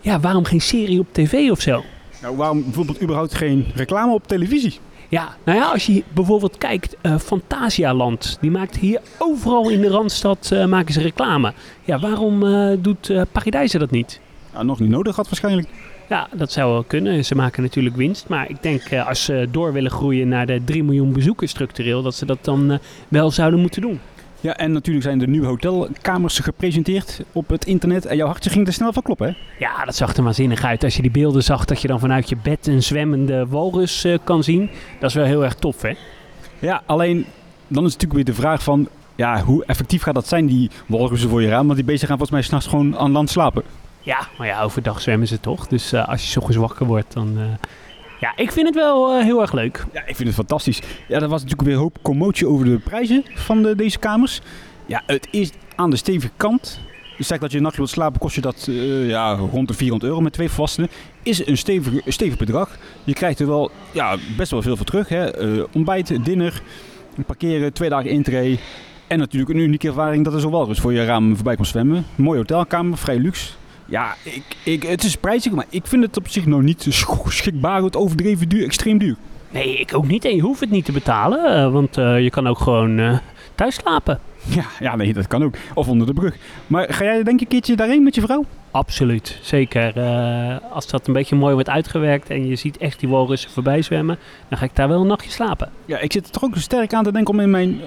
ja, 0.01 0.19
waarom 0.19 0.45
geen 0.45 0.61
serie 0.61 0.99
op 0.99 1.07
tv 1.11 1.51
of 1.51 1.61
zo? 1.61 1.83
Nou, 2.21 2.35
waarom 2.35 2.63
bijvoorbeeld 2.63 3.01
überhaupt 3.01 3.33
geen 3.33 3.65
reclame 3.75 4.13
op 4.13 4.27
televisie? 4.27 4.79
Ja, 5.09 5.35
nou 5.43 5.57
ja, 5.57 5.71
als 5.71 5.85
je 5.85 6.03
bijvoorbeeld 6.13 6.57
kijkt, 6.57 6.95
uh, 7.01 7.17
Fantasialand, 7.17 8.37
die 8.41 8.51
maakt 8.51 8.77
hier 8.77 9.01
overal 9.17 9.69
in 9.69 9.81
de 9.81 9.87
Randstad 9.87 10.49
uh, 10.53 10.65
maken 10.65 10.93
ze 10.93 11.01
reclame. 11.01 11.53
Ja, 11.83 11.99
waarom 11.99 12.43
uh, 12.43 12.77
doet 12.79 13.11
Paradijzen 13.31 13.79
dat 13.79 13.91
niet? 13.91 14.19
Ja, 14.53 14.63
nog 14.63 14.79
niet 14.79 14.89
nodig 14.89 15.15
had 15.15 15.25
waarschijnlijk. 15.25 15.67
Ja, 16.09 16.27
dat 16.33 16.51
zou 16.51 16.71
wel 16.71 16.83
kunnen. 16.83 17.25
Ze 17.25 17.35
maken 17.35 17.63
natuurlijk 17.63 17.95
winst. 17.95 18.27
Maar 18.27 18.49
ik 18.49 18.63
denk 18.63 18.81
als 19.07 19.23
ze 19.23 19.47
door 19.51 19.73
willen 19.73 19.91
groeien 19.91 20.27
naar 20.27 20.45
de 20.45 20.61
3 20.65 20.83
miljoen 20.83 21.13
bezoekers 21.13 21.51
structureel, 21.51 22.01
dat 22.01 22.15
ze 22.15 22.25
dat 22.25 22.37
dan 22.41 22.79
wel 23.07 23.31
zouden 23.31 23.59
moeten 23.59 23.81
doen. 23.81 23.99
Ja, 24.41 24.57
en 24.57 24.71
natuurlijk 24.71 25.05
zijn 25.05 25.19
de 25.19 25.27
nieuwe 25.27 25.47
hotelkamers 25.47 26.39
gepresenteerd 26.39 27.21
op 27.31 27.49
het 27.49 27.65
internet. 27.65 28.05
En 28.05 28.15
jouw 28.15 28.27
hartje 28.27 28.49
ging 28.49 28.67
er 28.67 28.73
snel 28.73 28.93
van 28.93 29.03
kloppen, 29.03 29.27
hè? 29.27 29.33
Ja, 29.59 29.85
dat 29.85 29.95
zag 29.95 30.15
er 30.15 30.23
waanzinnig 30.23 30.63
uit. 30.63 30.83
Als 30.83 30.95
je 30.95 31.01
die 31.01 31.11
beelden 31.11 31.43
zag, 31.43 31.65
dat 31.65 31.81
je 31.81 31.87
dan 31.87 31.99
vanuit 31.99 32.29
je 32.29 32.37
bed 32.43 32.67
een 32.67 32.83
zwemmende 32.83 33.47
walrus 33.47 34.05
uh, 34.05 34.17
kan 34.23 34.43
zien. 34.43 34.69
Dat 34.99 35.09
is 35.09 35.15
wel 35.15 35.25
heel 35.25 35.43
erg 35.43 35.55
tof, 35.55 35.81
hè? 35.81 35.93
Ja, 36.59 36.81
alleen 36.85 37.25
dan 37.67 37.85
is 37.85 37.91
natuurlijk 37.91 38.13
weer 38.13 38.35
de 38.35 38.41
vraag 38.41 38.63
van... 38.63 38.87
Ja, 39.15 39.43
hoe 39.43 39.65
effectief 39.65 40.01
gaat 40.01 40.13
dat 40.13 40.27
zijn, 40.27 40.45
die 40.45 40.69
walrussen 40.85 41.29
voor 41.29 41.41
je 41.41 41.47
raam? 41.47 41.65
Want 41.65 41.75
die 41.75 41.85
beesten 41.85 42.07
gaan 42.07 42.17
volgens 42.17 42.37
mij 42.37 42.47
s'nachts 42.47 42.67
gewoon 42.67 42.97
aan 42.97 43.11
land 43.11 43.29
slapen. 43.29 43.63
Ja, 44.01 44.27
maar 44.37 44.47
ja, 44.47 44.61
overdag 44.61 45.01
zwemmen 45.01 45.27
ze 45.27 45.39
toch. 45.39 45.67
Dus 45.67 45.93
uh, 45.93 46.07
als 46.07 46.33
je 46.33 46.41
zo 46.51 46.59
wakker 46.59 46.85
wordt, 46.85 47.13
dan... 47.13 47.37
Uh... 47.37 47.43
Ja, 48.19 48.33
ik 48.35 48.51
vind 48.51 48.65
het 48.65 48.75
wel 48.75 49.17
uh, 49.17 49.23
heel 49.23 49.41
erg 49.41 49.51
leuk. 49.51 49.85
Ja, 49.93 50.01
ik 50.05 50.15
vind 50.15 50.27
het 50.27 50.37
fantastisch. 50.37 50.81
Ja, 51.07 51.15
er 51.15 51.27
was 51.27 51.41
natuurlijk 51.41 51.61
weer 51.61 51.73
een 51.73 51.81
hoop 51.81 51.97
commotie 52.01 52.47
over 52.47 52.65
de 52.65 52.77
prijzen 52.77 53.25
van 53.33 53.63
de, 53.63 53.75
deze 53.75 53.99
kamers. 53.99 54.41
Ja, 54.85 55.03
het 55.05 55.27
is 55.31 55.51
aan 55.75 55.89
de 55.89 55.95
stevige 55.95 56.31
kant. 56.37 56.79
Dus 57.17 57.27
zeg 57.27 57.39
dat 57.39 57.51
je 57.51 57.57
een 57.57 57.63
nachtje 57.63 57.81
wilt 57.81 57.93
slapen, 57.93 58.19
kost 58.19 58.35
je 58.35 58.41
dat 58.41 58.67
uh, 58.69 59.09
ja, 59.09 59.33
rond 59.33 59.67
de 59.67 59.73
400 59.73 60.11
euro 60.11 60.21
met 60.21 60.33
twee 60.33 60.49
volwassenen. 60.49 60.89
Is 61.23 61.47
een 61.47 61.57
stevig, 61.57 62.01
stevig 62.05 62.37
bedrag. 62.37 62.77
Je 63.03 63.13
krijgt 63.13 63.39
er 63.39 63.47
wel 63.47 63.71
ja, 63.91 64.17
best 64.37 64.51
wel 64.51 64.61
veel 64.61 64.75
voor 64.77 64.85
terug. 64.85 65.09
Hè. 65.09 65.43
Uh, 65.45 65.63
ontbijt, 65.71 66.25
dinner, 66.25 66.61
parkeren, 67.25 67.73
twee 67.73 67.89
dagen 67.89 68.09
intree. 68.09 68.59
En 69.07 69.19
natuurlijk 69.19 69.53
een 69.53 69.59
unieke 69.59 69.87
ervaring 69.87 70.23
dat 70.23 70.33
er 70.33 70.39
zo 70.39 70.49
walrus 70.49 70.79
voor 70.79 70.93
je 70.93 71.05
raam 71.05 71.35
voorbij 71.35 71.55
komt 71.55 71.67
zwemmen. 71.67 72.05
Mooie 72.15 72.37
hotelkamer, 72.37 72.97
vrij 72.97 73.17
luxe. 73.17 73.51
Ja, 73.89 74.15
ik, 74.23 74.43
ik, 74.63 74.83
het 74.83 75.03
is 75.03 75.15
prijzig, 75.15 75.51
maar 75.51 75.65
ik 75.69 75.87
vind 75.87 76.03
het 76.03 76.17
op 76.17 76.27
zich 76.27 76.45
nog 76.45 76.61
niet 76.61 76.85
schikbaar, 77.27 77.83
het 77.83 77.95
overdreven 77.95 78.49
duur, 78.49 78.63
extreem 78.63 78.97
duur. 78.97 79.15
Nee, 79.49 79.77
ik 79.77 79.95
ook 79.95 80.07
niet. 80.07 80.25
En 80.25 80.35
je 80.35 80.41
hoeft 80.41 80.59
het 80.59 80.69
niet 80.69 80.85
te 80.85 80.91
betalen, 80.91 81.65
uh, 81.65 81.71
want 81.71 81.97
uh, 81.97 82.21
je 82.21 82.29
kan 82.29 82.47
ook 82.47 82.59
gewoon 82.59 82.99
uh, 82.99 83.17
thuis 83.55 83.75
slapen. 83.75 84.19
Ja, 84.49 84.65
ja, 84.79 84.95
nee, 84.95 85.13
dat 85.13 85.27
kan 85.27 85.43
ook. 85.43 85.55
Of 85.73 85.87
onder 85.87 86.07
de 86.07 86.13
brug. 86.13 86.35
Maar 86.67 86.93
ga 86.93 87.03
jij 87.03 87.23
denk 87.23 87.35
ik 87.35 87.41
een 87.41 87.47
keertje 87.47 87.75
daarheen 87.75 88.03
met 88.03 88.15
je 88.15 88.21
vrouw? 88.21 88.45
Absoluut, 88.71 89.39
zeker. 89.41 89.99
als 90.71 90.87
dat 90.87 91.07
een 91.07 91.13
beetje 91.13 91.35
mooi 91.35 91.53
wordt 91.53 91.69
uitgewerkt 91.69 92.29
en 92.29 92.47
je 92.47 92.55
ziet 92.55 92.77
echt 92.77 92.99
die 92.99 93.09
walrussen 93.09 93.51
voorbij 93.51 93.81
zwemmen, 93.81 94.17
dan 94.47 94.57
ga 94.57 94.65
ik 94.65 94.75
daar 94.75 94.87
wel 94.87 95.01
een 95.01 95.07
nachtje 95.07 95.31
slapen. 95.31 95.71
Ja, 95.85 95.99
ik 95.99 96.11
zit 96.11 96.25
er 96.25 96.31
toch 96.31 96.43
ook 96.43 96.57
sterk 96.57 96.93
aan 96.93 97.03
te 97.03 97.11
denken 97.11 97.33
om 97.33 97.39
in 97.39 97.49
mijn, 97.49 97.79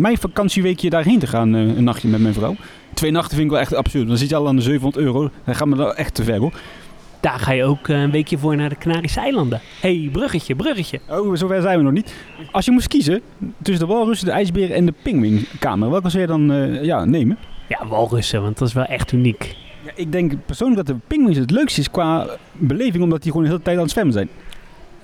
mijn 0.00 0.18
vakantieweekje 0.18 0.90
daarheen 0.90 1.18
te 1.18 1.26
gaan, 1.26 1.52
een 1.52 1.84
nachtje 1.84 2.08
met 2.08 2.20
mijn 2.20 2.34
vrouw. 2.34 2.56
Twee 2.94 3.10
nachten 3.10 3.36
vind 3.36 3.44
ik 3.44 3.50
wel 3.50 3.60
echt 3.60 3.74
absurd. 3.74 4.08
Dan 4.08 4.16
zit 4.16 4.28
je 4.28 4.36
al 4.36 4.48
aan 4.48 4.56
de 4.56 4.62
700 4.62 5.04
euro. 5.04 5.30
Dan 5.44 5.54
gaan 5.54 5.76
we 5.76 5.84
er 5.84 5.94
echt 5.94 6.14
te 6.14 6.24
ver 6.24 6.38
hoor. 6.38 6.52
Daar 7.20 7.38
ga 7.38 7.52
je 7.52 7.64
ook 7.64 7.88
een 7.88 8.10
weekje 8.10 8.38
voor 8.38 8.56
naar 8.56 8.68
de 8.68 8.76
Canarische 8.76 9.20
eilanden. 9.20 9.60
hey, 9.80 10.08
bruggetje, 10.12 10.54
bruggetje. 10.54 11.00
Oh, 11.08 11.36
zover 11.36 11.62
zijn 11.62 11.78
we 11.78 11.84
nog 11.84 11.92
niet. 11.92 12.14
Als 12.50 12.64
je 12.64 12.70
moest 12.70 12.88
kiezen 12.88 13.20
tussen 13.62 13.86
de 13.86 13.92
walrussen, 13.92 14.26
de 14.26 14.32
ijsberen 14.32 14.76
en 14.76 14.86
de 14.86 14.94
pingwingkamer, 15.02 15.90
welke 15.90 16.08
zou 16.08 16.22
je 16.22 16.28
dan 16.28 16.52
uh, 16.52 16.84
ja, 16.84 17.04
nemen? 17.04 17.38
Ja, 17.68 17.86
walrussen, 17.86 18.42
want 18.42 18.58
dat 18.58 18.68
is 18.68 18.74
wel 18.74 18.84
echt 18.84 19.12
uniek. 19.12 19.56
Ja, 19.84 19.92
ik 19.94 20.12
denk 20.12 20.32
persoonlijk 20.46 20.86
dat 20.86 20.96
de 20.96 21.02
pingwings 21.06 21.38
het 21.38 21.50
leukste 21.50 21.80
is 21.80 21.90
qua 21.90 22.26
beleving, 22.52 23.02
omdat 23.02 23.22
die 23.22 23.30
gewoon 23.30 23.46
de 23.46 23.52
hele 23.52 23.64
tijd 23.64 23.76
aan 23.76 23.82
het 23.82 23.92
zwemmen 23.92 24.14
zijn. 24.14 24.28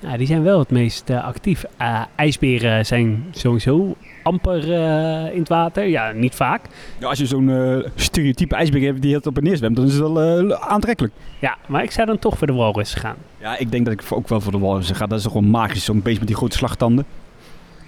Ja, 0.01 0.17
die 0.17 0.27
zijn 0.27 0.43
wel 0.43 0.59
het 0.59 0.71
meest 0.71 1.11
uh, 1.11 1.25
actief. 1.25 1.65
Uh, 1.81 2.03
ijsberen 2.15 2.87
zijn 2.87 3.25
sowieso 3.31 3.97
amper 4.23 4.69
uh, 4.69 5.33
in 5.33 5.39
het 5.39 5.49
water. 5.49 5.87
Ja, 5.87 6.13
niet 6.13 6.35
vaak. 6.35 6.61
Ja, 6.99 7.09
als 7.09 7.19
je 7.19 7.27
zo'n 7.27 7.85
stereotype 7.95 8.55
ijsbeer 8.55 8.87
hebt 8.87 9.03
die 9.03 9.15
het 9.15 9.27
op 9.27 9.37
en 9.37 9.43
neer 9.43 9.57
zwemt, 9.57 9.77
dan 9.77 9.87
is 9.87 9.93
het 9.93 10.01
wel 10.01 10.55
aantrekkelijk. 10.55 11.15
Ja, 11.39 11.57
maar 11.67 11.83
ik 11.83 11.91
zou 11.91 12.07
dan 12.07 12.19
toch 12.19 12.39
voor 12.39 12.47
de 12.47 12.53
walrus 12.53 12.95
gaan. 12.95 13.17
Ja, 13.41 13.59
ik 13.59 13.71
denk 13.71 13.85
dat 13.85 13.95
ik 13.95 14.03
ook 14.11 14.29
wel 14.29 14.41
voor 14.41 14.53
de 14.53 14.59
walrus 14.59 14.91
ga. 14.91 15.07
Dat 15.07 15.19
is 15.19 15.25
toch 15.25 15.33
gewoon 15.33 15.51
magisch, 15.51 15.85
zo'n 15.85 16.03
beest 16.03 16.19
met 16.19 16.27
die 16.27 16.37
grote 16.37 16.57
slagtanden. 16.57 17.05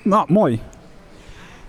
Nou, 0.03 0.33
mooi. 0.33 0.61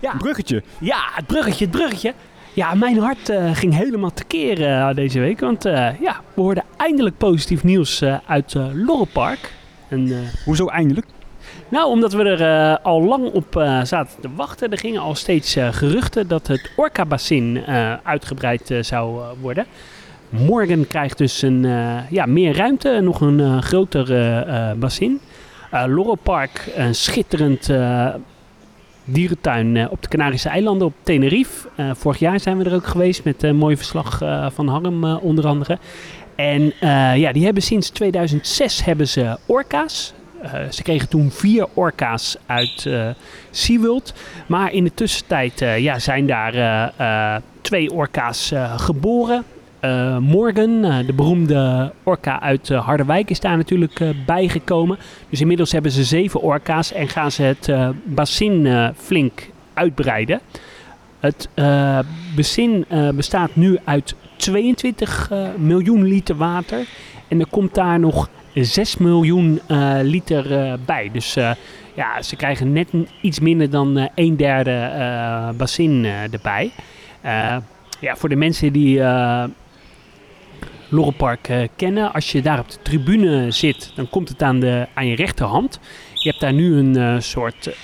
Ja. 0.00 0.16
Bruggetje. 0.16 0.62
Ja, 0.80 0.98
het 1.14 1.26
bruggetje, 1.26 1.64
het 1.64 1.74
bruggetje. 1.74 2.14
Ja, 2.54 2.74
mijn 2.74 2.98
hart 2.98 3.28
uh, 3.28 3.50
ging 3.54 3.74
helemaal 3.74 4.12
tekeer 4.12 4.60
uh, 4.60 4.94
deze 4.94 5.20
week. 5.20 5.40
Want 5.40 5.66
uh, 5.66 6.00
ja, 6.00 6.20
we 6.34 6.40
hoorden 6.40 6.64
eindelijk 6.76 7.16
positief 7.18 7.64
nieuws 7.64 8.02
uit 8.26 8.54
Lorrepark. 8.72 9.52
En, 9.92 10.06
uh, 10.06 10.18
Hoezo 10.44 10.66
eindelijk? 10.66 11.06
Nou, 11.68 11.90
omdat 11.90 12.12
we 12.12 12.22
er 12.22 12.40
uh, 12.40 12.84
al 12.84 13.02
lang 13.02 13.32
op 13.32 13.56
uh, 13.56 13.84
zaten 13.84 14.20
te 14.20 14.28
wachten. 14.34 14.70
Er 14.70 14.78
gingen 14.78 15.00
al 15.00 15.14
steeds 15.14 15.56
geruchten 15.70 16.28
dat 16.28 16.46
het 16.46 16.70
Orca-bassin 16.76 17.64
uitgebreid 18.02 18.74
zou 18.80 19.22
worden. 19.40 19.66
Morgen 20.28 20.86
krijgt 20.86 21.18
dus 21.18 21.42
een, 21.42 21.66
ja, 22.10 22.26
meer 22.26 22.56
ruimte, 22.56 23.00
nog 23.02 23.20
een 23.20 23.62
groter 23.62 24.06
bassin. 24.78 25.20
Uh, 25.72 26.12
Park, 26.22 26.72
een 26.76 26.94
schitterend 26.94 27.70
dierentuin 29.04 29.90
op 29.90 30.02
de 30.02 30.08
Canarische 30.08 30.48
eilanden 30.48 30.86
op 30.86 30.94
Tenerife. 31.02 31.68
vorig 31.94 32.18
jaar 32.18 32.40
zijn 32.40 32.58
we 32.58 32.64
er 32.64 32.74
ook 32.74 32.86
geweest 32.86 33.24
met 33.24 33.42
een 33.42 33.56
mooi 33.56 33.76
verslag 33.76 34.18
van 34.54 34.68
Harm 34.68 35.04
onder 35.04 35.46
andere. 35.46 35.78
En 36.34 36.62
uh, 36.62 37.16
ja, 37.16 37.32
die 37.32 37.44
hebben 37.44 37.62
sinds 37.62 37.90
2006 37.90 38.84
hebben 38.84 39.08
ze 39.08 39.36
orka's. 39.46 40.12
Uh, 40.44 40.50
ze 40.70 40.82
kregen 40.82 41.08
toen 41.08 41.30
vier 41.30 41.66
orka's 41.74 42.36
uit 42.46 42.84
uh, 42.84 43.08
SeaWorld. 43.50 44.14
Maar 44.46 44.72
in 44.72 44.84
de 44.84 44.94
tussentijd 44.94 45.58
ja, 45.78 45.98
zijn 45.98 46.26
daar 46.26 46.92
twee 47.60 47.92
orka's 47.92 48.52
geboren. 48.76 49.44
Morgan, 50.20 50.80
de 51.06 51.12
beroemde 51.14 51.92
orka 52.02 52.40
uit 52.40 52.68
Harderwijk, 52.68 53.30
is 53.30 53.40
daar 53.40 53.56
natuurlijk 53.56 54.00
bijgekomen. 54.26 54.98
Dus 55.28 55.40
inmiddels 55.40 55.72
hebben 55.72 55.90
ze 55.90 56.04
zeven 56.04 56.40
orka's 56.40 56.92
en 56.92 57.08
gaan 57.08 57.30
ze 57.30 57.42
het 57.42 57.72
bassin 58.04 58.92
flink 58.96 59.48
uitbreiden. 59.74 60.40
Het 61.20 61.48
bassin 62.34 62.86
bestaat 63.14 63.56
nu 63.56 63.78
uit 63.84 64.14
22 64.42 65.30
uh, 65.32 65.48
miljoen 65.56 66.02
liter 66.02 66.36
water. 66.36 66.86
En 67.28 67.40
er 67.40 67.46
komt 67.50 67.74
daar 67.74 68.00
nog 68.00 68.28
6 68.54 68.96
miljoen 68.96 69.60
uh, 69.68 69.98
liter 70.02 70.52
uh, 70.52 70.72
bij. 70.86 71.10
Dus 71.12 71.34
ja, 71.94 72.22
ze 72.22 72.36
krijgen 72.36 72.72
net 72.72 72.88
iets 73.20 73.40
minder 73.40 73.70
dan 73.70 74.08
een 74.14 74.36
derde 74.36 75.54
bassin 75.56 76.04
erbij. 76.04 76.72
ja, 78.00 78.16
voor 78.16 78.28
de 78.28 78.36
mensen 78.36 78.72
die 78.72 79.02
Lorrepark 80.88 81.68
kennen, 81.76 82.12
als 82.12 82.32
je 82.32 82.42
daar 82.42 82.58
op 82.58 82.70
de 82.70 82.78
tribune 82.82 83.50
zit, 83.50 83.92
dan 83.94 84.08
komt 84.10 84.28
het 84.28 84.42
aan, 84.42 84.60
de, 84.60 84.86
aan 84.94 85.06
je 85.06 85.16
rechterhand. 85.16 85.80
Je 86.14 86.28
hebt 86.28 86.40
daar 86.40 86.52
nu 86.52 86.76
een 86.76 87.22
soort 87.22 87.76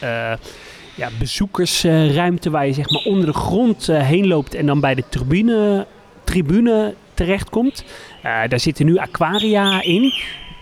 ja, 0.95 1.09
bezoekersruimte 1.19 2.51
waar 2.51 2.67
je 2.67 2.73
zeg 2.73 2.91
maar 2.91 3.03
onder 3.05 3.27
de 3.27 3.33
grond 3.33 3.87
heen 3.87 4.27
loopt 4.27 4.55
en 4.55 4.67
dan 4.67 4.81
bij 4.81 4.95
de 4.95 5.05
tribune, 5.09 5.87
tribune 6.29 6.95
terechtkomt. 7.15 7.85
daar 8.23 8.61
zitten 8.61 8.87
nu 8.87 8.97
aquaria 8.97 9.83
in. 9.83 10.13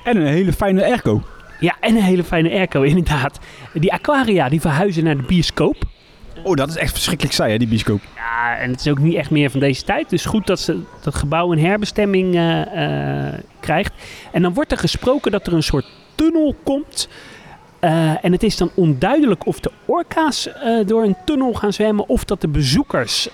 En 0.04 0.16
een 0.16 0.26
hele 0.26 0.52
fijne 0.52 0.84
airco. 0.84 1.22
Ja, 1.60 1.76
en 1.80 1.96
een 1.96 2.02
hele 2.02 2.24
fijne 2.24 2.50
airco, 2.50 2.82
inderdaad. 2.92 3.38
Die 3.72 3.92
aquaria 3.92 4.48
die 4.48 4.60
verhuizen 4.60 5.04
naar 5.04 5.16
de 5.16 5.22
bioscoop. 5.22 5.76
Oh, 6.42 6.54
dat 6.54 6.68
is 6.68 6.76
echt 6.76 6.92
verschrikkelijk 6.92 7.34
saai, 7.34 7.52
hè, 7.52 7.58
die 7.58 7.68
bioscoop. 7.68 8.00
Ja, 8.14 8.56
en 8.56 8.70
het 8.70 8.80
is 8.80 8.88
ook 8.88 8.98
niet 8.98 9.14
echt 9.14 9.30
meer 9.30 9.50
van 9.50 9.60
deze 9.60 9.84
tijd. 9.84 10.10
Dus 10.10 10.24
goed 10.24 10.46
dat 10.46 10.60
ze 10.60 10.80
dat 11.02 11.14
gebouw 11.14 11.52
een 11.52 11.58
herbestemming 11.58 12.34
uh, 12.34 12.58
uh, 12.58 13.32
krijgt. 13.60 13.92
En 14.32 14.42
dan 14.42 14.54
wordt 14.54 14.72
er 14.72 14.78
gesproken 14.78 15.30
dat 15.30 15.46
er 15.46 15.52
een 15.52 15.62
soort 15.62 15.86
tunnel 16.14 16.56
komt. 16.62 17.08
Uh, 17.80 18.24
en 18.24 18.32
het 18.32 18.42
is 18.42 18.56
dan 18.56 18.70
onduidelijk 18.74 19.46
of 19.46 19.60
de 19.60 19.70
orka's 19.84 20.48
door 20.86 21.02
een 21.02 21.16
tunnel 21.24 21.52
gaan 21.52 21.72
zwemmen... 21.72 22.08
of 22.08 22.24
dat 22.24 22.40
de 22.40 22.48
bezoekers 22.48 23.28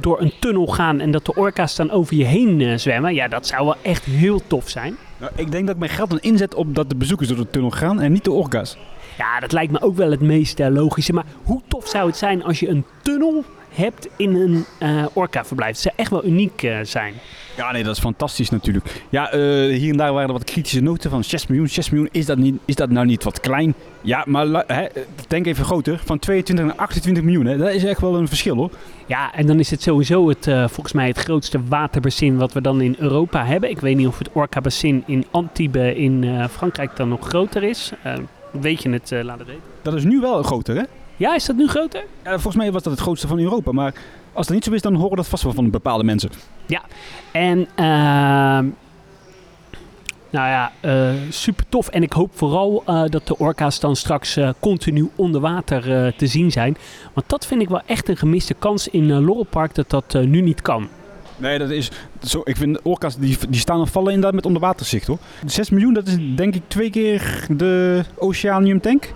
door 0.00 0.20
een 0.20 0.32
tunnel 0.40 0.66
gaan 0.66 1.00
en 1.00 1.10
dat 1.10 1.24
de 1.24 1.34
orka's 1.34 1.76
dan 1.76 1.90
over 1.90 2.16
je 2.16 2.24
heen 2.24 2.60
uh, 2.60 2.76
zwemmen. 2.76 3.14
Ja, 3.14 3.28
dat 3.28 3.46
zou 3.46 3.64
wel 3.64 3.76
echt 3.82 4.04
heel 4.04 4.40
tof 4.46 4.68
zijn. 4.68 4.96
Nou, 5.18 5.32
ik 5.36 5.50
denk 5.50 5.66
dat 5.66 5.74
ik 5.74 5.80
mijn 5.80 5.92
geld 5.92 6.10
dan 6.10 6.20
inzet 6.20 6.54
op 6.54 6.74
dat 6.74 6.88
de 6.88 6.96
bezoekers 6.96 7.28
door 7.28 7.38
de 7.38 7.50
tunnel 7.50 7.70
gaan 7.70 8.00
en 8.00 8.12
niet 8.12 8.24
de 8.24 8.32
orka's. 8.32 8.76
Ja, 9.18 9.40
dat 9.40 9.52
lijkt 9.52 9.72
me 9.72 9.80
ook 9.82 9.96
wel 9.96 10.10
het 10.10 10.20
meest 10.20 10.60
uh, 10.60 10.68
logische. 10.68 11.12
Maar 11.12 11.24
hoe 11.42 11.60
tof 11.68 11.88
zou 11.88 12.06
het 12.06 12.16
zijn 12.16 12.44
als 12.44 12.60
je 12.60 12.68
een 12.68 12.84
tunnel 13.02 13.44
hebt 13.68 14.08
in 14.16 14.34
een 14.34 14.64
uh, 14.80 15.06
orka-verblijf? 15.12 15.72
Het 15.72 15.80
zou 15.80 15.94
echt 15.96 16.10
wel 16.10 16.24
uniek 16.24 16.70
zijn. 16.82 17.14
Ja, 17.56 17.72
nee, 17.72 17.84
dat 17.84 17.94
is 17.94 18.02
fantastisch 18.02 18.50
natuurlijk. 18.50 19.04
Ja, 19.08 19.34
uh, 19.34 19.78
hier 19.78 19.90
en 19.90 19.96
daar 19.96 20.12
waren 20.12 20.28
er 20.28 20.34
wat 20.34 20.44
kritische 20.44 20.80
noten 20.80 21.10
van 21.10 21.24
6 21.24 21.46
miljoen. 21.46 21.68
6 21.68 21.90
miljoen, 21.90 22.08
is 22.12 22.26
dat, 22.26 22.38
niet, 22.38 22.58
is 22.64 22.74
dat 22.74 22.90
nou 22.90 23.06
niet 23.06 23.24
wat 23.24 23.40
klein? 23.40 23.74
Ja, 24.00 24.24
maar 24.26 24.64
hè, 24.66 24.86
denk 25.28 25.46
even 25.46 25.64
groter. 25.64 26.00
Van 26.04 26.18
22 26.18 26.66
naar 26.66 26.74
28 26.76 27.24
miljoen, 27.24 27.46
hè, 27.46 27.56
dat 27.56 27.72
is 27.72 27.84
echt 27.84 28.00
wel 28.00 28.16
een 28.16 28.28
verschil 28.28 28.56
hoor. 28.56 28.70
Ja, 29.06 29.34
en 29.34 29.46
dan 29.46 29.58
is 29.58 29.70
het 29.70 29.82
sowieso 29.82 30.28
het, 30.28 30.46
uh, 30.46 30.68
volgens 30.68 30.92
mij 30.92 31.06
het 31.06 31.18
grootste 31.18 31.60
waterbassin 31.68 32.36
wat 32.36 32.52
we 32.52 32.60
dan 32.60 32.80
in 32.80 32.96
Europa 32.98 33.44
hebben. 33.44 33.70
Ik 33.70 33.80
weet 33.80 33.96
niet 33.96 34.06
of 34.06 34.18
het 34.18 34.30
Orca-bassin 34.32 35.02
in 35.06 35.24
Antibes 35.30 35.94
in 35.94 36.22
uh, 36.22 36.48
Frankrijk 36.48 36.96
dan 36.96 37.08
nog 37.08 37.26
groter 37.26 37.62
is. 37.62 37.92
weet 38.50 38.82
je 38.82 38.90
het, 38.90 39.10
laat 39.10 39.38
het 39.38 39.46
weten. 39.46 39.62
Dat 39.82 39.94
is 39.94 40.04
nu 40.04 40.20
wel 40.20 40.42
groter, 40.42 40.76
hè? 40.76 40.82
Ja, 41.16 41.34
is 41.34 41.44
dat 41.44 41.56
nu 41.56 41.68
groter? 41.68 42.04
Ja, 42.24 42.30
volgens 42.30 42.56
mij 42.56 42.72
was 42.72 42.82
dat 42.82 42.92
het 42.92 43.02
grootste 43.02 43.26
van 43.26 43.38
Europa. 43.38 43.72
Maar 43.72 43.94
als 44.36 44.46
dat 44.46 44.54
niet 44.54 44.64
zo 44.64 44.72
is, 44.72 44.82
dan 44.82 44.94
horen 44.94 45.16
dat 45.16 45.28
vast 45.28 45.42
wel 45.42 45.52
van 45.52 45.70
bepaalde 45.70 46.04
mensen. 46.04 46.30
Ja, 46.66 46.82
en 47.32 47.58
uh, 47.58 48.72
nou 50.30 50.48
ja, 50.48 50.72
uh, 50.84 51.14
super 51.28 51.64
tof. 51.68 51.88
En 51.88 52.02
ik 52.02 52.12
hoop 52.12 52.30
vooral 52.34 52.82
uh, 52.88 53.04
dat 53.06 53.26
de 53.26 53.38
orka's 53.38 53.80
dan 53.80 53.96
straks 53.96 54.36
uh, 54.36 54.50
continu 54.60 55.10
onder 55.14 55.40
water 55.40 56.14
te 56.16 56.26
zien 56.26 56.50
zijn. 56.50 56.76
Want 57.12 57.28
dat 57.28 57.46
vind 57.46 57.62
ik 57.62 57.68
wel 57.68 57.82
echt 57.86 58.08
een 58.08 58.16
gemiste 58.16 58.54
kans 58.54 58.88
in 58.88 59.08
uh, 59.08 59.18
Lorelpark 59.18 59.74
dat 59.74 59.90
dat 59.90 60.12
nu 60.12 60.40
niet 60.40 60.62
kan. 60.62 60.88
Nee, 61.36 61.58
dat 61.58 61.70
is 61.70 61.90
zo. 62.22 62.40
Ik 62.44 62.56
vind 62.56 62.82
orka's 62.82 63.16
die, 63.16 63.38
die 63.48 63.60
staan 63.60 63.80
en 63.80 63.86
vallen 63.86 64.08
inderdaad 64.08 64.34
met 64.34 64.46
onderwaterzicht 64.46 65.06
hoor. 65.06 65.18
6 65.46 65.70
miljoen, 65.70 65.94
dat 65.94 66.06
is 66.06 66.16
denk 66.36 66.54
ik 66.54 66.62
twee 66.66 66.90
keer 66.90 67.46
de 67.48 68.04
Oceanium 68.18 68.80
tank. 68.80 69.14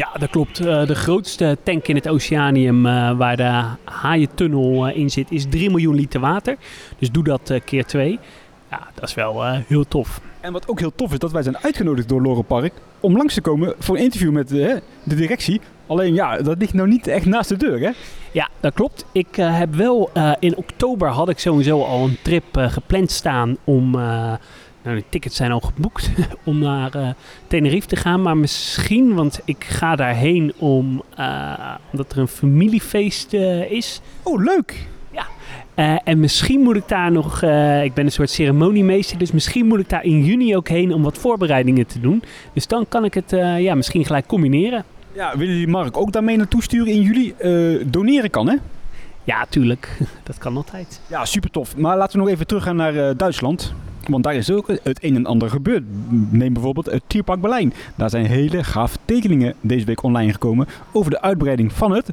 Ja, 0.00 0.08
dat 0.18 0.30
klopt. 0.30 0.60
Uh, 0.60 0.86
de 0.86 0.94
grootste 0.94 1.58
tank 1.62 1.88
in 1.88 1.94
het 1.94 2.08
Oceanium 2.08 2.86
uh, 2.86 3.16
waar 3.16 3.36
de 3.36 3.62
haaientunnel 3.84 4.88
uh, 4.88 4.96
in 4.96 5.10
zit 5.10 5.30
is 5.30 5.46
3 5.48 5.70
miljoen 5.70 5.94
liter 5.94 6.20
water. 6.20 6.56
Dus 6.98 7.10
doe 7.10 7.24
dat 7.24 7.52
keer 7.64 7.84
twee. 7.84 8.18
Ja, 8.70 8.88
dat 8.94 9.08
is 9.08 9.14
wel 9.14 9.44
heel 9.44 9.84
tof. 9.88 10.20
En 10.40 10.52
wat 10.52 10.68
ook 10.68 10.78
heel 10.78 10.92
tof 10.94 11.12
is, 11.12 11.18
dat 11.18 11.32
wij 11.32 11.42
zijn 11.42 11.58
uitgenodigd 11.58 12.08
door 12.08 12.22
Lore 12.22 12.42
Park 12.42 12.72
om 13.00 13.16
langs 13.16 13.34
te 13.34 13.40
komen 13.40 13.74
voor 13.78 13.96
een 13.96 14.02
interview 14.02 14.32
met 14.32 14.48
de 14.48 14.82
directie. 15.04 15.60
Alleen 15.86 16.14
ja, 16.14 16.36
dat 16.36 16.58
ligt 16.58 16.74
nou 16.74 16.88
niet 16.88 17.06
echt 17.06 17.26
naast 17.26 17.48
de 17.48 17.56
deur, 17.56 17.80
hè? 17.80 17.90
Ja, 18.32 18.48
dat 18.60 18.74
klopt. 18.74 19.04
Ik 19.12 19.36
heb 19.36 19.74
wel 19.74 20.10
in 20.38 20.56
oktober 20.56 21.08
had 21.08 21.28
ik 21.28 21.38
sowieso 21.38 21.82
al 21.82 22.04
een 22.04 22.18
trip 22.22 22.44
gepland 22.52 23.10
staan 23.10 23.56
om 23.64 23.96
nou, 24.82 24.96
de 24.96 25.04
tickets 25.08 25.36
zijn 25.36 25.52
al 25.52 25.60
geboekt 25.60 26.10
om 26.44 26.58
naar 26.58 26.96
uh, 26.96 27.08
Tenerife 27.46 27.86
te 27.86 27.96
gaan. 27.96 28.22
Maar 28.22 28.36
misschien, 28.36 29.14
want 29.14 29.40
ik 29.44 29.64
ga 29.64 29.96
daarheen 29.96 30.52
om, 30.56 31.02
uh, 31.18 31.74
omdat 31.92 32.12
er 32.12 32.18
een 32.18 32.28
familiefeest 32.28 33.32
uh, 33.32 33.70
is. 33.70 34.00
Oh, 34.22 34.42
leuk! 34.42 34.88
Ja. 35.12 36.00
en 36.04 36.20
misschien 36.20 36.60
moet 36.60 36.76
ik 36.76 36.88
daar 36.88 37.12
nog, 37.12 37.34
ik 37.82 37.94
ben 37.94 38.04
een 38.04 38.12
soort 38.12 38.30
ceremoniemeester, 38.30 39.18
dus 39.18 39.32
misschien 39.32 39.66
moet 39.66 39.80
ik 39.80 39.88
daar 39.88 40.04
in 40.04 40.24
juni 40.24 40.56
ook 40.56 40.68
heen 40.68 40.94
om 40.94 41.02
wat 41.02 41.18
voorbereidingen 41.18 41.86
te 41.86 42.00
doen. 42.00 42.22
Dus 42.52 42.66
dan 42.66 42.88
kan 42.88 43.04
ik 43.04 43.14
het 43.14 43.30
ja, 43.58 43.74
misschien 43.74 44.04
gelijk 44.04 44.26
combineren. 44.26 44.84
Ja, 45.12 45.36
willen 45.36 45.54
jullie 45.54 45.68
Mark 45.68 45.96
ook 45.96 46.12
daarmee 46.12 46.36
naartoe 46.36 46.62
sturen 46.62 46.92
in 46.92 47.00
juli? 47.00 47.34
doneren 47.86 48.30
kan, 48.30 48.48
hè? 48.48 48.56
Ja, 49.24 49.46
tuurlijk. 49.48 49.98
Dat 50.22 50.38
kan 50.38 50.56
altijd. 50.56 51.00
Ja, 51.06 51.24
super 51.24 51.50
tof. 51.50 51.76
Maar 51.76 51.96
laten 51.96 52.18
we 52.18 52.24
nog 52.24 52.34
even 52.34 52.46
teruggaan 52.46 52.76
naar 52.76 53.16
Duitsland. 53.16 53.74
Want 54.10 54.24
daar 54.24 54.34
is 54.34 54.50
ook 54.50 54.68
het 54.82 55.04
een 55.04 55.16
en 55.16 55.26
ander 55.26 55.50
gebeurd. 55.50 55.82
Neem 56.30 56.52
bijvoorbeeld 56.52 56.86
het 56.86 57.02
Tierpark 57.06 57.40
Berlijn. 57.40 57.72
Daar 57.94 58.10
zijn 58.10 58.26
hele 58.26 58.64
gaaf 58.64 58.96
tekeningen 59.04 59.54
deze 59.60 59.86
week 59.86 60.02
online 60.02 60.32
gekomen 60.32 60.66
over 60.92 61.10
de 61.10 61.22
uitbreiding 61.22 61.72
van 61.72 61.92
het... 61.92 62.12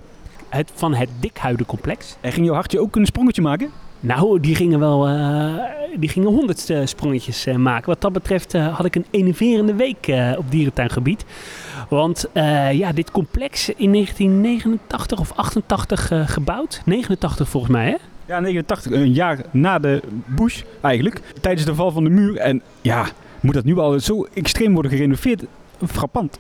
het 0.50 0.72
van 0.76 0.94
het 0.94 1.10
Dikhuidencomplex. 1.20 2.18
En 2.22 2.32
ging 2.32 2.46
jouw 2.46 2.56
hartje 2.56 2.80
ook 2.80 2.96
een 2.96 3.06
sprongetje 3.06 3.42
maken? 3.42 3.70
Nou, 4.00 4.40
die 4.40 4.56
gingen 4.56 4.80
wel 4.80 5.10
uh, 5.10 5.56
die 6.00 6.10
gingen 6.10 6.30
honderd 6.30 6.70
uh, 6.70 6.86
sprongetjes 6.86 7.48
uh, 7.48 7.56
maken. 7.56 7.90
Wat 7.90 8.02
dat 8.02 8.14
betreft 8.14 8.54
had 8.54 8.86
ik 8.86 8.96
een 8.96 9.06
enerverende 9.10 9.74
week 9.74 10.12
op 10.38 10.52
dierentuingebied. 10.52 11.26
Want 11.90 12.30
ja, 12.72 12.92
dit 12.92 13.12
complex 13.12 13.70
in 13.70 13.92
1989 13.92 15.20
of 15.20 15.32
88 15.36 16.12
gebouwd. 16.26 16.82
89 16.86 17.50
volgens 17.50 17.72
mij, 17.72 17.86
hè? 17.90 17.96
Ja, 18.28 18.40
89, 18.40 18.92
een 18.92 19.14
jaar 19.14 19.42
na 19.52 19.80
de 19.80 20.02
Bush 20.26 20.62
eigenlijk. 20.82 21.22
Tijdens 21.42 21.66
de 21.66 21.76
val 21.76 21.92
van 21.92 22.04
de 22.04 22.10
muur. 22.10 22.38
En 22.38 22.62
ja, 22.82 23.06
moet 23.40 23.54
dat 23.54 23.64
nu 23.64 23.78
al 23.78 24.00
zo 24.00 24.28
extreem 24.34 24.74
worden 24.74 24.92
gerenoveerd? 24.92 25.44
Frappant. 25.86 26.40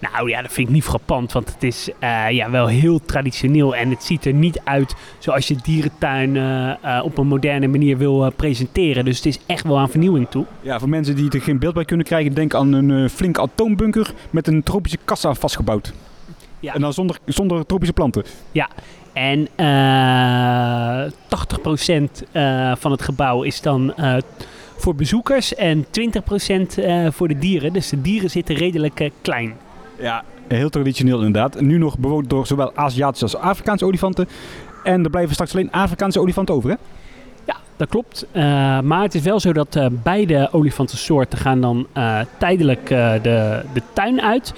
Nou 0.00 0.28
ja, 0.28 0.42
dat 0.42 0.52
vind 0.52 0.68
ik 0.68 0.74
niet 0.74 0.84
frappant, 0.84 1.32
want 1.32 1.52
het 1.52 1.62
is 1.62 1.88
uh, 2.00 2.30
ja, 2.30 2.50
wel 2.50 2.66
heel 2.66 3.00
traditioneel 3.04 3.76
en 3.76 3.90
het 3.90 4.02
ziet 4.02 4.24
er 4.24 4.32
niet 4.32 4.60
uit 4.64 4.94
zoals 5.18 5.48
je 5.48 5.56
dierentuin 5.62 6.34
uh, 6.34 6.72
uh, 6.84 7.00
op 7.04 7.18
een 7.18 7.26
moderne 7.26 7.66
manier 7.66 7.98
wil 7.98 8.32
presenteren. 8.36 9.04
Dus 9.04 9.16
het 9.16 9.26
is 9.26 9.38
echt 9.46 9.64
wel 9.64 9.78
aan 9.78 9.90
vernieuwing 9.90 10.28
toe. 10.28 10.44
Ja, 10.60 10.78
voor 10.78 10.88
mensen 10.88 11.16
die 11.16 11.30
er 11.30 11.40
geen 11.40 11.58
beeld 11.58 11.74
bij 11.74 11.84
kunnen 11.84 12.06
krijgen, 12.06 12.34
denk 12.34 12.54
aan 12.54 12.72
een 12.72 13.10
flinke 13.10 13.40
atoombunker 13.40 14.12
met 14.30 14.46
een 14.46 14.62
tropische 14.62 14.98
kassa 15.04 15.34
vastgebouwd. 15.34 15.92
Ja. 16.66 16.74
En 16.74 16.80
dan 16.80 16.92
zonder, 16.92 17.18
zonder 17.24 17.66
tropische 17.66 17.92
planten. 17.92 18.24
Ja, 18.52 18.68
en 19.12 19.48
uh, 19.56 21.04
eh, 21.04 21.10
80% 21.10 21.12
uh, 22.32 22.70
eh, 22.70 22.76
van 22.76 22.90
het 22.90 23.02
gebouw 23.02 23.42
is 23.42 23.60
dan 23.60 23.94
uh, 23.96 24.16
voor 24.76 24.94
bezoekers 24.94 25.54
en 25.54 25.84
20% 25.84 25.88
voor 27.08 27.28
de 27.28 27.38
dieren. 27.38 27.72
Dus 27.72 27.88
de 27.88 28.02
dieren 28.02 28.30
zitten 28.30 28.54
redelijk 28.54 29.10
klein. 29.22 29.54
Ja, 29.98 30.24
heel 30.48 30.68
traditioneel 30.68 31.16
inderdaad. 31.16 31.60
Nu 31.60 31.78
nog 31.78 31.98
bewoond 31.98 32.30
door 32.30 32.46
zowel 32.46 32.72
Aziatische 32.74 33.24
als 33.24 33.36
Afrikaanse 33.36 33.84
olifanten. 33.84 34.28
En 34.84 35.04
er 35.04 35.10
blijven 35.10 35.32
straks 35.32 35.54
alleen 35.54 35.70
Afrikaanse 35.70 36.20
olifanten 36.20 36.54
over, 36.54 36.70
hè? 36.70 36.76
Ja, 37.44 37.56
dat 37.76 37.88
klopt. 37.88 38.26
maar 38.82 39.02
het 39.02 39.14
is 39.14 39.22
wel 39.22 39.40
zo 39.40 39.52
dat 39.52 39.78
beide 40.02 40.48
olifantensoorten 40.52 41.38
gaan 41.38 41.60
dan 41.60 41.86
tijdelijk 42.38 42.88
de, 42.88 43.62
de 43.72 43.82
tuin 43.92 44.22
uit. 44.22 44.54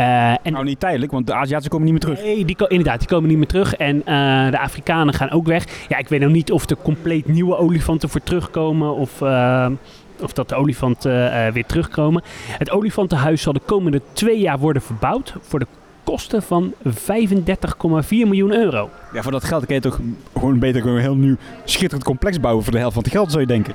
Uh, 0.00 0.30
en 0.30 0.52
nou, 0.52 0.64
niet 0.64 0.80
tijdelijk, 0.80 1.12
want 1.12 1.26
de 1.26 1.34
Aziatische 1.34 1.70
komen 1.70 1.84
niet 1.84 1.92
meer 1.92 2.14
terug. 2.14 2.22
Nee, 2.22 2.44
die, 2.44 2.56
inderdaad, 2.68 2.98
die 2.98 3.08
komen 3.08 3.28
niet 3.28 3.38
meer 3.38 3.46
terug. 3.46 3.76
En 3.76 3.96
uh, 3.96 4.50
de 4.50 4.58
Afrikanen 4.58 5.14
gaan 5.14 5.30
ook 5.30 5.46
weg. 5.46 5.64
Ja, 5.88 5.98
ik 5.98 6.08
weet 6.08 6.20
nog 6.20 6.30
niet 6.30 6.52
of 6.52 6.70
er 6.70 6.76
compleet 6.82 7.28
nieuwe 7.28 7.56
olifanten 7.56 8.08
voor 8.08 8.22
terugkomen 8.22 8.94
of... 8.94 9.20
Uh, 9.20 9.66
of 10.22 10.32
dat 10.32 10.48
de 10.48 10.54
olifanten 10.54 11.52
weer 11.52 11.66
terugkomen. 11.66 12.22
Het 12.58 12.70
olifantenhuis 12.70 13.42
zal 13.42 13.52
de 13.52 13.60
komende 13.64 14.00
twee 14.12 14.38
jaar 14.38 14.58
worden 14.58 14.82
verbouwd 14.82 15.34
voor 15.40 15.58
de 15.58 15.66
kosten 16.04 16.42
van 16.42 16.74
35,4 16.84 16.92
miljoen 18.08 18.52
euro. 18.52 18.90
Ja, 19.12 19.22
voor 19.22 19.32
dat 19.32 19.44
geld 19.44 19.66
kan 19.66 19.74
je 19.74 19.80
toch 19.80 20.00
gewoon 20.32 20.58
beter 20.58 20.86
een 20.86 20.98
heel 20.98 21.14
nieuw 21.14 21.36
schitterend 21.64 22.04
complex 22.04 22.40
bouwen 22.40 22.64
voor 22.64 22.72
de 22.72 22.78
helft 22.78 22.94
van 22.94 23.02
het 23.02 23.12
geld, 23.12 23.30
zou 23.30 23.40
je 23.40 23.46
denken. 23.46 23.74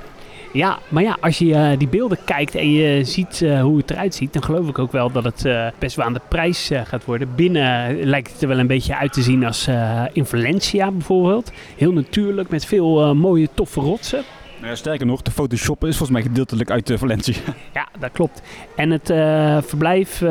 Ja, 0.56 0.80
maar 0.90 1.04
ja, 1.04 1.18
als 1.20 1.38
je 1.38 1.54
eh, 1.54 1.78
die 1.78 1.88
beelden 1.88 2.18
kijkt 2.26 2.56
en 2.56 2.72
je 2.72 3.04
ziet 3.04 3.42
eh, 3.42 3.62
hoe 3.62 3.78
het 3.78 3.92
eruit 3.92 4.16
ziet, 4.16 4.34
dan 4.34 4.44
geloof 4.44 4.68
ik 4.68 4.80
ook 4.80 4.92
wel 4.92 5.12
dat 5.12 5.24
het 5.24 5.46
eh, 5.46 5.68
best 5.80 5.96
wel 5.96 6.06
aan 6.06 6.14
de 6.14 6.22
prijs 6.28 6.72
gaat 6.84 7.06
worden. 7.06 7.36
Binnen 7.36 8.04
lijkt 8.04 8.32
het 8.32 8.42
er 8.42 8.48
wel 8.48 8.60
een 8.60 8.68
beetje 8.68 8.98
uit 8.98 9.14
te 9.14 9.22
zien 9.22 9.46
als 9.46 9.68
in 10.14 10.26
Valencia 10.26 10.92
bijvoorbeeld. 10.92 11.52
Heel 11.78 11.92
natuurlijk, 11.92 12.50
met 12.50 12.66
veel 12.66 13.16
mooie, 13.16 13.50
toffe 13.54 13.80
rotsen. 13.80 14.24
Nou 14.58 14.68
ja, 14.68 14.76
sterker 14.76 15.06
nog, 15.06 15.22
de 15.22 15.32
Photoshop 15.32 15.84
is 15.84 15.98
volgens 15.98 16.18
mij 16.18 16.22
gedeeltelijk 16.22 16.72
uit 16.72 16.94
Valencia. 16.96 17.42
Ja, 17.74 17.88
dat 18.00 18.12
klopt. 18.12 18.42
En 18.76 18.90
het 18.90 19.14
verblijf 19.68 20.24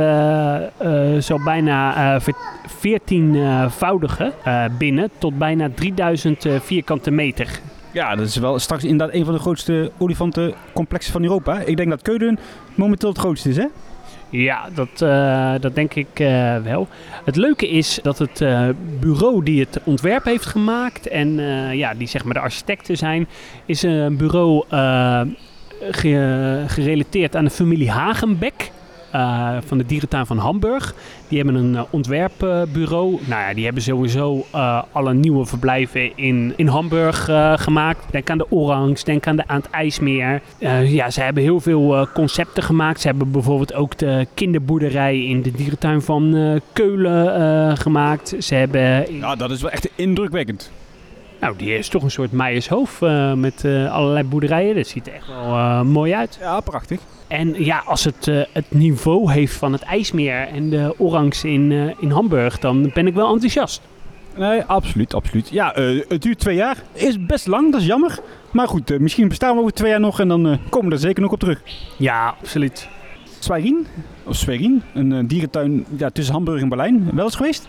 zal 1.19 1.43
bijna 1.45 2.19
veertienvoudigen 2.67 4.33
binnen 4.79 5.11
tot 5.19 5.39
bijna 5.39 5.69
3000 5.75 6.47
vierkante 6.61 7.11
meter. 7.11 7.61
Ja, 7.95 8.15
dat 8.15 8.27
is 8.27 8.37
wel 8.37 8.59
straks 8.59 8.85
inderdaad 8.85 9.15
een 9.15 9.25
van 9.25 9.35
de 9.35 9.41
grootste 9.41 9.91
olifantencomplexen 9.99 11.13
van 11.13 11.23
Europa. 11.23 11.61
Ik 11.61 11.77
denk 11.77 11.91
dat 11.91 12.03
Keulen 12.03 12.39
momenteel 12.75 13.09
het 13.09 13.19
grootste 13.19 13.49
is, 13.49 13.57
hè? 13.57 13.67
Ja, 14.31 14.69
dat, 14.75 15.01
uh, 15.03 15.55
dat 15.61 15.75
denk 15.75 15.95
ik 15.95 16.21
uh, 16.21 16.57
wel. 16.57 16.89
Het 17.25 17.37
leuke 17.37 17.69
is 17.69 17.99
dat 18.03 18.19
het 18.19 18.41
uh, 18.41 18.69
bureau 19.01 19.45
die 19.45 19.61
het 19.61 19.81
ontwerp 19.85 20.25
heeft 20.25 20.47
gemaakt 20.47 21.09
en 21.09 21.39
ja, 21.77 21.95
die 21.95 22.09
zeg 22.09 22.25
maar 22.25 22.35
de 22.35 22.41
architecten 22.41 22.97
zijn, 22.97 23.29
is 23.67 23.83
een 23.83 24.17
bureau 24.17 24.65
ge 25.91 26.65
gerelateerd 26.67 27.37
aan 27.37 27.45
de 27.45 27.51
familie 27.51 27.91
Hagenbeck. 27.91 28.71
Uh, 29.15 29.57
van 29.67 29.79
de 29.79 29.87
dierentuin 29.87 30.27
van 30.27 30.39
Hamburg. 30.39 30.95
Die 31.29 31.39
hebben 31.39 31.57
een 31.57 31.73
uh, 31.73 31.83
ontwerpbureau. 31.91 33.19
nou 33.27 33.43
ja, 33.43 33.55
die 33.55 33.65
hebben 33.65 33.83
sowieso 33.83 34.47
uh, 34.55 34.83
alle 34.93 35.15
nieuwe 35.15 35.47
verblijven 35.47 36.17
in, 36.17 36.53
in 36.57 36.67
Hamburg 36.67 37.25
gemaakt. 37.55 38.05
Denk 38.11 38.31
aan 38.31 38.39
de 38.39 38.51
Orangs, 38.51 39.05
denk 39.05 39.27
aan, 39.27 39.37
de, 39.37 39.43
aan 39.47 39.57
het 39.57 39.71
IJsmeer. 39.71 40.43
ja, 40.85 41.11
ze 41.11 41.21
hebben 41.21 41.43
heel 41.43 41.61
veel 41.61 42.09
concepten 42.15 42.63
gemaakt. 42.63 43.01
Ze 43.01 43.07
hebben 43.07 43.31
bijvoorbeeld 43.31 43.75
ook 43.75 43.99
de 43.99 44.27
kinderboerderij 44.35 45.25
in 45.25 45.43
de 45.43 45.51
dierentuin 45.51 46.03
van 46.03 46.61
Keulen 46.73 47.77
gemaakt. 47.77 48.35
Ze 48.39 48.55
hebben... 48.55 49.17
Ja, 49.17 49.37
dat 49.37 49.51
is 49.51 49.63
wel 49.63 49.71
echt 49.71 49.89
indrukwekkend. 49.95 50.73
Nou, 51.41 51.57
die 51.57 51.79
is 51.79 51.89
toch 51.89 52.03
een 52.03 52.11
soort 52.11 52.33
Meijershoofd 52.33 53.01
met 53.35 53.65
allerlei 53.91 54.25
boerderijen. 54.25 54.75
Dat 54.75 54.87
ziet 54.87 55.07
er 55.07 55.15
echt 55.15 55.27
wel 55.27 55.85
mooi 55.85 56.15
uit. 56.15 56.39
Ja, 56.41 56.61
prachtig. 56.61 57.01
En 57.27 57.65
ja, 57.65 57.83
als 57.87 58.05
het 58.05 58.27
uh, 58.27 58.43
het 58.53 58.65
niveau 58.69 59.33
heeft 59.33 59.55
van 59.55 59.73
het 59.73 59.83
IJsmeer 59.83 60.49
en 60.49 60.71
de 60.71 60.95
Orangs 60.99 61.45
in, 61.45 61.71
uh, 61.71 61.91
in 61.99 62.11
Hamburg, 62.11 62.59
dan 62.59 62.91
ben 62.95 63.07
ik 63.07 63.15
wel 63.15 63.33
enthousiast. 63.33 63.81
Nee, 64.37 64.63
absoluut, 64.63 65.15
absoluut. 65.15 65.49
Ja, 65.49 65.79
uh, 65.79 66.03
het 66.09 66.23
duurt 66.23 66.39
twee 66.39 66.57
jaar. 66.57 66.83
Is 66.93 67.27
best 67.27 67.47
lang, 67.47 67.73
dat 67.73 67.81
is 67.81 67.87
jammer. 67.87 68.19
Maar 68.51 68.69
goed, 68.69 68.99
misschien 68.99 69.29
bestaan 69.29 69.55
we 69.55 69.61
over 69.61 69.73
twee 69.73 69.91
jaar 69.91 70.01
nog 70.01 70.21
en 70.21 70.29
dan 70.29 70.59
komen 70.69 70.89
we 70.89 70.95
er 70.95 71.01
zeker 71.01 71.23
nog 71.23 71.33
op 71.33 71.39
terug. 71.39 71.63
Ja, 71.99 72.35
absoluut. 72.41 72.89
Zwijrin, 73.39 73.87
of 74.25 74.37
Sverin, 74.37 74.83
een 74.95 75.27
dierentuin 75.27 75.87
ja, 75.97 76.11
tussen 76.11 76.35
Hamburg 76.35 76.63
en 76.63 76.69
Berlijn. 76.69 77.11
Wel 77.15 77.25
eens 77.25 77.37
geweest? 77.37 77.69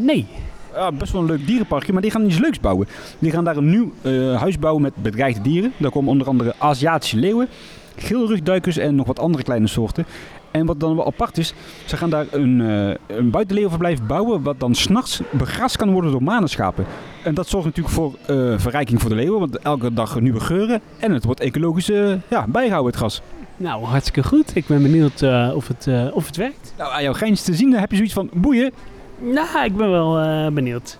nee. 0.00 0.26
Ja, 0.74 0.92
best 0.92 1.12
wel 1.12 1.20
een 1.20 1.26
leuk 1.26 1.46
dierenparkje, 1.46 1.92
maar 1.92 2.02
die 2.02 2.10
gaan 2.10 2.26
iets 2.26 2.38
leuks 2.38 2.60
bouwen. 2.60 2.88
Die 3.18 3.30
gaan 3.30 3.44
daar 3.44 3.56
een 3.56 3.70
nieuw 3.70 3.92
huis 4.36 4.58
bouwen 4.58 4.82
met 4.82 4.96
bedreigde 4.96 5.42
dieren. 5.42 5.72
Daar 5.76 5.90
komen 5.90 6.10
onder 6.10 6.26
andere 6.26 6.54
Aziatische 6.58 7.16
leeuwen, 7.16 7.48
geelrugduikers 7.96 8.76
en 8.76 8.94
nog 8.94 9.06
wat 9.06 9.18
andere 9.18 9.44
kleine 9.44 9.66
soorten. 9.66 10.06
En 10.50 10.66
wat 10.66 10.80
dan 10.80 10.96
wel 10.96 11.06
apart 11.06 11.38
is, 11.38 11.54
ze 11.84 11.96
gaan 11.96 12.10
daar 12.10 12.26
een, 12.30 12.60
uh, 12.60 12.94
een 13.06 13.30
buitenleeuwenverblijf 13.30 14.02
bouwen 14.02 14.42
wat 14.42 14.60
dan 14.60 14.74
s'nachts 14.74 15.20
begrast 15.30 15.76
kan 15.76 15.92
worden 15.92 16.10
door 16.10 16.22
manenschapen. 16.22 16.86
En 17.24 17.34
dat 17.34 17.48
zorgt 17.48 17.66
natuurlijk 17.66 17.94
voor 17.94 18.14
uh, 18.30 18.58
verrijking 18.58 19.00
voor 19.00 19.10
de 19.10 19.16
leeuwen, 19.16 19.38
want 19.38 19.58
elke 19.58 19.92
dag 19.92 20.20
nieuwe 20.20 20.40
geuren 20.40 20.80
en 20.98 21.12
het 21.12 21.24
wordt 21.24 21.40
ecologisch 21.40 21.90
uh, 21.90 22.14
ja, 22.28 22.46
bijgehouden 22.48 22.90
het 22.90 23.00
gras. 23.00 23.20
Nou, 23.56 23.84
hartstikke 23.84 24.22
goed. 24.22 24.56
Ik 24.56 24.66
ben 24.66 24.82
benieuwd 24.82 25.22
of, 25.54 25.68
het, 25.68 25.88
of 26.12 26.26
het 26.26 26.36
werkt. 26.36 26.74
Nou, 26.78 26.92
aan 26.92 27.02
jouw 27.02 27.12
grijns 27.12 27.42
te 27.42 27.54
zien 27.54 27.72
heb 27.72 27.90
je 27.90 27.96
zoiets 27.96 28.14
van 28.14 28.30
boeien. 28.32 28.72
Nou, 29.18 29.64
ik 29.64 29.76
ben 29.76 29.90
wel 29.90 30.52
benieuwd. 30.52 30.98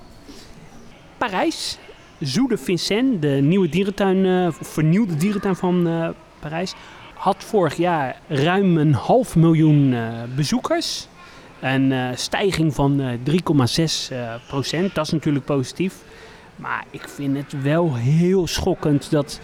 Parijs, 1.18 1.78
Zoo 2.20 2.46
de 2.46 2.56
Vincennes, 2.56 3.20
de 3.20 3.28
nieuwe 3.28 3.68
dierentuin, 3.68 4.52
vernieuwde 4.52 5.16
dierentuin 5.16 5.56
van 5.56 5.88
Parijs 6.48 6.74
had 7.14 7.36
vorig 7.44 7.76
jaar 7.76 8.20
ruim 8.28 8.76
een 8.76 8.92
half 8.92 9.36
miljoen 9.36 9.92
uh, 9.92 10.08
bezoekers. 10.34 11.08
Een 11.60 11.90
uh, 11.90 12.08
stijging 12.14 12.74
van 12.74 13.00
uh, 13.00 13.08
3,6 14.10 14.16
procent. 14.48 14.94
Dat 14.94 15.06
is 15.06 15.12
natuurlijk 15.12 15.44
positief. 15.44 15.94
Maar 16.56 16.84
ik 16.90 17.08
vind 17.08 17.36
het 17.36 17.62
wel 17.62 17.94
heel 17.94 18.46
schokkend 18.46 19.10
dat 19.10 19.40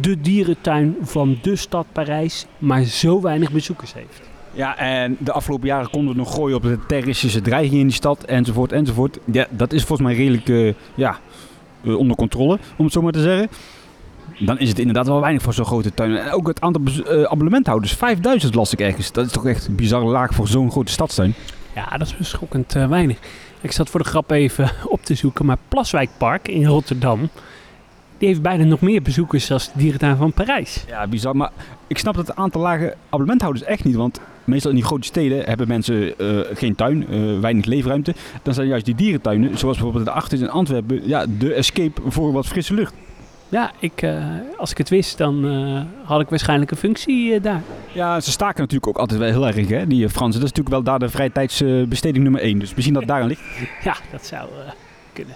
de 0.00 0.20
dierentuin 0.20 0.96
van 1.00 1.38
de 1.42 1.56
stad 1.56 1.86
Parijs 1.92 2.46
maar 2.58 2.82
zo 2.82 3.20
weinig 3.20 3.52
bezoekers 3.52 3.94
heeft. 3.94 4.20
Ja, 4.52 4.76
en 4.76 5.16
de 5.20 5.32
afgelopen 5.32 5.66
jaren 5.66 5.90
konden 5.90 6.12
we 6.12 6.18
nog 6.18 6.34
gooien 6.34 6.56
op 6.56 6.62
de 6.62 6.78
terroristische 6.86 7.40
dreiging 7.40 7.80
in 7.80 7.86
die 7.86 7.96
stad 7.96 8.24
enzovoort 8.24 8.72
enzovoort. 8.72 9.18
Ja, 9.32 9.46
dat 9.50 9.72
is 9.72 9.84
volgens 9.84 10.08
mij 10.08 10.16
redelijk 10.16 10.76
ja, 10.94 11.18
onder 11.84 12.16
controle, 12.16 12.58
om 12.76 12.84
het 12.84 12.94
zo 12.94 13.02
maar 13.02 13.12
te 13.12 13.22
zeggen 13.22 13.48
dan 14.38 14.58
is 14.58 14.68
het 14.68 14.78
inderdaad 14.78 15.06
wel 15.06 15.20
weinig 15.20 15.42
voor 15.42 15.54
zo'n 15.54 15.64
grote 15.64 15.94
tuin. 15.94 16.16
En 16.16 16.30
ook 16.30 16.48
het 16.48 16.60
aantal 16.60 16.82
uh, 16.86 17.22
abonnementhouders, 17.22 17.92
5000 17.92 18.54
las 18.54 18.72
ik 18.72 18.80
ergens. 18.80 19.12
Dat 19.12 19.26
is 19.26 19.32
toch 19.32 19.46
echt 19.46 19.66
een 19.66 19.74
bizarre 19.74 20.06
laag 20.06 20.34
voor 20.34 20.48
zo'n 20.48 20.70
grote 20.70 20.92
stadstuin. 20.92 21.34
Ja, 21.74 21.96
dat 21.96 22.14
is 22.18 22.28
schokkend 22.28 22.76
uh, 22.76 22.88
weinig. 22.88 23.18
Ik 23.60 23.72
zat 23.72 23.90
voor 23.90 24.00
de 24.00 24.08
grap 24.08 24.30
even 24.30 24.70
op 24.88 25.04
te 25.04 25.14
zoeken, 25.14 25.46
maar 25.46 25.56
Plaswijkpark 25.68 26.48
in 26.48 26.66
Rotterdam... 26.66 27.28
die 28.18 28.28
heeft 28.28 28.42
bijna 28.42 28.64
nog 28.64 28.80
meer 28.80 29.02
bezoekers 29.02 29.46
dan 29.46 29.58
de 29.58 29.70
dierentuin 29.74 30.16
van 30.16 30.32
Parijs. 30.32 30.84
Ja, 30.88 31.06
bizar. 31.06 31.36
Maar 31.36 31.50
ik 31.86 31.98
snap 31.98 32.14
dat 32.14 32.26
het 32.26 32.36
aantal 32.36 32.60
lage 32.60 32.94
abonnementhouders 33.04 33.64
echt 33.64 33.84
niet. 33.84 33.94
Want 33.94 34.20
meestal 34.44 34.70
in 34.70 34.76
die 34.76 34.86
grote 34.86 35.06
steden 35.06 35.44
hebben 35.44 35.68
mensen 35.68 36.14
uh, 36.18 36.40
geen 36.54 36.74
tuin, 36.74 37.14
uh, 37.14 37.40
weinig 37.40 37.64
leefruimte. 37.64 38.14
Dan 38.42 38.54
zijn 38.54 38.66
juist 38.66 38.84
die 38.84 38.94
dierentuinen, 38.94 39.58
zoals 39.58 39.76
bijvoorbeeld 39.76 40.04
de 40.04 40.10
Achters 40.10 40.40
in 40.40 40.50
Antwerpen... 40.50 41.08
Ja, 41.08 41.26
de 41.38 41.54
escape 41.54 42.00
voor 42.06 42.32
wat 42.32 42.46
frisse 42.46 42.74
lucht. 42.74 42.94
Ja, 43.48 43.72
ik, 43.78 44.02
uh, 44.02 44.24
als 44.56 44.70
ik 44.70 44.78
het 44.78 44.88
wist, 44.88 45.18
dan 45.18 45.44
uh, 45.44 45.80
had 46.04 46.20
ik 46.20 46.28
waarschijnlijk 46.28 46.70
een 46.70 46.76
functie 46.76 47.34
uh, 47.34 47.42
daar. 47.42 47.62
Ja, 47.92 48.20
ze 48.20 48.30
staken 48.30 48.60
natuurlijk 48.60 48.86
ook 48.86 48.98
altijd 48.98 49.20
wel 49.20 49.28
heel 49.28 49.46
erg, 49.46 49.68
hè, 49.68 49.86
die 49.86 50.08
Fransen. 50.08 50.40
Dat 50.40 50.50
is 50.50 50.56
natuurlijk 50.56 50.68
wel 50.68 50.82
daar 50.82 50.98
de 50.98 51.08
vrije 51.08 51.32
tijdsbesteding 51.32 52.22
nummer 52.24 52.40
1. 52.40 52.58
Dus 52.58 52.74
misschien 52.74 52.92
dat 52.92 53.02
het 53.02 53.10
daaraan 53.10 53.28
ligt. 53.28 53.42
Ja, 53.84 53.96
dat 54.10 54.26
zou 54.26 54.48
kunnen. 55.12 55.34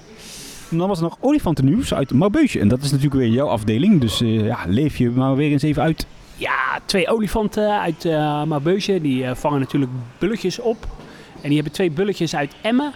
En 0.71 0.79
dan 0.79 0.89
was 0.89 0.99
er 0.99 1.05
nog 1.05 1.17
olifantennieuws 1.21 1.95
uit 1.95 2.13
Mabeusje. 2.13 2.61
En 2.61 2.69
dat 2.69 2.83
is 2.83 2.91
natuurlijk 2.91 3.21
weer 3.21 3.29
jouw 3.29 3.49
afdeling. 3.49 4.01
Dus 4.01 4.19
ja, 4.25 4.59
leef 4.67 4.97
je 4.97 5.11
maar 5.11 5.37
weer 5.37 5.51
eens 5.51 5.63
even 5.63 5.83
uit. 5.83 6.07
Ja, 6.37 6.79
twee 6.85 7.09
olifanten 7.09 7.81
uit 7.81 8.05
Mabeusje. 8.47 9.01
Die 9.01 9.35
vangen 9.35 9.61
natuurlijk 9.61 9.93
bulletjes 10.19 10.59
op. 10.59 10.87
En 11.35 11.47
die 11.49 11.55
hebben 11.55 11.73
twee 11.73 11.91
bulletjes 11.91 12.37
uit 12.37 12.55
Emmen. 12.63 12.93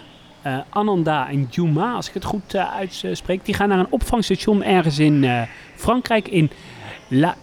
Uh, 0.47 0.57
Ananda 0.69 1.29
en 1.29 1.47
Juma, 1.49 1.93
als 1.93 2.07
ik 2.07 2.13
het 2.13 2.23
goed 2.23 2.55
uh, 2.55 2.75
uitspreek, 2.75 3.45
die 3.45 3.53
gaan 3.55 3.69
naar 3.69 3.79
een 3.79 3.87
opvangstation 3.89 4.63
ergens 4.63 4.99
in 4.99 5.23
uh, 5.23 5.41
Frankrijk, 5.75 6.27
in 6.27 6.49
La 7.07 7.35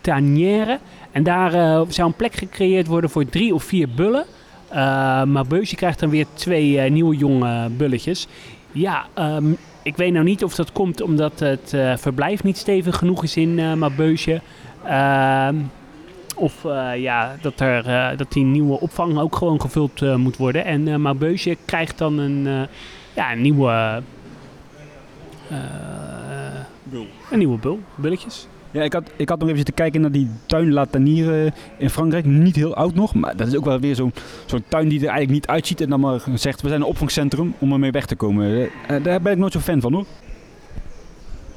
Tinière. 0.00 0.78
En 1.12 1.22
daar 1.22 1.50
zou 1.88 2.08
een 2.08 2.16
plek 2.16 2.34
gecreëerd 2.34 2.86
worden 2.86 3.10
voor 3.10 3.24
drie 3.24 3.54
of 3.54 3.64
vier 3.64 3.88
bullen. 3.88 4.24
maar 5.32 5.46
Beusje 5.48 5.76
krijgt 5.76 6.00
dan 6.00 6.10
weer 6.10 6.26
twee 6.34 6.90
nieuwe 6.90 7.16
jonge 7.16 7.68
bulletjes. 7.68 8.26
Ja, 8.72 9.06
um, 9.18 9.56
ik 9.82 9.96
weet 9.96 10.12
nou 10.12 10.24
niet 10.24 10.44
of 10.44 10.54
dat 10.54 10.72
komt 10.72 11.00
omdat 11.00 11.40
het 11.40 11.76
verblijf 11.96 12.42
niet 12.42 12.56
stevig 12.56 12.96
genoeg 12.96 13.22
is 13.22 13.36
in 13.36 13.58
uh, 13.58 13.74
Mabeusje. 13.74 14.40
Ehm, 14.84 15.56
of 16.40 16.64
uh, 16.64 16.96
ja, 16.96 17.36
dat, 17.40 17.60
er, 17.60 17.86
uh, 17.86 18.18
dat 18.18 18.32
die 18.32 18.44
nieuwe 18.44 18.80
opvang 18.80 19.18
ook 19.18 19.36
gewoon 19.36 19.60
gevuld 19.60 20.00
uh, 20.00 20.16
moet 20.16 20.36
worden. 20.36 20.64
En 20.64 20.86
uh, 20.86 20.96
Mabeusje 20.96 21.56
krijgt 21.64 21.98
dan 21.98 22.18
een, 22.18 22.68
ja, 23.14 23.32
een 23.32 23.40
nieuwe... 23.40 24.02
bul. 26.82 27.06
Een 27.30 27.38
nieuwe 27.38 27.58
bul, 27.58 27.80
bulletjes. 27.94 28.46
Ja, 28.70 28.82
ik 28.82 28.92
had, 28.92 29.10
ik 29.16 29.28
had 29.28 29.38
nog 29.38 29.46
even 29.46 29.56
zitten 29.56 29.74
kijken 29.74 30.00
naar 30.00 30.10
die 30.10 30.30
tuin 30.46 30.72
La 30.72 30.86
Tanière 30.86 31.52
in 31.78 31.90
Frankrijk. 31.90 32.24
Niet 32.24 32.56
heel 32.56 32.74
oud 32.74 32.94
nog, 32.94 33.14
maar 33.14 33.36
dat 33.36 33.46
is 33.46 33.56
ook 33.56 33.64
wel 33.64 33.80
weer 33.80 33.94
zo'n 33.94 34.12
zo'n 34.46 34.64
tuin 34.68 34.88
die 34.88 34.98
er 34.98 35.08
eigenlijk 35.08 35.32
niet 35.32 35.46
uitziet. 35.46 35.80
En 35.80 35.90
dan 35.90 36.00
maar 36.00 36.20
zegt, 36.34 36.62
we 36.62 36.68
zijn 36.68 36.80
een 36.80 36.86
opvangcentrum 36.86 37.54
om 37.58 37.72
ermee 37.72 37.90
weg 37.90 38.06
te 38.06 38.16
komen. 38.16 38.70
daar 39.02 39.20
ben 39.20 39.32
ik 39.32 39.38
nooit 39.38 39.52
zo 39.52 39.58
fan 39.58 39.80
van 39.80 39.92
hoor. 39.92 40.04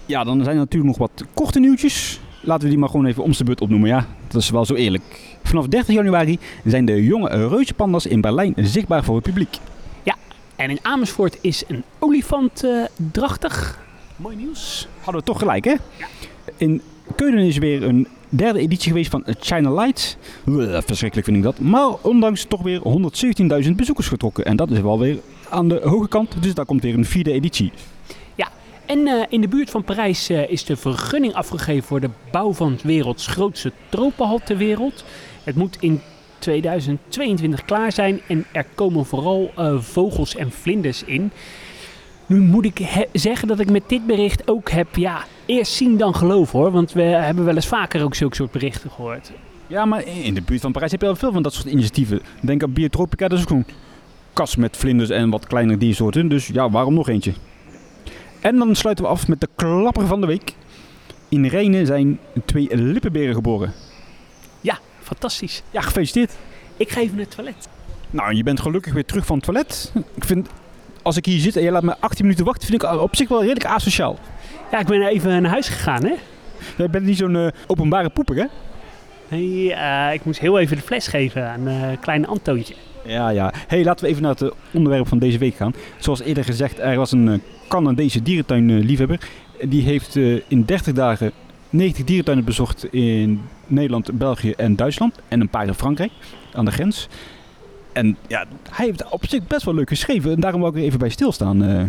Ja, 0.05 0.23
dan 0.23 0.43
zijn 0.43 0.55
er 0.55 0.61
natuurlijk 0.61 0.97
nog 0.97 1.09
wat 1.09 1.25
korte 1.33 1.59
nieuwtjes. 1.59 2.19
Laten 2.45 2.63
we 2.63 2.69
die 2.69 2.77
maar 2.77 2.89
gewoon 2.89 3.05
even 3.05 3.23
om 3.23 3.31
de 3.31 3.43
beurt 3.43 3.61
opnoemen, 3.61 3.89
ja. 3.89 4.07
Dat 4.27 4.41
is 4.41 4.49
wel 4.49 4.65
zo 4.65 4.73
eerlijk. 4.73 5.35
Vanaf 5.43 5.67
30 5.67 5.95
januari 5.95 6.39
zijn 6.65 6.85
de 6.85 7.03
jonge 7.03 7.47
reuzenpandas 7.47 8.05
in 8.05 8.21
Berlijn 8.21 8.53
zichtbaar 8.57 9.03
voor 9.03 9.15
het 9.15 9.23
publiek. 9.23 9.57
Ja, 10.03 10.15
en 10.55 10.69
in 10.69 10.79
Amersfoort 10.81 11.37
is 11.41 11.63
een 11.67 11.83
olifant 11.99 12.63
uh, 12.63 12.83
drachtig. 13.11 13.79
Mooi 14.15 14.35
nieuws. 14.35 14.87
Hadden 15.01 15.21
we 15.21 15.27
toch 15.27 15.39
gelijk, 15.39 15.65
hè? 15.65 15.71
Ja. 15.71 16.07
In 16.57 16.81
Keulen 17.15 17.45
is 17.45 17.57
weer 17.57 17.83
een 17.83 18.07
derde 18.29 18.59
editie 18.59 18.87
geweest 18.87 19.09
van 19.09 19.23
China 19.39 19.73
Lights. 19.73 20.17
Verschrikkelijk 20.85 21.25
vind 21.27 21.37
ik 21.37 21.43
dat. 21.43 21.59
Maar 21.59 21.89
ondanks 22.01 22.45
toch 22.45 22.61
weer 22.61 22.81
117.000 23.63 23.71
bezoekers 23.75 24.07
getrokken. 24.07 24.45
En 24.45 24.55
dat 24.55 24.71
is 24.71 24.79
wel 24.79 24.99
weer 24.99 25.19
aan 25.49 25.67
de 25.67 25.81
hoge 25.83 26.07
kant. 26.07 26.35
Dus 26.39 26.53
daar 26.53 26.65
komt 26.65 26.81
weer 26.81 26.93
een 26.93 27.05
vierde 27.05 27.31
editie. 27.31 27.71
En 28.85 29.07
eh, 29.07 29.23
in 29.29 29.41
de 29.41 29.47
buurt 29.47 29.69
van 29.69 29.83
Parijs 29.83 30.29
eh, 30.29 30.49
is 30.49 30.65
de 30.65 30.75
vergunning 30.75 31.33
afgegeven 31.33 31.83
voor 31.83 31.99
de 31.99 32.09
bouw 32.31 32.53
van 32.53 32.71
het 32.71 32.81
werelds 32.81 33.27
grootste 33.27 33.71
tropenhal 33.89 34.39
ter 34.39 34.57
wereld. 34.57 35.05
Het 35.43 35.55
moet 35.55 35.77
in 35.79 36.01
2022 36.39 37.65
klaar 37.65 37.91
zijn 37.91 38.21
en 38.27 38.45
er 38.51 38.65
komen 38.75 39.05
vooral 39.05 39.51
eh, 39.55 39.79
vogels 39.79 40.35
en 40.35 40.51
vlinders 40.51 41.03
in. 41.03 41.31
Nu 42.25 42.39
moet 42.39 42.65
ik 42.65 43.07
zeggen 43.13 43.47
dat 43.47 43.59
ik 43.59 43.71
met 43.71 43.83
dit 43.87 44.05
bericht 44.05 44.47
ook 44.47 44.69
heb, 44.69 44.95
ja, 44.95 45.23
eerst 45.45 45.73
zien 45.73 45.97
dan 45.97 46.15
geloven 46.15 46.59
hoor. 46.59 46.71
Want 46.71 46.91
we 46.91 47.01
hebben 47.01 47.45
wel 47.45 47.55
eens 47.55 47.67
vaker 47.67 48.03
ook 48.03 48.15
zulke 48.15 48.35
soort 48.35 48.51
berichten 48.51 48.91
gehoord. 48.91 49.31
Ja, 49.67 49.85
maar 49.85 50.07
in 50.07 50.33
de 50.33 50.41
buurt 50.41 50.61
van 50.61 50.71
Parijs 50.71 50.91
heb 50.91 51.01
je 51.01 51.07
al 51.07 51.15
veel 51.15 51.31
van 51.31 51.43
dat 51.43 51.53
soort 51.53 51.65
initiatieven. 51.65 52.21
Denk 52.41 52.63
aan 52.63 52.73
Biotropica, 52.73 53.27
dat 53.27 53.39
is 53.39 53.47
ook 53.47 53.63
kas 54.33 54.55
met 54.55 54.77
vlinders 54.77 55.09
en 55.09 55.29
wat 55.29 55.47
kleinere 55.47 55.77
diersoorten. 55.77 56.27
Dus 56.27 56.47
ja, 56.47 56.69
waarom 56.69 56.93
nog 56.93 57.09
eentje? 57.09 57.33
En 58.43 58.57
dan 58.57 58.75
sluiten 58.75 59.05
we 59.05 59.11
af 59.11 59.27
met 59.27 59.41
de 59.41 59.49
klapper 59.55 60.07
van 60.07 60.21
de 60.21 60.27
week. 60.27 60.55
In 61.29 61.45
Rijnen 61.45 61.85
zijn 61.85 62.19
twee 62.45 62.77
lippenberen 62.77 63.33
geboren. 63.33 63.73
Ja, 64.61 64.79
fantastisch. 65.01 65.63
Ja, 65.71 65.81
gefeliciteerd. 65.81 66.31
Ik 66.77 66.89
ga 66.89 67.01
even 67.01 67.15
naar 67.15 67.25
het 67.25 67.35
toilet. 67.35 67.67
Nou, 68.09 68.33
je 68.33 68.43
bent 68.43 68.59
gelukkig 68.59 68.93
weer 68.93 69.05
terug 69.05 69.25
van 69.25 69.35
het 69.35 69.45
toilet. 69.45 69.93
Ik 70.15 70.23
vind, 70.23 70.49
als 71.01 71.17
ik 71.17 71.25
hier 71.25 71.39
zit 71.39 71.55
en 71.55 71.63
je 71.63 71.71
laat 71.71 71.83
me 71.83 71.95
18 71.99 72.25
minuten 72.25 72.45
wachten, 72.45 72.67
vind 72.67 72.83
ik 72.83 72.91
op 72.91 73.15
zich 73.15 73.27
wel 73.27 73.39
redelijk 73.39 73.65
asociaal. 73.65 74.19
Ja, 74.71 74.79
ik 74.79 74.87
ben 74.87 75.01
even 75.01 75.41
naar 75.41 75.51
huis 75.51 75.67
gegaan 75.67 76.03
hè. 76.03 76.13
Jij 76.77 76.89
bent 76.89 77.05
niet 77.05 77.17
zo'n 77.17 77.35
eh, 77.35 77.47
openbare 77.67 78.09
poeper, 78.09 78.35
hè? 78.35 78.45
Hey, 79.27 79.73
eh, 79.73 80.13
ik 80.13 80.25
moest 80.25 80.39
heel 80.39 80.59
even 80.59 80.77
de 80.77 80.83
fles 80.83 81.07
geven 81.07 81.49
aan 81.49 81.67
een 81.67 81.99
kleine 81.99 82.27
Antoontje. 82.27 82.75
Ja, 83.05 83.29
ja. 83.29 83.53
hey, 83.67 83.83
laten 83.83 84.05
we 84.05 84.11
even 84.11 84.23
naar 84.23 84.35
het 84.35 84.51
onderwerp 84.71 85.07
van 85.07 85.19
deze 85.19 85.37
week 85.37 85.55
gaan. 85.55 85.73
Zoals 85.97 86.21
eerder 86.21 86.43
gezegd, 86.43 86.79
er 86.79 86.97
was 86.97 87.11
een 87.11 87.41
eh, 87.73 87.79
Canadese 87.79 88.21
dierentuinliefhebber. 88.23 89.19
Die 89.61 89.81
heeft 89.81 90.15
eh, 90.15 90.41
in 90.47 90.65
30 90.65 90.93
dagen 90.93 91.31
90 91.69 92.05
dierentuinen 92.05 92.45
bezocht 92.45 92.93
in 92.93 93.41
Nederland, 93.67 94.17
België 94.17 94.51
en 94.51 94.75
Duitsland. 94.75 95.19
En 95.27 95.41
een 95.41 95.49
paar 95.49 95.67
in 95.67 95.73
Frankrijk, 95.73 96.11
aan 96.53 96.65
de 96.65 96.71
grens. 96.71 97.07
En 97.93 98.17
ja, 98.27 98.45
hij 98.69 98.85
heeft 98.85 99.09
op 99.09 99.25
zich 99.27 99.47
best 99.47 99.65
wel 99.65 99.73
leuk 99.73 99.89
geschreven. 99.89 100.31
En 100.31 100.39
daarom 100.39 100.61
wil 100.61 100.69
ik 100.69 100.75
er 100.75 100.81
even 100.83 100.99
bij 100.99 101.09
stilstaan. 101.09 101.63
eh. 101.63 101.85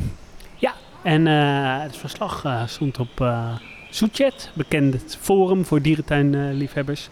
En 1.05 1.27
eh, 1.27 1.83
het 1.83 1.97
verslag 1.97 2.45
eh, 2.45 2.67
stond 2.67 2.99
op 2.99 3.21
eh 3.21 3.57
Soetjet, 3.91 4.51
bekend 4.55 5.17
forum 5.21 5.65
voor 5.65 5.83
dierentuinliefhebbers. 5.83 7.09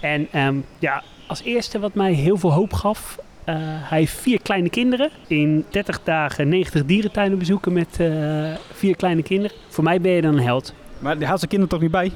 en 0.00 0.28
ehm, 0.32 0.56
ja, 0.78 1.02
als 1.26 1.42
eerste 1.42 1.78
wat 1.78 1.94
mij 1.94 2.12
heel 2.12 2.36
veel 2.36 2.52
hoop 2.52 2.72
gaf, 2.72 3.18
eh, 3.50 3.58
hij 3.62 3.98
heeft 3.98 4.20
vier 4.20 4.42
kleine 4.42 4.70
kinderen. 4.70 5.10
In 5.26 5.64
30 5.70 6.02
dagen 6.02 6.48
90 6.48 6.84
dierentuinen 6.84 7.38
bezoeken 7.38 7.72
met 7.72 8.00
eh, 8.00 8.52
vier 8.72 8.96
kleine 8.96 9.22
kinderen. 9.22 9.56
Voor 9.68 9.84
mij 9.84 10.00
ben 10.00 10.12
je 10.12 10.22
dan 10.22 10.34
een 10.34 10.42
held. 10.42 10.74
Maar 10.98 11.18
die 11.18 11.26
haalt 11.26 11.38
zijn 11.38 11.50
kinderen 11.50 11.72
toch 11.74 11.82
niet 11.82 11.90
bij? 11.90 12.12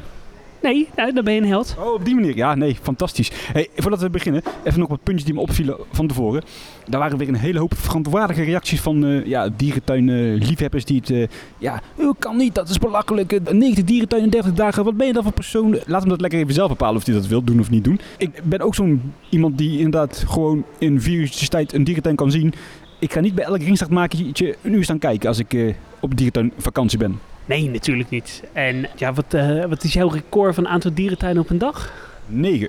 Nee, 0.65 0.89
nou, 0.97 1.13
dan 1.13 1.25
ben 1.25 1.35
je 1.35 1.41
een 1.41 1.47
held. 1.47 1.77
Oh, 1.79 1.93
op 1.93 2.05
die 2.05 2.15
manier. 2.15 2.37
Ja, 2.37 2.55
nee, 2.55 2.77
fantastisch. 2.83 3.31
Hey, 3.53 3.69
voordat 3.77 4.01
we 4.01 4.11
beginnen, 4.11 4.43
even 4.65 4.81
nog 4.81 4.89
wat 4.89 5.03
puntjes 5.03 5.25
die 5.25 5.35
me 5.35 5.41
opvielen 5.41 5.77
van 5.93 6.07
tevoren. 6.07 6.43
Daar 6.89 7.01
waren 7.01 7.19
weer 7.19 7.29
een 7.29 7.35
hele 7.35 7.59
hoop 7.59 7.75
verantwoordelijke 7.77 8.43
reacties 8.43 8.81
van 8.81 9.05
eh 9.05 9.27
ja, 9.27 9.49
dierentuinliefhebbers 9.57 10.85
die 10.85 11.01
het... 11.01 11.11
eh, 11.11 11.27
ja, 11.59 11.83
"Oh, 11.97 12.15
kan 12.19 12.37
niet, 12.37 12.55
dat 12.55 12.69
is 12.69 12.79
belachelijk. 12.79 13.33
eh, 13.33 13.53
90 13.53 13.85
dierentuinen 13.85 14.31
in 14.31 14.37
30 14.41 14.53
dagen, 14.55 14.85
wat 14.85 14.97
ben 14.97 15.07
je 15.07 15.13
dan 15.13 15.23
voor 15.23 15.33
persoon? 15.33 15.79
Laat 15.87 16.01
hem 16.01 16.09
dat 16.11 16.21
lekker 16.21 16.39
even 16.39 16.55
zelf 16.55 16.69
bepalen 16.69 16.97
of 16.97 17.07
hij 17.07 17.15
dat 17.15 17.27
wil 17.27 17.45
doen 17.45 17.61
of 17.61 17.71
niet 17.71 17.85
doen. 17.85 18.01
Ik 18.19 18.41
ben 18.45 18.61
ook 18.61 18.75
zo'n 18.75 19.13
iemand 19.29 19.59
die 19.59 19.77
inderdaad 19.79 20.25
gewoon 20.29 20.65
in 20.79 21.01
vier 21.01 21.19
uurtjes 21.21 21.49
tijd 21.49 21.73
een 21.73 21.85
dierentuin 21.85 22.17
kan 22.17 22.31
zien. 22.31 22.55
Ik 22.99 23.13
ga 23.13 23.21
niet 23.21 23.35
bij 23.35 23.45
elk 23.45 23.61
ringstaartmakertje 23.63 24.57
een 24.63 24.73
uur 24.73 24.85
staan 24.85 24.99
kijken 24.99 25.29
als 25.29 25.39
ik 25.39 25.55
eh, 25.55 25.75
op 26.01 26.17
dierentuinvakantie 26.17 26.99
ben. 26.99 27.19
Nee, 27.47 27.71
natuurlijk 27.71 28.11
niet. 28.11 28.43
En 28.53 28.87
ja, 28.97 29.13
wat, 29.13 29.35
eh, 29.35 29.65
wat 29.65 29.85
is 29.85 29.93
jouw 29.93 30.09
record 30.09 30.55
van 30.55 30.69
aantal 30.69 30.95
dierentuinen 30.95 31.43
op 31.43 31.51
een 31.51 31.59
dag? 31.59 31.93
9. 32.27 32.69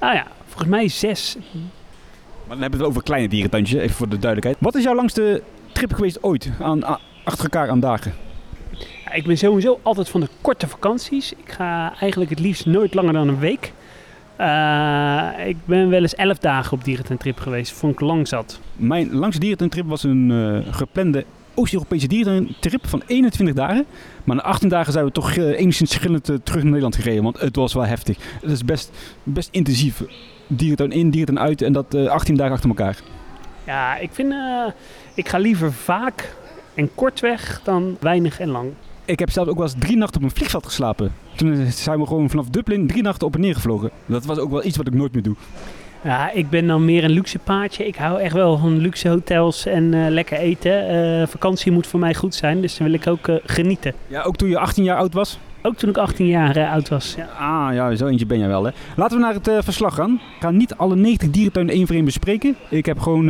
Nou 0.00 0.14
ja, 0.14 0.26
volgens 0.46 0.68
mij 0.68 0.88
zes. 0.88 1.36
Maar 2.46 2.60
dan 2.60 2.60
hebben 2.60 2.78
we 2.78 2.84
het 2.84 2.94
over 2.94 3.02
kleine 3.02 3.28
dierentuintjes, 3.28 3.80
even 3.80 3.96
voor 3.96 4.08
de 4.08 4.18
duidelijkheid. 4.18 4.56
Wat 4.60 4.74
is 4.74 4.82
jouw 4.82 4.94
langste 4.94 5.42
trip 5.72 5.92
geweest 5.92 6.22
ooit, 6.22 6.50
aan, 6.60 6.84
achter 7.24 7.44
elkaar 7.44 7.68
aan 7.68 7.80
dagen? 7.80 8.14
Ja, 9.04 9.12
ik 9.12 9.26
ben 9.26 9.38
sowieso 9.38 9.80
altijd 9.82 10.08
van 10.08 10.20
de 10.20 10.28
korte 10.40 10.68
vakanties. 10.68 11.32
Ik 11.32 11.52
ga 11.52 11.94
eigenlijk 12.00 12.30
het 12.30 12.40
liefst 12.40 12.66
nooit 12.66 12.94
langer 12.94 13.12
dan 13.12 13.28
een 13.28 13.38
week. 13.38 13.72
Eh, 14.36 15.28
ik 15.46 15.56
ben 15.64 15.88
wel 15.88 16.00
eens 16.00 16.14
elf 16.14 16.38
dagen 16.38 16.72
op 16.72 16.84
dierentuintrip 16.84 17.38
geweest. 17.38 17.72
Vond 17.72 17.92
ik 17.92 18.00
lang 18.00 18.28
zat. 18.28 18.60
Mijn 18.76 19.14
langste 19.14 19.40
dierentuintrip 19.40 19.86
was 19.86 20.02
een 20.02 20.30
eh, 20.30 20.74
geplande 20.74 21.24
Oost-Europese 21.54 22.06
dierentuintrip 22.06 22.86
van 22.86 23.02
21 23.06 23.54
dagen. 23.54 23.84
Maar 24.24 24.36
na 24.36 24.42
18 24.42 24.68
dagen 24.68 24.92
zijn 24.92 25.04
we 25.04 25.12
toch 25.12 25.32
eh, 25.34 25.44
enigszins 25.60 25.90
schillend 25.90 26.28
eh, 26.28 26.36
terug 26.36 26.56
naar 26.58 26.70
Nederland 26.70 26.96
gereden, 26.96 27.22
want 27.22 27.40
het 27.40 27.56
was 27.56 27.74
wel 27.74 27.86
heftig. 27.86 28.16
Het 28.40 28.50
is 28.50 28.64
best, 28.64 28.90
best 29.22 29.48
intensief. 29.52 30.02
Dierentuin 30.46 30.90
in, 30.92 31.10
dierentuin 31.10 31.46
uit 31.48 31.62
en 31.62 31.72
dat 31.72 31.94
eh, 31.94 32.06
18 32.06 32.36
dagen 32.36 32.52
achter 32.52 32.68
elkaar. 32.68 32.98
Ja, 33.66 33.96
ik 33.96 34.10
vind... 34.12 34.32
eh, 34.32 34.64
ik 35.14 35.28
ga 35.28 35.38
liever 35.38 35.72
vaak 35.72 36.34
en 36.74 36.90
kort 36.94 37.20
weg 37.20 37.60
dan 37.64 37.96
weinig 38.00 38.40
en 38.40 38.48
lang. 38.48 38.70
Ik 39.04 39.18
heb 39.18 39.30
zelfs 39.30 39.50
ook 39.50 39.56
wel 39.56 39.66
eens 39.66 39.76
drie 39.78 39.96
nachten 39.96 40.20
op 40.20 40.26
een 40.26 40.34
vliegveld 40.36 40.66
geslapen. 40.66 41.12
Toen 41.36 41.52
eh, 41.52 41.66
zijn 41.66 41.98
we 41.98 42.06
gewoon 42.06 42.30
vanaf 42.30 42.46
Dublin 42.48 42.86
drie 42.86 43.02
nachten 43.02 43.26
op 43.26 43.34
en 43.34 43.40
neer 43.40 43.54
gevlogen. 43.54 43.90
Dat 44.06 44.24
was 44.24 44.38
ook 44.38 44.50
wel 44.50 44.64
iets 44.64 44.76
wat 44.76 44.86
ik 44.86 44.94
nooit 44.94 45.12
meer 45.12 45.22
doe. 45.22 45.36
Ja, 46.04 46.30
ik 46.30 46.50
ben 46.50 46.66
dan 46.66 46.84
meer 46.84 47.04
een 47.04 47.10
luxe 47.10 47.38
paardje. 47.38 47.86
Ik 47.86 47.96
hou 47.96 48.20
echt 48.20 48.32
wel 48.32 48.58
van 48.58 48.78
luxe 48.78 49.08
hotels 49.08 49.66
en 49.66 49.94
eh, 49.94 50.10
lekker 50.10 50.38
eten. 50.38 50.88
Eh, 50.88 51.26
vakantie 51.26 51.72
moet 51.72 51.86
voor 51.86 52.00
mij 52.00 52.14
goed 52.14 52.34
zijn, 52.34 52.60
dus 52.60 52.76
dan 52.76 52.86
wil 52.86 52.96
ik 52.96 53.06
ook 53.06 53.28
eh, 53.28 53.36
genieten. 53.44 53.94
Ja, 54.06 54.22
ook 54.22 54.36
toen 54.36 54.48
je 54.48 54.58
18 54.58 54.84
jaar 54.84 54.96
oud 54.96 55.14
was? 55.14 55.38
Ook 55.62 55.76
toen 55.76 55.90
ik 55.90 55.96
18 55.96 56.26
jaar 56.26 56.68
oud 56.68 56.88
was. 56.88 57.14
Ja. 57.16 57.28
Ah, 57.38 57.74
ja, 57.74 57.94
zo 57.94 58.06
eentje 58.06 58.26
ben 58.26 58.38
jij 58.38 58.48
wel, 58.48 58.64
hè. 58.64 58.70
Laten 58.96 59.16
we 59.16 59.22
naar 59.22 59.34
het 59.34 59.64
verslag 59.64 59.94
gaan. 59.94 60.12
Ik 60.12 60.40
ga 60.40 60.50
niet 60.50 60.74
alle 60.74 60.96
90 60.96 61.30
dierentuinen 61.30 61.74
één 61.74 61.86
voor 61.86 61.96
één 61.96 62.04
bespreken. 62.04 62.56
Ik 62.68 62.86
heb 62.86 62.98
gewoon, 62.98 63.28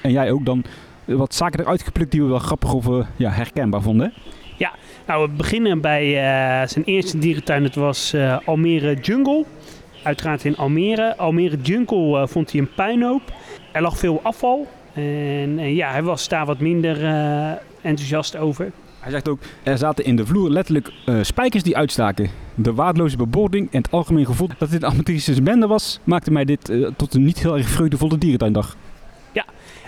en 0.00 0.12
jij 0.12 0.30
ook 0.30 0.44
dan, 0.44 0.64
wat 1.04 1.34
zaken 1.34 1.60
eruit 1.60 1.82
geplukt 1.82 2.10
die 2.10 2.22
we 2.22 2.28
wel 2.28 2.38
grappig 2.38 2.72
of 2.72 2.86
ja, 3.16 3.30
herkenbaar 3.30 3.82
vonden. 3.82 4.12
Nou, 5.06 5.28
we 5.28 5.36
beginnen 5.36 5.80
bij 5.80 6.12
zijn 6.68 6.84
eerste 6.84 7.18
dierentuin. 7.18 7.62
Dat 7.62 7.74
was 7.74 8.14
Almere 8.44 8.94
Jungle. 8.94 9.44
Uiteraard 10.04 10.44
in 10.44 10.56
Almere. 10.56 11.16
Almere 11.16 11.56
Jungle 11.62 12.20
eh, 12.20 12.26
vond 12.26 12.52
hij 12.52 12.60
een 12.60 12.74
puinhoop. 12.74 13.22
Er 13.72 13.82
lag 13.82 13.98
veel 13.98 14.20
afval. 14.22 14.68
En 14.92 15.58
eh, 15.58 15.76
ja, 15.76 15.90
hij 15.90 16.02
was 16.02 16.28
daar 16.28 16.46
wat 16.46 16.60
minder 16.60 17.04
eh, 17.04 17.50
enthousiast 17.82 18.36
over. 18.36 18.72
Hij 19.00 19.10
zegt 19.12 19.28
ook, 19.28 19.38
er 19.62 19.78
zaten 19.78 20.04
in 20.04 20.16
de 20.16 20.26
vloer 20.26 20.50
letterlijk 20.50 20.92
eh, 21.06 21.18
spijkers 21.22 21.62
die 21.62 21.76
uitstaken. 21.76 22.30
De 22.54 22.74
waardeloze 22.74 23.16
bebording 23.16 23.68
en 23.72 23.82
het 23.82 23.90
algemeen 23.90 24.26
gevoel 24.26 24.48
dat 24.58 24.70
dit 24.70 24.82
een 24.82 24.88
amateuristische 24.88 25.42
bende 25.42 25.66
was, 25.66 26.00
maakte 26.04 26.30
mij 26.30 26.44
dit 26.44 26.72
tot 26.96 27.14
een 27.14 27.24
niet 27.24 27.38
heel 27.38 27.56
erg 27.56 27.68
vreugdevolle 27.68 28.18
dierentuindag. 28.18 28.76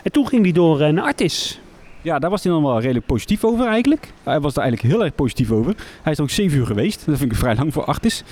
En 0.07 0.13
toen 0.13 0.29
ging 0.29 0.43
hij 0.43 0.53
door 0.53 0.81
eh, 0.81 0.93
naar 0.93 1.05
Artis. 1.05 1.61
Ja, 2.03 2.19
daar 2.19 2.31
was 2.31 2.43
hij 2.43 2.53
dan 2.53 2.63
wel 2.63 2.81
redelijk 2.81 3.07
positief 3.07 3.45
over 3.45 3.67
eigenlijk. 3.67 4.13
Hij 4.23 4.41
was 4.41 4.55
daar 4.55 4.65
eigenlijk 4.65 4.95
heel 4.95 5.05
erg 5.05 5.15
positief 5.15 5.51
over. 5.51 5.75
Hij 6.03 6.13
is 6.13 6.19
er 6.19 6.25
ook 6.25 6.31
7 6.31 6.59
uur 6.59 6.67
geweest. 6.67 7.07
Dat 7.07 7.19
vind 7.19 7.33
ik 7.33 7.39
vrij 7.39 7.57
lang 7.57 7.73
voor 7.73 7.85
Artis. 7.85 8.25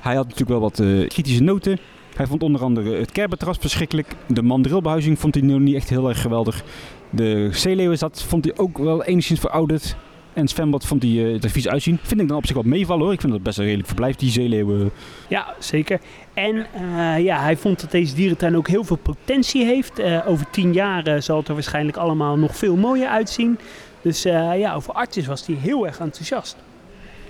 Hij 0.00 0.14
had 0.14 0.24
natuurlijk 0.24 0.50
wel 0.50 0.60
wat 0.60 0.80
eh, 0.80 1.08
kritische 1.08 1.42
noten. 1.42 1.78
Hij 2.16 2.26
vond 2.26 2.42
onder 2.42 2.62
andere 2.62 2.96
het 2.96 3.12
kerbetras 3.12 3.56
verschrikkelijk. 3.60 4.14
De 4.26 4.42
mandrilbehuizing 4.42 5.18
vond 5.18 5.34
hij 5.34 5.44
nog 5.44 5.60
niet 5.60 5.74
echt 5.74 5.88
heel 5.88 6.08
erg 6.08 6.20
geweldig. 6.20 6.64
De 7.10 7.48
zeeleeuwenzat 7.52 8.22
vond 8.22 8.44
hij 8.44 8.56
ook 8.56 8.78
wel 8.78 9.04
enigszins 9.04 9.40
verouderd. 9.40 9.96
En 10.32 10.48
zwembad 10.48 10.86
vond 10.86 11.02
hij 11.02 11.10
eh, 11.10 11.42
er 11.42 11.50
vies 11.50 11.68
uitzien. 11.68 11.98
Vind 12.02 12.20
ik 12.20 12.28
dan 12.28 12.36
op 12.36 12.46
zich 12.46 12.56
wat 12.56 12.64
meevallen 12.64 13.04
hoor. 13.04 13.12
Ik 13.12 13.20
vind 13.20 13.32
dat 13.32 13.42
best 13.42 13.58
een 13.58 13.64
redelijk 13.64 13.88
verblijf, 13.88 14.16
die 14.16 14.30
zeeleeuwen. 14.30 14.90
Ja, 15.28 15.54
zeker. 15.58 16.00
En 16.34 16.66
eh, 16.72 17.24
ja, 17.24 17.40
hij 17.40 17.56
vond 17.56 17.80
dat 17.80 17.90
deze 17.90 18.14
dierentuin 18.14 18.56
ook 18.56 18.68
heel 18.68 18.84
veel 18.84 18.96
potentie 18.96 19.64
heeft. 19.64 20.02
Over 20.26 20.50
tien 20.50 20.72
jaar 20.72 21.22
zal 21.22 21.38
het 21.38 21.48
er 21.48 21.54
waarschijnlijk 21.54 21.96
allemaal 21.96 22.36
nog 22.36 22.56
veel 22.56 22.76
mooier 22.76 23.08
uitzien. 23.08 23.58
Dus 24.02 24.22
ja, 24.22 24.74
over 24.74 24.92
Artis 24.92 25.26
was 25.26 25.46
hij 25.46 25.56
heel 25.56 25.86
erg 25.86 25.98
enthousiast. 25.98 26.56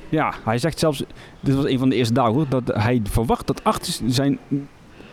Ja, 0.08 0.34
hij 0.44 0.58
zegt 0.58 0.78
zelfs, 0.78 1.02
dit 1.40 1.54
was 1.54 1.64
een 1.64 1.78
van 1.78 1.88
de 1.88 1.96
eerste 1.96 2.14
dagen 2.14 2.34
hoor, 2.34 2.46
dat 2.48 2.62
hij 2.74 3.00
verwacht 3.04 3.46
dat 3.46 3.64
Artis 3.64 4.00
zijn 4.06 4.38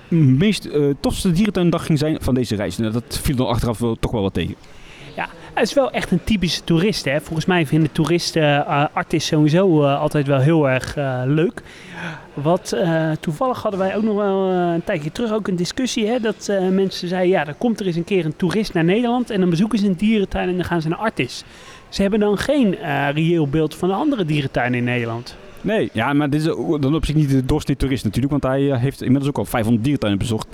meest 0.10 0.66
eh, 0.66 0.90
tofste 1.00 1.32
dierentuindag 1.32 1.86
ging 1.86 2.00
zijn 2.00 2.18
van 2.22 2.34
deze 2.34 2.56
reis. 2.56 2.78
Nou, 2.78 2.92
dat 2.92 3.20
viel 3.22 3.36
dan 3.36 3.48
achteraf 3.48 3.78
wel, 3.78 3.98
toch 4.00 4.12
wel 4.12 4.22
wat 4.22 4.34
tegen. 4.34 4.56
Hij 5.54 5.64
is 5.64 5.74
wel 5.74 5.92
echt 5.92 6.12
een 6.12 6.24
typische 6.24 6.64
toerist. 6.64 7.06
Hè? 7.06 7.22
Volgens 7.22 7.46
mij 7.46 7.66
vinden 7.66 7.92
toeristen 7.92 8.66
eh 8.66 8.86
Artis 8.94 9.26
sowieso 9.26 9.84
eh, 9.84 10.00
altijd 10.00 10.28
wel 10.28 10.40
heel 10.40 10.70
erg 10.70 10.96
leuk. 11.26 11.62
Wat 12.34 12.78
toevallig 13.20 13.62
hadden 13.62 13.80
wij 13.80 13.96
ook 13.96 14.04
nog 14.04 14.16
wel 14.16 14.50
een 14.50 14.84
tijdje 14.84 15.12
terug 15.12 15.32
ook 15.32 15.48
een 15.48 15.56
discussie. 15.56 16.08
Hè? 16.08 16.20
Dat 16.20 16.52
mensen 16.72 17.08
zeiden, 17.08 17.30
ja, 17.30 17.48
er 17.48 17.54
komt 17.54 17.80
er 17.80 17.86
eens 17.86 17.96
een 17.96 18.04
keer 18.04 18.26
een 18.26 18.36
toerist 18.36 18.74
naar 18.74 18.84
Nederland. 18.84 19.30
En 19.30 19.40
dan 19.40 19.50
bezoeken 19.50 19.80
ze 19.80 19.86
een 19.86 19.96
dierentuin 19.96 20.50
en 20.50 20.56
dan 20.56 20.66
gaan 20.66 20.82
ze 20.82 20.90
naar 20.90 20.98
Artis. 20.98 21.44
Ze 21.96 22.02
hebben 22.02 22.20
dan 22.20 22.38
geen 22.38 22.78
eh, 22.78 23.08
reëel 23.14 23.48
beeld 23.48 23.76
van 23.76 23.90
de 23.90 23.96
andere 23.96 24.26
dierentuinen 24.26 24.78
in 24.78 24.84
Nederland. 24.86 25.36
Nee, 25.62 25.90
ja, 25.94 26.14
maar 26.14 26.30
dit 26.30 26.40
is 26.40 26.46
dan 26.80 26.96
op 26.96 27.06
zich 27.06 27.16
niet 27.16 27.30
de 27.30 27.46
doorsnee 27.46 27.76
toerist 27.76 28.04
natuurlijk, 28.04 28.32
want 28.32 28.44
hij 28.44 28.72
eh, 28.72 28.80
heeft 28.80 29.02
inmiddels 29.02 29.30
ook 29.30 29.38
al 29.38 29.46
500 29.46 29.84
dierentuinen 29.84 30.20
bezocht. 30.20 30.48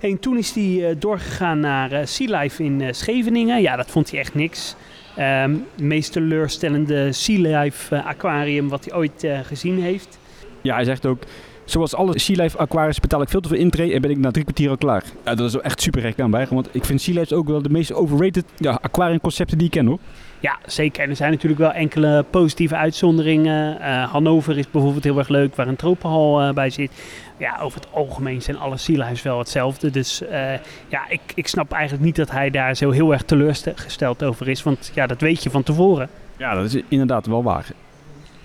En 0.00 0.18
toen 0.18 0.38
is 0.38 0.54
hij 0.54 0.88
eh, 0.88 0.96
doorgegaan 0.98 1.60
naar 1.60 1.92
eh, 1.92 2.06
Sea 2.06 2.40
Life 2.40 2.62
in 2.64 2.80
eh, 2.80 2.92
Scheveningen. 2.92 3.62
Ja, 3.62 3.76
dat 3.76 3.90
vond 3.90 4.10
hij 4.10 4.20
echt 4.20 4.34
niks. 4.34 4.74
Ehm, 5.16 5.50
het 5.50 5.80
meest 5.80 6.12
teleurstellende 6.12 7.12
Sea 7.12 7.60
Life 7.60 7.96
eh, 7.96 8.06
aquarium 8.06 8.68
wat 8.68 8.84
hij 8.84 8.98
ooit 8.98 9.24
eh, 9.24 9.38
gezien 9.42 9.80
heeft. 9.80 10.18
Ja, 10.62 10.74
hij 10.74 10.84
zegt 10.84 11.06
ook, 11.06 11.22
zoals 11.66 11.94
alle 11.94 12.18
Sea 12.18 12.42
Life 12.42 12.58
aquariums 12.58 13.00
betaal 13.00 13.22
ik 13.22 13.28
veel 13.28 13.40
te 13.40 13.48
veel 13.48 13.58
intree 13.58 13.92
en 13.92 14.00
ben 14.00 14.10
ik 14.10 14.18
na 14.18 14.30
drie 14.30 14.44
kwartier 14.44 14.70
al 14.70 14.76
klaar. 14.76 15.02
Ja, 15.24 15.34
dat 15.34 15.46
is 15.46 15.52
wel 15.52 15.62
echt 15.62 15.80
super 15.80 16.00
recht 16.00 16.20
aan 16.20 16.30
bij, 16.30 16.46
want 16.50 16.68
ik 16.72 16.84
vind 16.84 17.00
Sea 17.00 17.14
Life 17.14 17.34
ook 17.34 17.46
wel 17.46 17.62
de 17.62 17.68
meest 17.68 17.92
overrated 17.92 18.44
ja, 18.56 18.78
aquariumconcepten 18.82 19.58
die 19.58 19.66
ik 19.66 19.72
ken 19.72 19.86
hoor. 19.86 19.98
Ja, 20.40 20.58
zeker. 20.66 21.02
En 21.02 21.10
er 21.10 21.16
zijn 21.16 21.30
natuurlijk 21.30 21.60
wel 21.60 21.72
enkele 21.72 22.24
positieve 22.30 22.76
uitzonderingen. 22.76 23.80
Eh, 23.80 24.10
Hannover 24.10 24.58
is 24.58 24.70
bijvoorbeeld 24.70 25.04
heel 25.04 25.18
erg 25.18 25.28
leuk, 25.28 25.54
waar 25.54 25.68
een 25.68 25.76
tropenhal 25.76 26.40
eh, 26.40 26.52
bij 26.52 26.70
zit. 26.70 26.90
Ja, 27.36 27.58
over 27.60 27.80
het 27.80 27.88
algemeen 27.92 28.42
zijn 28.42 28.58
alle 28.58 28.76
Lives 28.86 29.22
wel 29.22 29.38
hetzelfde. 29.38 29.90
Dus 29.90 30.22
eh, 30.22 30.52
ja, 30.88 31.08
ik, 31.08 31.20
ik 31.34 31.48
snap 31.48 31.72
eigenlijk 31.72 32.04
niet 32.04 32.16
dat 32.16 32.30
hij 32.30 32.50
daar 32.50 32.74
zo 32.76 32.90
heel 32.90 33.12
erg 33.12 33.22
teleurgesteld 33.22 34.24
over 34.24 34.48
is. 34.48 34.62
Want 34.62 34.90
ja, 34.94 35.06
dat 35.06 35.20
weet 35.20 35.42
je 35.42 35.50
van 35.50 35.62
tevoren. 35.62 36.08
Ja, 36.36 36.54
dat 36.54 36.64
is 36.64 36.82
inderdaad 36.88 37.26
wel 37.26 37.42
waar. 37.42 37.66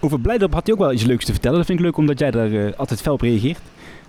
Over 0.03 0.19
Blijdorp 0.19 0.53
had 0.53 0.65
hij 0.65 0.73
ook 0.73 0.81
wel 0.81 0.93
iets 0.93 1.03
leuks 1.03 1.25
te 1.25 1.31
vertellen. 1.31 1.57
Dat 1.57 1.65
vind 1.65 1.79
ik 1.79 1.85
leuk 1.85 1.97
omdat 1.97 2.19
jij 2.19 2.31
daar 2.31 2.51
eh, 2.51 2.77
altijd 2.77 3.01
fel 3.01 3.13
op 3.13 3.21
reageert. 3.21 3.59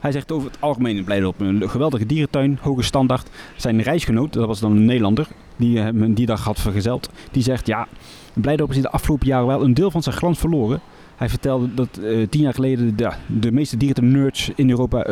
Hij 0.01 0.13
zegt 0.13 0.33
over 0.33 0.51
het 0.51 0.61
algemeen 0.61 0.97
in 0.97 1.05
Blijdorp 1.05 1.41
een 1.41 1.71
geweldige 1.71 2.07
dierentuin, 2.07 2.59
hoge 2.61 2.83
standaard. 2.83 3.29
Zijn 3.57 3.83
reisgenoot, 3.83 4.33
dat 4.33 4.47
was 4.47 4.61
dan 4.61 4.71
een 4.71 4.85
Nederlander, 4.85 5.29
die 5.57 5.79
hem 5.79 6.15
die 6.15 6.27
dag 6.27 6.45
had 6.45 6.61
vergezeld. 6.61 7.11
Die 7.31 7.43
zegt 7.43 7.67
ja, 7.67 7.89
Blijdorp 8.33 8.71
is 8.71 8.77
in 8.77 8.83
de 8.83 8.91
afgelopen 8.91 9.27
jaren 9.27 9.47
wel 9.47 9.63
een 9.63 9.75
deel 9.75 9.91
van 9.91 10.03
zijn 10.03 10.15
glans 10.15 10.39
verloren. 10.39 10.81
Hij 11.17 11.29
vertelde 11.29 11.75
dat 11.75 11.97
eh, 11.97 12.29
tien 12.29 12.41
jaar 12.43 12.55
geleden 12.55 12.97
de, 12.97 13.11
de 13.27 13.53
meeste 13.53 13.77
dierentuin-nerds 13.77 14.51
in 14.55 14.71
Europa 14.71 15.07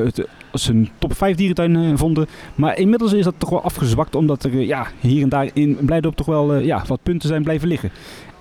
een 0.53 0.89
top 0.99 1.17
5 1.17 1.37
dierentuin 1.37 1.77
eh, 1.77 1.93
vonden. 1.95 2.27
Maar 2.55 2.79
inmiddels 2.79 3.13
is 3.13 3.25
dat 3.25 3.35
toch 3.39 3.51
wel 3.51 3.63
afgezwakt 3.63 4.15
omdat 4.15 4.45
er 4.45 4.53
eh, 4.53 4.67
ja, 4.67 4.87
hier 5.01 5.23
en 5.23 5.29
daar 5.29 5.51
in 5.53 5.79
Blijdorp 5.81 6.17
toch 6.17 6.27
wel 6.27 6.55
eh, 6.55 6.65
ja, 6.65 6.85
wat 6.87 7.03
punten 7.03 7.29
zijn 7.29 7.43
blijven 7.43 7.69
liggen. 7.69 7.91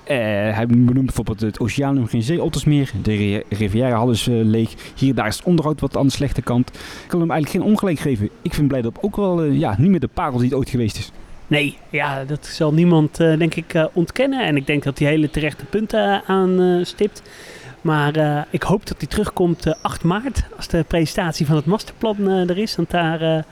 Eh, 0.09 0.17
hij 0.55 0.65
benoemt 0.67 1.05
bijvoorbeeld 1.05 1.41
het 1.41 1.59
oceanum 1.59 2.07
geen 2.07 2.23
zeeotters 2.23 2.63
meer. 2.65 2.91
De 3.01 3.15
ri- 3.15 3.43
Riviera 3.49 4.03
is 4.09 4.27
eh, 4.27 4.35
leeg. 4.43 4.73
Hier 4.95 5.15
daar 5.15 5.27
is 5.27 5.35
het 5.35 5.45
onderhoud 5.45 5.79
wat 5.81 5.97
aan 5.97 6.05
de 6.05 6.11
slechte 6.11 6.41
kant. 6.41 6.67
Ik 6.69 7.07
kan 7.07 7.19
hem 7.19 7.31
eigenlijk 7.31 7.63
geen 7.63 7.71
ongelijk 7.73 7.99
geven. 7.99 8.29
Ik 8.41 8.53
vind 8.53 8.67
Blijdorp 8.67 8.97
ook 9.01 9.15
wel 9.15 9.43
eh, 9.43 9.59
ja, 9.59 9.75
niet 9.77 9.89
meer 9.89 9.99
de 9.99 10.07
parel 10.07 10.37
die 10.37 10.47
het 10.47 10.57
ooit 10.57 10.69
geweest 10.69 10.97
is. 10.97 11.11
Nee, 11.47 11.77
ja, 11.89 12.23
dat 12.23 12.45
zal 12.45 12.73
niemand 12.73 13.17
denk 13.17 13.55
ik 13.55 13.87
ontkennen. 13.93 14.45
En 14.45 14.55
ik 14.55 14.67
denk 14.67 14.83
dat 14.83 14.99
hij 14.99 15.07
hele 15.07 15.29
terechte 15.29 15.65
punten 15.65 16.23
aanstipt. 16.25 17.21
Maar 17.81 18.45
ik 18.49 18.63
hoop 18.63 18.85
dat 18.87 18.97
hij 18.97 19.07
terugkomt 19.07 19.65
eh, 19.65 19.73
8 19.81 20.03
maart, 20.03 20.43
als 20.57 20.67
de 20.67 20.85
presentatie 20.87 21.45
van 21.45 21.55
het 21.55 21.65
masterplan 21.65 22.27
er 22.27 22.57
is. 22.57 22.75
Want 22.75 22.89
daar 22.91 23.45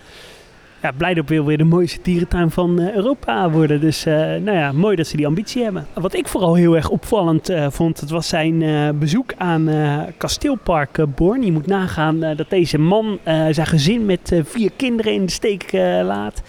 ja, 0.82 0.92
Blijdorp 0.92 1.28
wil 1.28 1.46
weer 1.46 1.58
de 1.58 1.64
mooiste 1.64 2.00
dierentuin 2.02 2.52
van 2.52 2.80
eh, 2.80 2.96
Europa 2.96 3.50
worden. 3.50 3.82
Dus 3.82 4.06
eh, 4.06 4.14
nou 4.16 4.52
ja, 4.52 4.72
mooi 4.72 4.96
dat 4.96 5.08
ze 5.08 5.18
die 5.18 5.28
ambitie 5.28 5.64
hebben. 5.64 5.88
Wat 5.94 6.14
ik 6.14 6.28
vooral 6.28 6.56
heel 6.56 6.76
erg 6.76 6.90
opvallend 6.90 7.50
eh, 7.50 7.68
vond, 7.70 8.00
dat 8.00 8.10
was 8.10 8.28
zijn 8.28 9.00
bezoek 9.00 9.34
aan 9.38 9.70
kasteelpark 10.18 11.06
Born. 11.16 11.44
Je 11.44 11.52
moet 11.52 11.68
nagaan 11.68 12.20
dat 12.20 12.50
deze 12.50 12.78
man 12.78 13.20
zijn 13.24 13.68
gezin 13.68 14.06
met 14.06 14.42
vier 14.44 14.72
kinderen 14.76 15.14
in 15.14 15.26
de 15.26 15.32
steek 15.32 15.72
laat 16.04 16.42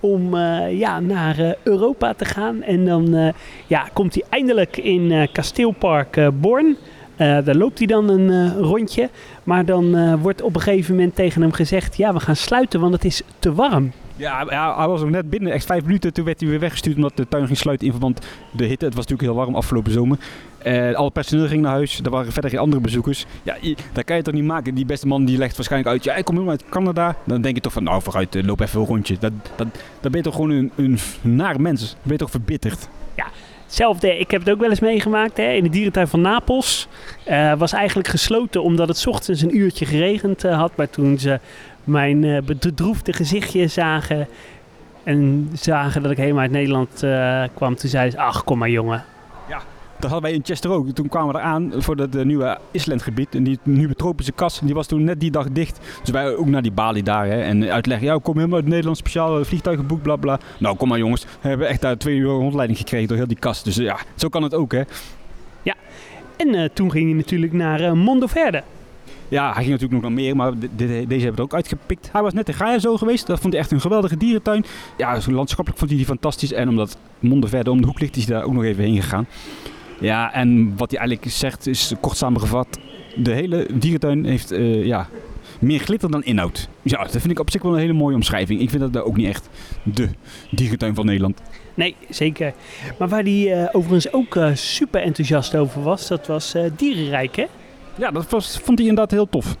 om 0.00 0.36
ja, 0.70 1.00
naar 1.00 1.56
Europa 1.62 2.14
te 2.14 2.24
gaan. 2.24 2.62
En 2.62 2.84
dan 2.84 3.32
ja, 3.66 3.88
komt 3.92 4.14
hij 4.14 4.24
eindelijk 4.28 4.76
in 4.76 5.28
kasteelpark 5.32 6.30
Born. 6.40 6.76
Eh, 7.16 7.44
daar 7.44 7.54
loopt 7.54 7.78
hij 7.78 7.86
dan 7.86 8.08
een 8.08 8.30
eh, 8.30 8.60
rondje. 8.60 9.10
Maar 9.44 9.64
dan 9.64 9.96
eh, 9.96 10.14
wordt 10.22 10.42
op 10.42 10.54
een 10.54 10.60
gegeven 10.60 10.94
moment 10.94 11.14
tegen 11.14 11.42
hem 11.42 11.52
gezegd... 11.52 11.96
ja, 11.96 12.12
we 12.12 12.20
gaan 12.20 12.36
sluiten, 12.36 12.80
want 12.80 12.92
het 12.92 13.04
is 13.04 13.22
te 13.38 13.54
warm. 13.54 13.92
Ja, 14.16 14.46
ja, 14.48 14.76
hij 14.76 14.88
was 14.88 15.00
nog 15.00 15.10
net 15.10 15.30
binnen, 15.30 15.52
echt 15.52 15.66
vijf 15.66 15.84
minuten. 15.84 16.12
Toen 16.12 16.24
werd 16.24 16.40
hij 16.40 16.48
weer 16.48 16.60
weggestuurd 16.60 16.96
omdat 16.96 17.16
de 17.16 17.28
tuin 17.28 17.46
ging 17.46 17.58
sluiten 17.58 17.86
in 17.86 17.92
verband 17.92 18.20
met 18.20 18.58
de 18.58 18.64
hitte. 18.64 18.84
Het 18.84 18.94
was 18.94 19.06
natuurlijk 19.06 19.28
heel 19.32 19.44
warm 19.44 19.54
afgelopen 19.54 19.92
zomer. 19.92 20.18
Eh 20.58 20.94
alle 20.94 21.10
personeel 21.10 21.46
ging 21.46 21.62
naar 21.62 21.72
huis. 21.72 22.00
Er 22.02 22.10
waren 22.10 22.32
verder 22.32 22.50
geen 22.50 22.60
andere 22.60 22.82
bezoekers. 22.82 23.26
Ja, 23.42 23.56
dat 23.92 24.04
kan 24.04 24.16
je 24.16 24.22
toch 24.22 24.34
niet 24.34 24.44
maken. 24.44 24.74
Die 24.74 24.86
beste 24.86 25.06
man 25.06 25.24
die 25.24 25.38
legt 25.38 25.56
waarschijnlijk 25.56 25.92
uit. 25.92 26.04
Ja, 26.04 26.14
ik 26.14 26.24
kom 26.24 26.34
helemaal 26.34 26.56
uit 26.60 26.68
Canada. 26.70 27.16
Dan 27.24 27.40
denk 27.40 27.54
je 27.54 27.60
toch 27.60 27.72
van, 27.72 27.82
nou 27.82 28.02
vooruit, 28.02 28.44
loop 28.44 28.60
even 28.60 28.80
een 28.80 28.86
rondje. 28.86 29.16
Dat, 29.18 29.32
dat, 29.56 29.66
dan 30.00 30.10
ben 30.10 30.16
je 30.16 30.22
toch 30.22 30.34
gewoon 30.34 30.50
een, 30.50 30.72
een 30.76 30.98
naar 31.20 31.60
mens. 31.60 31.90
Dan 31.90 31.98
ben 32.02 32.12
je 32.12 32.18
toch 32.18 32.30
verbitterd. 32.30 32.88
Hetzelfde, 33.66 34.18
ik 34.18 34.30
heb 34.30 34.40
het 34.40 34.50
ook 34.50 34.60
wel 34.60 34.70
eens 34.70 34.80
meegemaakt 34.80 35.36
hè, 35.36 35.52
in 35.52 35.62
de 35.62 35.68
dierentuin 35.68 36.08
van 36.08 36.20
Napels. 36.20 36.88
Eh, 37.24 37.52
was 37.52 37.72
eigenlijk 37.72 38.08
gesloten 38.08 38.62
omdat 38.62 38.88
het 38.88 39.06
ochtends 39.06 39.42
een 39.42 39.56
uurtje 39.56 39.86
geregend 39.86 40.44
eh, 40.44 40.58
had. 40.58 40.76
Maar 40.76 40.90
toen 40.90 41.18
ze 41.18 41.40
mijn 41.84 42.24
eh, 42.24 42.42
bedroefde 42.42 43.12
gezichtje 43.12 43.66
zagen 43.66 44.28
en 45.04 45.50
zagen 45.52 46.02
dat 46.02 46.10
ik 46.10 46.16
helemaal 46.16 46.42
uit 46.42 46.50
Nederland 46.50 47.04
kwam, 47.54 47.76
toen 47.76 47.90
zeiden 47.90 48.12
ze, 48.12 48.18
ach 48.18 48.44
kom 48.44 48.58
maar 48.58 48.70
jongen. 48.70 49.04
Dat 50.00 50.10
hadden 50.10 50.22
wij 50.30 50.32
in 50.32 50.44
Chester 50.44 50.70
ook. 50.70 50.88
Toen 50.90 51.08
kwamen 51.08 51.34
we 51.34 51.40
eraan 51.40 51.72
voor 51.76 51.96
dat 51.96 52.14
eh, 52.14 52.24
nieuwe 52.24 52.58
Islandgebied. 52.70 53.34
En 53.34 53.42
die 53.44 53.58
nieuwe 53.62 53.94
tropische 53.94 54.32
kas, 54.32 54.60
die 54.64 54.74
was 54.74 54.86
toen 54.86 55.04
net 55.04 55.20
die 55.20 55.30
dag 55.30 55.46
dicht. 55.50 55.78
Dus 56.00 56.10
wij 56.10 56.36
ook 56.36 56.46
naar 56.46 56.62
die 56.62 56.72
balie 56.72 57.02
daar. 57.02 57.26
Hè, 57.26 57.42
en 57.42 57.70
uitleggen, 57.70 58.06
ja, 58.06 58.14
ik 58.14 58.22
kom 58.22 58.36
helemaal 58.36 58.58
uit 58.58 58.68
Nederland, 58.68 58.96
speciaal 58.96 59.38
eh, 59.38 59.44
vliegtuig 59.44 59.76
geboekt, 59.76 60.02
bla 60.02 60.16
bla. 60.16 60.38
Nou, 60.58 60.76
kom 60.76 60.88
maar 60.88 60.98
jongens. 60.98 61.24
We 61.40 61.48
hebben 61.48 61.68
echt 61.68 61.80
daar 61.80 61.96
twee 61.96 62.16
uur 62.16 62.28
rondleiding 62.30 62.78
gekregen 62.78 63.08
door 63.08 63.16
heel 63.16 63.26
die 63.26 63.38
kast. 63.38 63.64
Dus 63.64 63.78
eh, 63.78 63.84
ja, 63.84 63.98
zo 64.14 64.28
kan 64.28 64.42
het 64.42 64.54
ook 64.54 64.72
hè. 64.72 64.82
En 66.36 66.54
eh, 66.54 66.68
toen 66.72 66.90
ging 66.90 67.04
hij 67.06 67.14
natuurlijk 67.16 67.52
naar 67.52 67.80
eh, 67.80 67.92
Mondoverde. 67.92 68.62
Ja, 69.28 69.44
hij 69.44 69.64
ging 69.64 69.70
natuurlijk 69.70 69.92
nog 69.92 70.02
naar 70.02 70.12
meer, 70.12 70.36
maar 70.36 70.58
de- 70.58 70.68
de- 70.76 71.04
deze 71.08 71.20
hebben 71.24 71.34
we 71.36 71.42
ook 71.42 71.54
uitgepikt. 71.54 72.08
Hij 72.12 72.22
was 72.22 72.32
net 72.32 72.48
in 72.48 72.54
Gaia 72.54 72.78
zo 72.78 72.96
geweest. 72.96 73.26
Dat 73.26 73.40
vond 73.40 73.52
hij 73.52 73.62
echt 73.62 73.70
een 73.72 73.80
geweldige 73.80 74.16
dierentuin. 74.16 74.64
Ja, 74.96 75.18
landschappelijk 75.26 75.78
vond 75.78 75.90
hij 75.90 75.96
die 75.98 76.06
fantastisch. 76.06 76.52
En 76.52 76.68
omdat 76.68 76.96
Mondeverde 77.18 77.70
om 77.70 77.80
de 77.80 77.86
hoek 77.86 78.00
ligt, 78.00 78.16
is 78.16 78.26
hij 78.26 78.34
daar 78.36 78.44
ook 78.44 78.52
nog 78.52 78.64
even 78.64 78.84
heen 78.84 79.02
gegaan. 79.02 79.26
Ja, 80.00 80.32
en 80.32 80.76
wat 80.76 80.90
hij 80.90 80.98
eigenlijk 81.00 81.30
zegt 81.30 81.66
is 81.66 81.92
kort 82.00 82.16
samengevat. 82.16 82.78
De 83.16 83.32
hele 83.32 83.66
dierentuin 83.74 84.24
heeft 84.24 84.50
eh, 84.50 84.84
ja, 84.84 85.08
meer 85.60 85.78
glitter 85.78 86.10
dan 86.10 86.24
inhoud. 86.24 86.68
Ja, 86.82 86.98
dat 86.98 87.10
vind 87.10 87.30
ik 87.30 87.38
op 87.38 87.50
zich 87.50 87.62
wel 87.62 87.72
een 87.72 87.78
hele 87.78 87.92
mooie 87.92 88.14
omschrijving. 88.14 88.60
Ik 88.60 88.70
vind 88.70 88.82
dat 88.82 88.92
daar 88.92 89.04
ook 89.04 89.16
niet 89.16 89.26
echt 89.26 89.48
de 89.82 90.08
dierentuin 90.50 90.94
van 90.94 91.06
Nederland. 91.06 91.42
Nee, 91.74 91.96
zeker. 92.08 92.54
Maar 92.98 93.08
waar 93.08 93.22
hij 93.22 93.52
eh, 93.52 93.68
overigens 93.72 94.12
ook 94.12 94.36
eh, 94.36 94.54
super 94.54 95.02
enthousiast 95.02 95.56
over 95.56 95.82
was, 95.82 96.08
dat 96.08 96.26
was 96.26 96.54
Dierenrijk 96.76 97.36
hè? 97.36 97.46
Ja, 97.98 98.10
dat 98.10 98.30
was, 98.30 98.60
vond 98.62 98.78
hij 98.78 98.88
inderdaad 98.88 99.10
heel 99.10 99.28
tof. 99.28 99.56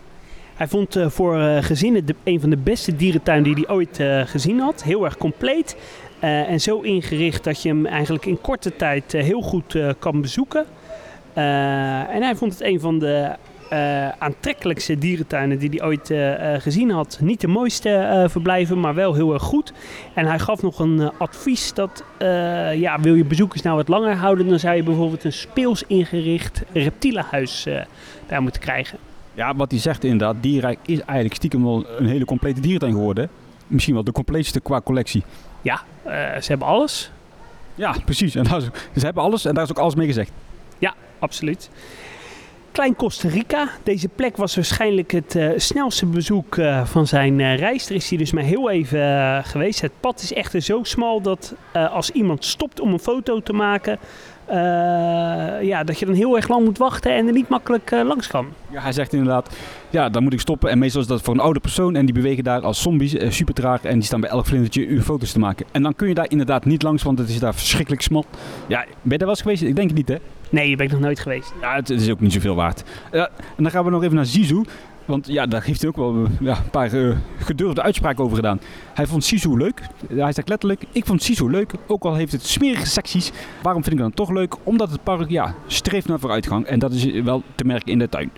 Hij 0.54 0.68
vond 0.68 0.96
voor 1.06 1.38
gezinnen 1.60 2.06
de, 2.06 2.14
een 2.24 2.40
van 2.40 2.50
de 2.50 2.56
beste 2.56 2.96
dierentuinen 2.96 3.54
die 3.54 3.64
hij 3.66 3.74
ooit 3.74 4.00
gezien 4.28 4.58
had. 4.58 4.82
Heel 4.82 5.04
erg 5.04 5.16
compleet. 5.16 5.76
Eh, 6.18 6.50
en 6.50 6.60
zo 6.60 6.80
ingericht 6.80 7.44
dat 7.44 7.62
je 7.62 7.68
hem 7.68 7.86
eigenlijk 7.86 8.26
in 8.26 8.40
korte 8.40 8.76
tijd 8.76 9.14
eh, 9.14 9.22
heel 9.22 9.40
goed 9.40 9.74
eh, 9.74 9.90
kan 9.98 10.20
bezoeken. 10.20 10.64
En 11.34 12.22
hij 12.22 12.36
vond 12.36 12.52
het 12.52 12.62
een 12.62 12.80
van 12.80 12.98
de 12.98 13.36
aantrekkelijkste 14.18 14.98
dierentuinen 14.98 15.58
die 15.58 15.68
hij 15.68 15.86
ooit 15.86 16.14
gezien 16.62 16.90
had. 16.90 17.18
Niet 17.20 17.40
de 17.40 17.46
mooiste 17.46 18.24
verblijven, 18.30 18.80
maar 18.80 18.94
wel 18.94 19.14
heel 19.14 19.32
erg 19.32 19.42
goed. 19.42 19.72
En 20.14 20.26
hij 20.26 20.38
gaf 20.38 20.62
nog 20.62 20.78
een 20.78 21.10
advies 21.18 21.74
dat, 21.74 22.04
ja, 22.74 23.00
wil 23.00 23.14
je 23.14 23.24
bezoekers 23.24 23.62
nou 23.62 23.76
wat 23.76 23.88
langer 23.88 24.14
houden, 24.14 24.48
dan 24.48 24.58
zou 24.58 24.76
je 24.76 24.82
bijvoorbeeld 24.82 25.24
een 25.24 25.32
speels 25.32 25.84
ingericht 25.86 26.62
reptielenhuis 26.72 27.66
daar 28.26 28.42
moeten 28.42 28.60
krijgen. 28.60 28.98
Ja, 29.34 29.54
wat 29.54 29.70
hij 29.70 29.80
zegt 29.80 30.04
inderdaad, 30.04 30.36
Dierenrijk 30.40 30.78
is 30.86 31.00
eigenlijk 31.00 31.34
stiekem 31.34 31.64
wel 31.64 31.86
een 31.98 32.06
hele 32.06 32.24
complete 32.24 32.60
dierentuin 32.60 32.92
geworden. 32.92 33.28
Misschien 33.66 33.94
wel 33.94 34.04
de 34.04 34.12
compleetste 34.12 34.60
qua 34.60 34.80
collectie. 34.80 35.22
Ja, 35.66 35.82
eh, 36.02 36.40
ze 36.40 36.48
hebben 36.48 36.66
alles. 36.66 37.10
Ja, 37.74 37.94
precies. 38.04 38.34
En 38.34 38.44
daar 38.44 38.60
ze 38.60 38.70
hebben 39.04 39.22
alles 39.22 39.44
en 39.44 39.54
daar 39.54 39.64
is 39.64 39.70
ook 39.70 39.78
alles 39.78 39.94
mee 39.94 40.06
gezegd. 40.06 40.30
Absoluut. 41.18 41.70
Klein 42.76 42.96
Costa 42.96 43.28
Rica. 43.28 43.68
Deze 43.82 44.08
plek 44.08 44.36
was 44.36 44.54
waarschijnlijk 44.54 45.12
het 45.12 45.34
eh, 45.34 45.50
snelste 45.56 46.06
bezoek 46.06 46.56
eh, 46.56 46.84
van 46.84 47.06
zijn 47.06 47.40
eh, 47.40 47.58
reis. 47.58 47.88
Er 47.88 47.94
is 47.94 48.08
hij 48.08 48.18
dus 48.18 48.32
maar 48.32 48.42
heel 48.42 48.70
even 48.70 49.44
geweest. 49.44 49.80
Het 49.80 49.92
pad 50.00 50.22
is 50.22 50.32
echter 50.32 50.60
zo 50.60 50.82
smal 50.82 51.20
dat 51.20 51.54
als 51.72 52.10
iemand 52.10 52.44
stopt 52.44 52.80
om 52.80 52.92
een 52.92 52.98
foto 52.98 53.40
te 53.40 53.52
maken, 53.52 53.98
ja, 55.62 55.84
dat 55.84 55.98
je 55.98 56.06
dan 56.06 56.14
heel 56.14 56.36
erg 56.36 56.48
lang 56.48 56.64
moet 56.64 56.78
wachten 56.78 57.14
en 57.14 57.26
er 57.26 57.32
niet 57.32 57.48
makkelijk 57.48 57.90
eh, 57.90 58.04
langs 58.04 58.26
kan. 58.26 58.46
Ja, 58.70 58.80
hij 58.80 58.92
zegt 58.92 59.12
inderdaad, 59.12 59.56
ja, 59.90 60.08
dan 60.08 60.22
moet 60.22 60.32
ik 60.32 60.40
stoppen. 60.40 60.70
En 60.70 60.78
meestal 60.78 61.00
is 61.00 61.06
dat 61.06 61.22
voor 61.22 61.34
een 61.34 61.40
oude 61.40 61.60
persoon 61.60 61.96
en 61.96 62.04
die 62.04 62.14
bewegen 62.14 62.44
daar 62.44 62.60
als 62.60 62.82
zombies, 62.82 63.14
eh, 63.14 63.30
super 63.30 63.54
traag. 63.54 63.82
En 63.82 63.94
die 63.94 64.02
staan 64.02 64.20
bij 64.20 64.30
elk 64.30 64.46
vlindertje 64.46 64.86
uw 64.86 65.00
foto's 65.00 65.32
te 65.32 65.38
maken. 65.38 65.66
En 65.72 65.82
dan 65.82 65.94
kun 65.94 66.08
je 66.08 66.14
daar 66.14 66.30
inderdaad 66.30 66.64
niet 66.64 66.82
langs, 66.82 67.02
want 67.02 67.18
het 67.18 67.28
is 67.28 67.38
daar 67.38 67.54
verschrikkelijk 67.54 68.02
smal. 68.02 68.24
Ja, 68.66 68.78
ben 68.84 68.92
je 69.02 69.08
daar 69.08 69.18
wel 69.18 69.28
eens 69.28 69.40
geweest? 69.40 69.62
Ik 69.62 69.76
denk 69.76 69.88
het 69.88 69.96
niet, 69.96 70.08
hè? 70.08 70.16
Nee, 70.50 70.68
daar 70.68 70.76
ben 70.76 70.86
ik 70.86 70.92
nog 70.92 71.00
nooit 71.00 71.20
geweest. 71.20 71.52
Ja, 71.60 71.74
het, 71.74 71.90
is 71.90 72.10
ook 72.10 72.20
niet 72.20 72.32
zoveel 72.32 72.54
waard. 72.54 72.82
Ja, 73.12 73.28
en 73.56 73.62
dan 73.62 73.70
gaan 73.70 73.84
we 73.84 73.90
nog 73.90 74.02
even 74.02 74.16
naar 74.16 74.26
Zizou. 74.26 74.64
Want 75.06 75.26
ja, 75.26 75.46
daar 75.46 75.62
heeft 75.62 75.80
hij 75.80 75.90
ook 75.90 75.96
wel 75.96 76.24
eh, 76.24 76.30
ja, 76.40 76.56
een 76.56 76.70
paar 76.70 76.92
eh, 76.92 77.16
gedurfde 77.38 77.82
uitspraken 77.82 78.24
over 78.24 78.36
gedaan. 78.36 78.60
Hij 78.94 79.06
vond 79.06 79.24
Sisu 79.24 79.56
leuk. 79.56 79.80
Hij 80.08 80.32
zegt 80.32 80.48
letterlijk, 80.48 80.84
ik 80.92 81.06
vond 81.06 81.22
Sisu 81.22 81.50
leuk. 81.50 81.72
Ook 81.86 82.04
al 82.04 82.14
heeft 82.14 82.32
het 82.32 82.46
smerige 82.46 82.86
secties. 82.86 83.32
Waarom 83.62 83.82
vind 83.82 83.94
ik 83.94 84.00
dan 84.00 84.12
toch 84.12 84.30
leuk? 84.30 84.54
Omdat 84.62 84.90
het 84.90 85.02
park 85.02 85.30
ja, 85.30 85.54
streeft 85.66 86.08
naar 86.08 86.18
vooruitgang. 86.18 86.66
En 86.66 86.78
dat 86.78 86.92
is 86.92 87.04
wel 87.20 87.42
te 87.54 87.64
merken 87.64 87.92
in 87.92 87.98
de 87.98 88.08
tuin. 88.08 88.30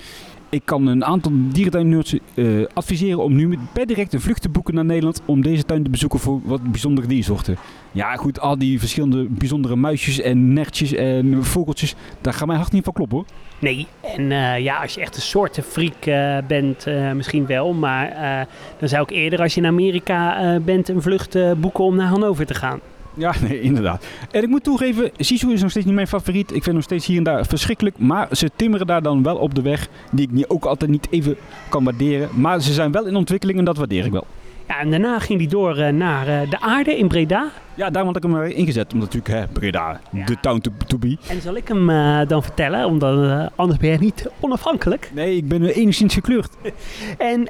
Ik 0.50 0.62
kan 0.64 0.86
een 0.86 1.04
aantal 1.04 1.32
dierentuinnerds 1.34 2.16
uh, 2.34 2.66
adviseren 2.74 3.22
om 3.22 3.34
nu 3.34 3.58
per 3.72 3.86
direct 3.86 4.12
een 4.12 4.20
vlucht 4.20 4.42
te 4.42 4.48
boeken 4.48 4.74
naar 4.74 4.84
Nederland 4.84 5.22
om 5.24 5.42
deze 5.42 5.64
tuin 5.64 5.82
te 5.82 5.90
bezoeken 5.90 6.18
voor 6.18 6.40
wat 6.44 6.62
bijzondere 6.62 7.06
diersoorten. 7.06 7.56
Ja, 7.92 8.16
goed, 8.16 8.40
al 8.40 8.58
die 8.58 8.78
verschillende 8.78 9.26
bijzondere 9.28 9.76
muisjes 9.76 10.20
en 10.20 10.52
nertjes 10.52 10.92
en 10.92 11.44
vogeltjes, 11.44 11.94
daar 12.20 12.32
gaat 12.32 12.46
mijn 12.46 12.58
hart 12.58 12.72
niet 12.72 12.84
van 12.84 12.92
kloppen 12.92 13.16
hoor. 13.16 13.26
Nee, 13.58 13.86
en 14.16 14.30
uh, 14.30 14.58
ja, 14.58 14.82
als 14.82 14.94
je 14.94 15.00
echt 15.00 15.16
een 15.16 15.22
soortenfreak 15.22 16.06
uh, 16.06 16.38
bent, 16.46 16.86
misschien 17.14 17.46
wel. 17.46 17.72
Maar 17.72 18.46
dan 18.78 18.88
zou 18.88 19.02
ik 19.02 19.10
eerder 19.10 19.40
als 19.40 19.54
je 19.54 19.60
in 19.60 19.66
Amerika 19.66 20.58
bent 20.64 20.88
een 20.88 21.02
vlucht 21.02 21.38
boeken 21.60 21.84
om 21.84 21.96
naar 21.96 22.08
Hannover 22.08 22.46
te 22.46 22.54
gaan. 22.54 22.80
Ja, 23.18 23.34
nee, 23.48 23.60
inderdaad. 23.60 24.06
En 24.30 24.42
ik 24.42 24.48
moet 24.48 24.64
toegeven, 24.64 25.10
Sisu 25.16 25.52
is 25.52 25.60
nog 25.60 25.70
steeds 25.70 25.86
niet 25.86 25.94
mijn 25.94 26.06
favoriet. 26.06 26.54
Ik 26.54 26.62
vind 26.62 26.74
nog 26.74 26.84
steeds 26.84 27.06
hier 27.06 27.16
en 27.16 27.22
daar 27.22 27.46
verschrikkelijk. 27.46 27.98
Maar 27.98 28.28
ze 28.32 28.50
timmeren 28.56 28.86
daar 28.86 29.02
dan 29.02 29.22
wel 29.22 29.36
op 29.36 29.54
de 29.54 29.62
weg, 29.62 29.88
die 30.10 30.24
ik 30.24 30.32
niet, 30.32 30.48
ook 30.48 30.64
altijd 30.64 30.90
niet 30.90 31.06
even 31.10 31.36
kan 31.68 31.84
waarderen. 31.84 32.28
Maar 32.34 32.60
ze 32.60 32.72
zijn 32.72 32.92
wel 32.92 33.06
in 33.06 33.16
ontwikkeling 33.16 33.58
en 33.58 33.64
dat 33.64 33.76
waardeer 33.76 34.04
ik 34.04 34.12
wel. 34.12 34.26
Ja, 34.68 34.78
en 34.80 34.90
daarna 34.90 35.18
ging 35.18 35.38
hij 35.38 35.48
door 35.48 35.78
uh, 35.78 35.88
naar 35.88 36.28
uh, 36.28 36.50
de 36.50 36.60
aarde 36.60 36.98
in 36.98 37.08
Breda. 37.08 37.50
Ja, 37.74 37.90
daarom 37.90 38.14
had 38.14 38.24
ik 38.24 38.30
hem 38.30 38.42
ingezet. 38.42 38.92
Omdat 38.92 39.14
natuurlijk, 39.14 39.40
hè, 39.40 39.52
Breda, 39.52 40.00
de 40.10 40.18
ja. 40.18 40.40
town 40.40 40.60
to, 40.60 40.70
to, 40.86 40.98
be. 40.98 41.16
En 41.28 41.40
zal 41.40 41.56
ik 41.56 41.68
hem 41.68 41.86
dan 42.26 42.42
vertellen? 42.42 42.86
Omdat 42.86 43.50
anders 43.56 43.78
ben 43.78 43.90
je 43.90 43.98
niet 43.98 44.30
onafhankelijk. 44.40 45.10
Nee, 45.14 45.36
ik 45.36 45.48
ben 45.48 45.64
enigszins 45.64 46.14
gekleurd. 46.14 46.50
en 47.18 47.48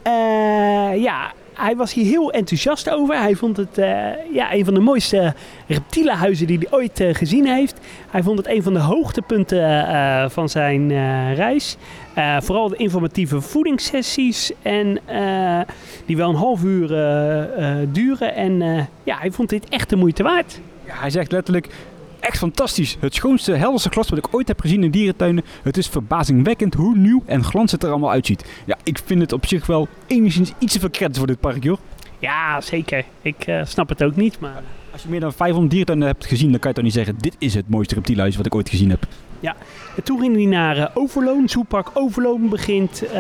ja, 1.01 1.33
hij 1.59 1.77
was 1.77 1.95
hier 1.95 2.05
heel 2.05 2.33
enthousiast 2.33 2.91
over. 2.91 3.21
Hij 3.21 3.35
vond 3.35 3.57
het 3.57 3.79
uh, 3.79 3.87
ja, 4.33 4.53
een 4.53 4.65
van 4.65 4.75
de 4.75 4.81
mooiste 4.81 5.35
reptielenhuizen 5.67 6.47
die 6.47 6.59
hij 6.59 6.79
ooit 6.79 7.01
uh, 7.01 7.15
gezien 7.15 7.47
heeft. 7.47 7.81
Hij 8.11 8.23
vond 8.23 8.39
het 8.39 8.49
een 8.49 8.63
van 8.63 8.73
de 8.73 8.79
hoogtepunten 8.79 9.59
uh, 9.59 10.29
van 10.29 10.49
zijn 10.49 10.89
reis. 11.35 11.77
vooral 12.39 12.69
de 12.69 12.77
informatieve 12.77 13.41
voedingssessies. 13.41 14.53
En 14.63 14.99
die 16.07 16.17
wel 16.17 16.29
een 16.29 16.35
half 16.35 16.63
uur 16.63 16.89
duren. 17.93 18.35
En 18.35 18.59
ja, 19.03 19.19
hij 19.19 19.31
vond 19.31 19.49
dit 19.49 19.69
echt 19.69 19.91
de 19.91 19.97
moeite 19.97 20.23
waard. 20.23 20.61
Ja, 20.87 20.95
hij 20.95 21.11
zegt 21.11 21.33
letterlijk 21.33 21.69
echt 22.21 22.39
fantastisch. 22.39 22.97
Het 23.01 23.15
schoonste, 23.15 23.53
helderste 23.53 23.89
glas 23.89 24.09
wat 24.09 24.19
ik 24.19 24.35
ooit 24.35 24.49
heb 24.49 24.61
gezien 24.61 24.85
in 24.85 24.91
dierentuinen. 24.91 25.45
Het 25.63 25.77
is 25.77 25.87
verbazingwekkend 25.87 26.75
hoe 26.75 26.97
nieuw 26.97 27.23
en 27.27 27.45
glans 27.45 27.73
het 27.73 27.83
er 27.83 27.91
allemaal 27.91 28.11
uitziet. 28.11 28.45
Ja, 28.67 28.77
ik 28.83 29.01
vind 29.05 29.21
het 29.21 29.33
op 29.33 29.47
zich 29.47 29.67
wel 29.67 29.89
enigszins 30.07 30.53
iets 30.59 30.73
te 30.73 30.81
veel 30.81 31.09
voor 31.13 31.27
dit 31.27 31.41
park, 31.41 31.63
joh. 31.63 31.79
Ja, 32.19 32.61
zeker. 32.61 33.05
Ik 33.23 33.47
uh, 33.47 33.61
snap 33.65 33.89
het 33.89 34.03
ook 34.03 34.17
niet, 34.17 34.41
maar... 34.41 34.63
Als 34.93 35.03
je 35.03 35.09
meer 35.09 35.21
dan 35.21 35.33
500 35.33 35.71
dierentuinen 35.71 36.09
hebt 36.09 36.27
gezien, 36.27 36.51
dan 36.51 36.61
kan 36.61 36.71
je 36.71 36.77
toch 36.77 36.85
niet 36.85 36.95
zeggen... 36.95 37.15
dit 37.19 37.37
is 37.39 37.55
het 37.55 37.69
mooiste 37.69 37.95
reptielhuis 37.95 38.37
wat 38.37 38.47
ik 38.47 38.55
ooit 38.55 38.69
gezien 38.69 38.91
heb. 38.91 39.07
Ja, 39.41 39.57
en 39.97 40.03
toen 40.03 40.21
ging 40.21 40.37
hij 40.37 40.45
naar 40.45 40.77
uh, 40.77 40.87
Overloon. 40.95 41.49
Zoepark 41.49 41.91
Overloon 41.95 42.49
begint 42.49 43.03
uh, 43.05 43.11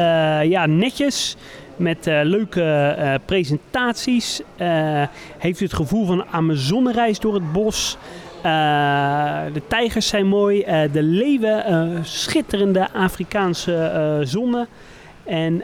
ja, 0.45 0.67
netjes 0.67 1.37
met 1.77 2.07
uh, 2.07 2.21
leuke 2.23 2.97
uh, 2.99 3.15
presentaties. 3.25 4.41
Uh, 4.61 5.03
heeft 5.39 5.61
u 5.61 5.65
het 5.65 5.75
gevoel 5.75 6.07
van 6.07 6.21
een 6.21 6.27
Amazonereis 6.31 7.21
door 7.21 7.35
het 7.35 7.53
bos. 7.53 7.97
Uh, 8.39 9.53
de 9.53 9.63
tijgers 9.69 10.09
zijn 10.09 10.27
mooi, 10.27 10.59
uh, 10.59 10.93
de 10.93 11.03
leeuwen, 11.03 11.65
uh, 11.71 12.03
schitterende 12.03 12.93
Afrikaanse 12.93 14.21
zonnen. 14.25 14.67
En 15.25 15.63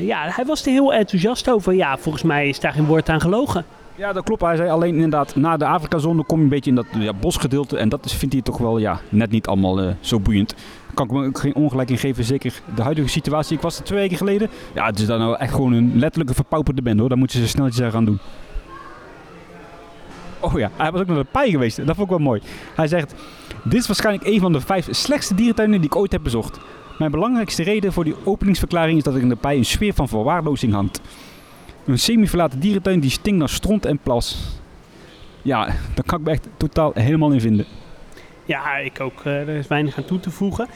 ja, 0.00 0.28
hij 0.28 0.44
was 0.44 0.66
er 0.66 0.72
heel 0.72 0.94
enthousiast 0.94 1.50
over. 1.50 1.74
Ja, 1.74 1.96
volgens 1.98 2.24
mij 2.24 2.48
is 2.48 2.60
daar 2.60 2.72
geen 2.72 2.86
woord 2.86 3.08
aan 3.08 3.20
gelogen. 3.20 3.64
Ja, 3.94 4.12
dat 4.12 4.24
klopt. 4.24 4.42
Hij 4.42 4.56
zei 4.56 4.70
alleen 4.70 4.94
inderdaad, 4.94 5.36
na 5.36 5.56
de 5.56 5.66
Afrika-zone 5.66 6.24
kom 6.24 6.38
je 6.38 6.44
een 6.44 6.50
beetje 6.50 6.70
in 6.70 6.76
dat 6.76 6.86
ja, 6.98 7.12
bosgedeelte. 7.12 7.78
En 7.78 7.88
dat 7.88 8.12
vindt 8.12 8.34
hij 8.34 8.42
toch 8.42 8.58
wel 8.58 8.78
ja, 8.78 9.00
net 9.08 9.30
niet 9.30 9.46
allemaal 9.46 9.94
zo 10.00 10.20
boeiend. 10.20 10.54
Kan 10.94 11.06
ik 11.06 11.12
me 11.12 11.26
ook 11.26 11.38
geen 11.38 11.54
ongelijk 11.54 11.90
in 11.90 11.98
geven, 11.98 12.24
zeker 12.24 12.60
de 12.74 12.82
huidige 12.82 13.08
situatie. 13.08 13.56
Ik 13.56 13.62
was 13.62 13.78
er 13.78 13.84
twee 13.84 13.98
weken 13.98 14.16
geleden. 14.16 14.50
Ja, 14.74 14.86
het 14.86 14.98
is 14.98 15.06
dan 15.06 15.18
nou 15.18 15.36
echt 15.36 15.52
gewoon 15.54 15.72
een 15.72 15.92
letterlijke 15.94 16.34
verpauperde 16.34 16.82
bende 16.82 17.00
hoor. 17.00 17.08
Daar 17.08 17.18
moeten 17.18 17.38
ze 17.38 17.48
sneltjes 17.48 17.84
aan 17.84 17.90
gaan 17.90 18.04
doen. 18.04 18.18
Oh 20.44 20.58
ja, 20.58 20.70
hij 20.76 20.90
was 20.90 21.00
ook 21.00 21.06
naar 21.06 21.16
de 21.16 21.24
paai 21.30 21.50
geweest. 21.50 21.76
Dat 21.76 21.86
vond 21.86 22.00
ik 22.00 22.08
wel 22.08 22.18
mooi. 22.18 22.40
Hij 22.74 22.86
zegt, 22.86 23.14
dit 23.64 23.80
is 23.80 23.86
waarschijnlijk 23.86 24.26
een 24.26 24.40
van 24.40 24.52
de 24.52 24.60
vijf 24.60 24.88
slechtste 24.90 25.34
dierentuinen 25.34 25.80
die 25.80 25.90
ik 25.90 25.96
ooit 25.96 26.12
heb 26.12 26.22
bezocht. 26.22 26.58
Mijn 26.98 27.10
belangrijkste 27.10 27.62
reden 27.62 27.92
voor 27.92 28.04
die 28.04 28.14
openingsverklaring 28.24 28.98
is 28.98 29.04
dat 29.04 29.14
er 29.14 29.20
in 29.20 29.28
de 29.28 29.36
paai 29.36 29.58
een 29.58 29.64
sfeer 29.64 29.94
van 29.94 30.08
verwaarlozing 30.08 30.72
hangt. 30.72 31.00
Een 31.86 31.98
semi-verlaten 31.98 32.60
dierentuin 32.60 33.00
die 33.00 33.10
stinkt 33.10 33.38
naar 33.38 33.48
stront 33.48 33.86
en 33.86 33.98
plas. 33.98 34.58
Ja, 35.42 35.66
daar 35.66 36.04
kan 36.06 36.18
ik 36.18 36.24
me 36.24 36.30
echt 36.30 36.48
totaal 36.56 36.90
helemaal 36.94 37.30
in 37.30 37.40
vinden. 37.40 37.66
Ja, 38.44 38.76
ik 38.76 39.00
ook. 39.00 39.24
Uh, 39.24 39.40
er 39.40 39.48
is 39.48 39.66
weinig 39.66 39.96
aan 39.96 40.04
toe 40.04 40.20
te 40.20 40.30
voegen. 40.30 40.68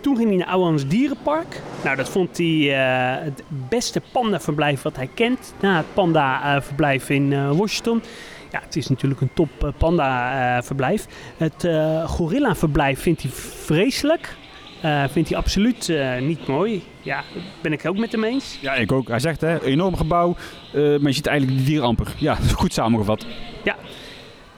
Toen 0.00 0.16
ging 0.16 0.28
hij 0.28 0.38
naar 0.38 0.46
Ouwans 0.46 0.86
Dierenpark. 0.86 1.60
Nou, 1.84 1.96
dat 1.96 2.08
vond 2.08 2.36
hij 2.36 2.46
uh, 2.46 3.24
het 3.24 3.42
beste 3.68 4.02
pandaverblijf 4.12 4.82
wat 4.82 4.96
hij 4.96 5.08
kent. 5.14 5.54
Na 5.60 5.76
het 5.76 5.94
panda-verblijf 5.94 7.10
in 7.10 7.30
uh, 7.30 7.50
Washington. 7.50 8.02
Ja, 8.50 8.60
het 8.64 8.76
is 8.76 8.88
natuurlijk 8.88 9.20
een 9.20 9.30
top 9.34 9.64
eh, 9.64 9.70
panda-verblijf. 9.78 11.06
het 11.36 11.64
uh, 11.64 12.08
gorilla-verblijf 12.08 13.00
vindt 13.00 13.22
hij 13.22 13.30
vreselijk. 13.64 14.36
Uh, 14.84 15.04
vindt 15.08 15.28
hij 15.28 15.38
absoluut 15.38 15.88
uh, 15.88 16.20
niet 16.20 16.46
mooi. 16.46 16.82
Ja, 17.00 17.22
ben 17.62 17.72
ik 17.72 17.86
ook 17.86 17.98
met 17.98 18.12
hem 18.12 18.24
eens. 18.24 18.58
Ja, 18.60 18.74
ik 18.74 18.92
ook. 18.92 19.08
Hij 19.08 19.18
zegt, 19.18 19.40
hè, 19.40 19.62
enorm 19.62 19.96
gebouw, 19.96 20.36
uh, 20.74 20.98
maar 20.98 21.08
je 21.08 21.12
ziet 21.12 21.26
eigenlijk 21.26 21.58
de 21.58 21.64
dieren 21.64 21.86
amper. 21.86 22.14
Ja, 22.16 22.34
goed 22.56 22.72
samengevat. 22.72 23.26
Ja. 23.64 23.76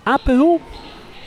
Apenhul? 0.02 0.60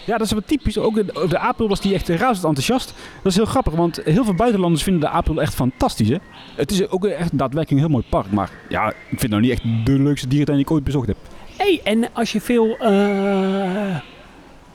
Ja, 0.05 0.17
dat 0.17 0.25
is 0.25 0.31
wat 0.31 0.47
typisch. 0.47 0.77
Ook 0.77 0.95
de, 0.95 1.27
de 1.27 1.37
Apel 1.37 1.67
was 1.67 1.81
die 1.81 1.93
echt 1.93 2.09
razend 2.09 2.45
enthousiast. 2.45 2.93
Dat 3.23 3.31
is 3.31 3.35
heel 3.35 3.45
grappig, 3.45 3.73
want 3.73 4.01
heel 4.03 4.23
veel 4.23 4.33
buitenlanders 4.33 4.83
vinden 4.83 5.01
de 5.01 5.09
Apel 5.09 5.41
echt 5.41 5.53
fantastisch. 5.53 6.09
Hè? 6.09 6.17
Het 6.55 6.71
is 6.71 6.89
ook 6.89 7.05
echt 7.05 7.37
daadwerkelijk 7.37 7.71
een 7.71 7.77
heel 7.77 7.95
mooi 7.95 8.05
park. 8.09 8.31
Maar 8.31 8.51
ja, 8.69 8.89
ik 8.89 8.95
vind 9.07 9.21
het 9.21 9.29
nou 9.29 9.41
niet 9.41 9.51
echt 9.51 9.63
de 9.85 9.99
leukste 9.99 10.27
dierentuin 10.27 10.57
die 10.57 10.67
ik 10.67 10.73
ooit 10.73 10.83
bezocht 10.83 11.07
heb. 11.07 11.17
Hey, 11.57 11.81
en 11.83 12.13
als 12.13 12.31
je 12.31 12.41
veel, 12.41 12.77
uh, 12.81 13.95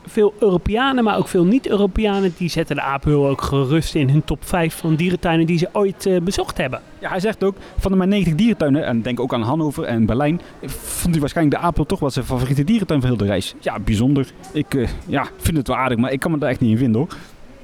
veel 0.07 0.35
Europeanen, 0.39 1.05
maar 1.05 1.18
ook 1.18 1.28
veel 1.28 1.45
niet-Europeanen, 1.45 2.35
die 2.37 2.49
zetten 2.49 2.76
de 2.76 2.83
Apenhul 2.83 3.28
ook 3.28 3.43
gerust 3.43 3.95
in 3.95 4.09
hun 4.09 4.24
top 4.24 4.45
5 4.45 4.74
van 4.74 4.95
dierentuinen 4.95 5.47
die 5.47 5.59
ze 5.59 5.68
ooit 5.72 6.07
uh, 6.07 6.20
bezocht 6.20 6.57
hebben. 6.57 6.81
Ja, 6.99 7.09
hij 7.09 7.20
zegt 7.20 7.45
ook, 7.45 7.57
van 7.78 7.91
de 7.91 7.97
maar 7.97 8.07
90 8.07 8.35
dierentuinen, 8.35 8.85
en 8.85 9.03
denk 9.03 9.20
ook 9.20 9.35
aan 9.35 9.43
Hannover 9.43 9.85
en 9.85 10.07
Berlijn, 10.07 10.41
vond 10.64 11.11
hij 11.11 11.20
waarschijnlijk 11.20 11.57
de 11.57 11.62
Apenhul 11.62 11.87
toch 11.87 12.01
wel 12.01 12.11
zijn 12.11 12.24
favoriete 12.24 12.64
dierentuin 12.64 13.01
van 13.01 13.09
heel 13.09 13.18
de 13.18 13.26
reis. 13.26 13.55
Ja, 13.61 13.78
bijzonder. 13.78 14.33
Ik 14.53 14.74
uh, 14.74 14.89
ja, 15.07 15.26
vind 15.37 15.57
het 15.57 15.68
wel 15.68 15.76
aardig, 15.76 15.99
maar 15.99 16.12
ik 16.12 16.20
kan 16.20 16.31
me 16.31 16.39
daar 16.39 16.51
echt 16.51 16.61
niet 16.61 16.70
in 16.70 16.78
vinden 16.78 17.01
hoor. 17.01 17.16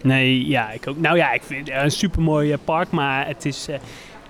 Nee, 0.02 0.46
ja, 0.46 0.70
ik 0.70 0.88
ook. 0.88 1.00
Nou 1.00 1.16
ja, 1.16 1.32
ik 1.32 1.42
vind 1.42 1.68
het 1.68 1.82
een 1.82 1.90
supermooi 1.90 2.56
park, 2.64 2.90
maar 2.90 3.26
het 3.26 3.44
is 3.44 3.68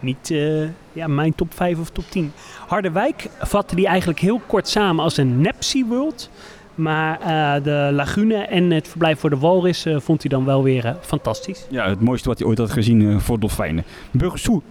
niet 0.00 0.30
uh, 0.30 0.68
ja, 0.92 1.06
mijn 1.06 1.34
top 1.34 1.54
5 1.54 1.78
of 1.78 1.90
top 1.90 2.04
10. 2.08 2.32
Harderwijk 2.66 3.28
vatte 3.38 3.74
die 3.74 3.86
eigenlijk 3.86 4.18
heel 4.18 4.40
kort 4.46 4.68
samen 4.68 5.04
als 5.04 5.16
een 5.16 5.40
nep 5.40 5.54
World. 5.88 6.30
Maar 6.74 7.20
uh, 7.20 7.64
de 7.64 7.90
lagune 7.92 8.34
en 8.34 8.70
het 8.70 8.88
verblijf 8.88 9.18
voor 9.18 9.30
de 9.30 9.38
walvis 9.38 9.86
uh, 9.86 10.00
vond 10.00 10.20
hij 10.22 10.30
dan 10.30 10.44
wel 10.44 10.62
weer 10.62 10.96
fantastisch. 11.00 11.66
Ja, 11.70 11.88
het 11.88 12.00
mooiste 12.00 12.28
wat 12.28 12.38
hij 12.38 12.48
ooit 12.48 12.58
had 12.58 12.70
gezien 12.70 13.20
voor 13.20 13.40
dolfijnen. 13.40 13.84
Burgersoe 14.10 14.62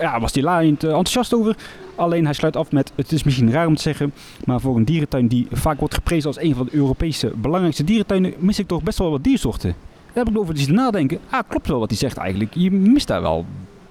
ja, 0.00 0.20
was 0.20 0.32
hij 0.34 0.42
laaiend 0.42 0.84
enthousiast 0.84 1.34
over. 1.34 1.56
Alleen 1.94 2.24
hij 2.24 2.34
sluit 2.34 2.56
af 2.56 2.72
met, 2.72 2.92
het 2.94 3.12
is 3.12 3.22
misschien 3.22 3.50
raar 3.50 3.66
om 3.66 3.74
te 3.74 3.82
zeggen, 3.82 4.12
maar 4.44 4.60
voor 4.60 4.76
een 4.76 4.84
dierentuin 4.84 5.26
die 5.26 5.46
vaak 5.52 5.78
wordt 5.78 5.94
geprezen 5.94 6.26
als 6.26 6.40
een 6.40 6.54
van 6.54 6.64
de 6.64 6.74
Europese 6.74 7.32
belangrijkste 7.36 7.84
dierentuinen, 7.84 8.34
mis 8.38 8.58
ik 8.58 8.66
toch 8.66 8.82
best 8.82 8.98
wel 8.98 9.10
wat 9.10 9.24
diersoorten. 9.24 9.74
Daar 10.12 10.24
heb 10.24 10.34
ik 10.34 10.40
over 10.40 10.54
te 10.54 10.72
nadenken. 10.72 11.18
Ah, 11.30 11.40
klopt 11.48 11.66
wel 11.66 11.78
wat 11.78 11.88
hij 11.88 11.98
zegt 11.98 12.16
eigenlijk. 12.16 12.54
Je 12.54 12.70
mist 12.70 13.06
daar 13.06 13.22
wel 13.22 13.46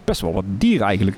best 0.06 0.22
wel 0.22 0.34
wat 0.34 0.44
dieren 0.48 0.88
eigenlijk. 0.88 1.18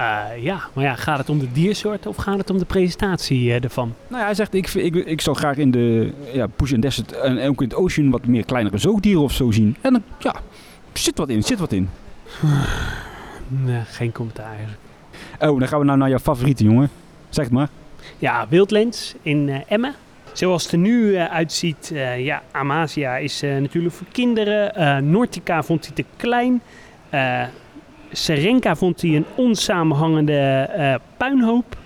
Uh, 0.00 0.42
ja, 0.42 0.60
maar 0.72 0.84
ja, 0.84 0.94
gaat 0.94 1.18
het 1.18 1.28
om 1.28 1.38
de 1.38 1.52
diersoort 1.52 2.06
of 2.06 2.16
gaat 2.16 2.38
het 2.38 2.50
om 2.50 2.58
de 2.58 2.64
presentatie 2.64 3.40
uh, 3.44 3.64
ervan? 3.64 3.94
Nou 4.08 4.20
ja, 4.20 4.26
hij 4.26 4.34
zegt, 4.34 4.54
ik, 4.54 4.74
ik, 4.74 4.94
ik 4.94 5.20
zou 5.20 5.36
graag 5.36 5.56
in 5.56 5.70
de 5.70 6.12
ja, 6.32 6.46
Push 6.46 6.72
and 6.72 6.82
Desert 6.82 7.12
en 7.12 7.48
ook 7.48 7.62
in 7.62 7.68
het 7.68 7.76
Ocean 7.76 8.10
wat 8.10 8.26
meer 8.26 8.44
kleinere 8.44 8.78
zoogdieren 8.78 9.22
of 9.22 9.32
zo 9.32 9.50
zien. 9.50 9.76
En 9.80 9.92
dan, 9.92 10.02
ja, 10.18 10.34
zit 10.92 11.18
wat 11.18 11.28
in, 11.28 11.42
zit 11.42 11.58
wat 11.58 11.72
in. 11.72 11.88
nee, 13.66 13.80
geen 13.84 14.12
commentaar 14.12 14.50
eigenlijk. 14.50 14.78
Oh, 15.40 15.58
dan 15.58 15.68
gaan 15.68 15.78
we 15.78 15.84
nou 15.84 15.98
naar 15.98 16.08
jouw 16.08 16.18
favoriete, 16.18 16.64
jongen. 16.64 16.90
Zeg 17.28 17.44
het 17.44 17.54
maar. 17.54 17.68
Ja, 18.18 18.46
Wildlands 18.48 19.14
in 19.22 19.48
uh, 19.48 19.56
Emmen. 19.66 19.94
Zoals 20.32 20.62
het 20.62 20.72
er 20.72 20.78
nu 20.78 21.16
uitziet, 21.16 21.92
ja, 22.18 22.42
Amasia 22.50 23.16
is 23.16 23.40
natuurlijk 23.40 23.94
voor 23.94 24.06
kinderen. 24.12 25.10
Nortica 25.10 25.62
vond 25.62 25.86
hij 25.86 25.94
te 25.94 26.04
klein. 26.16 26.62
Serenka 28.16 28.76
vond 28.76 29.00
hij 29.02 29.10
een 29.10 29.26
onsamenhangende 29.34 30.70
uh, 30.76 30.94
puinhoop. 31.16 31.76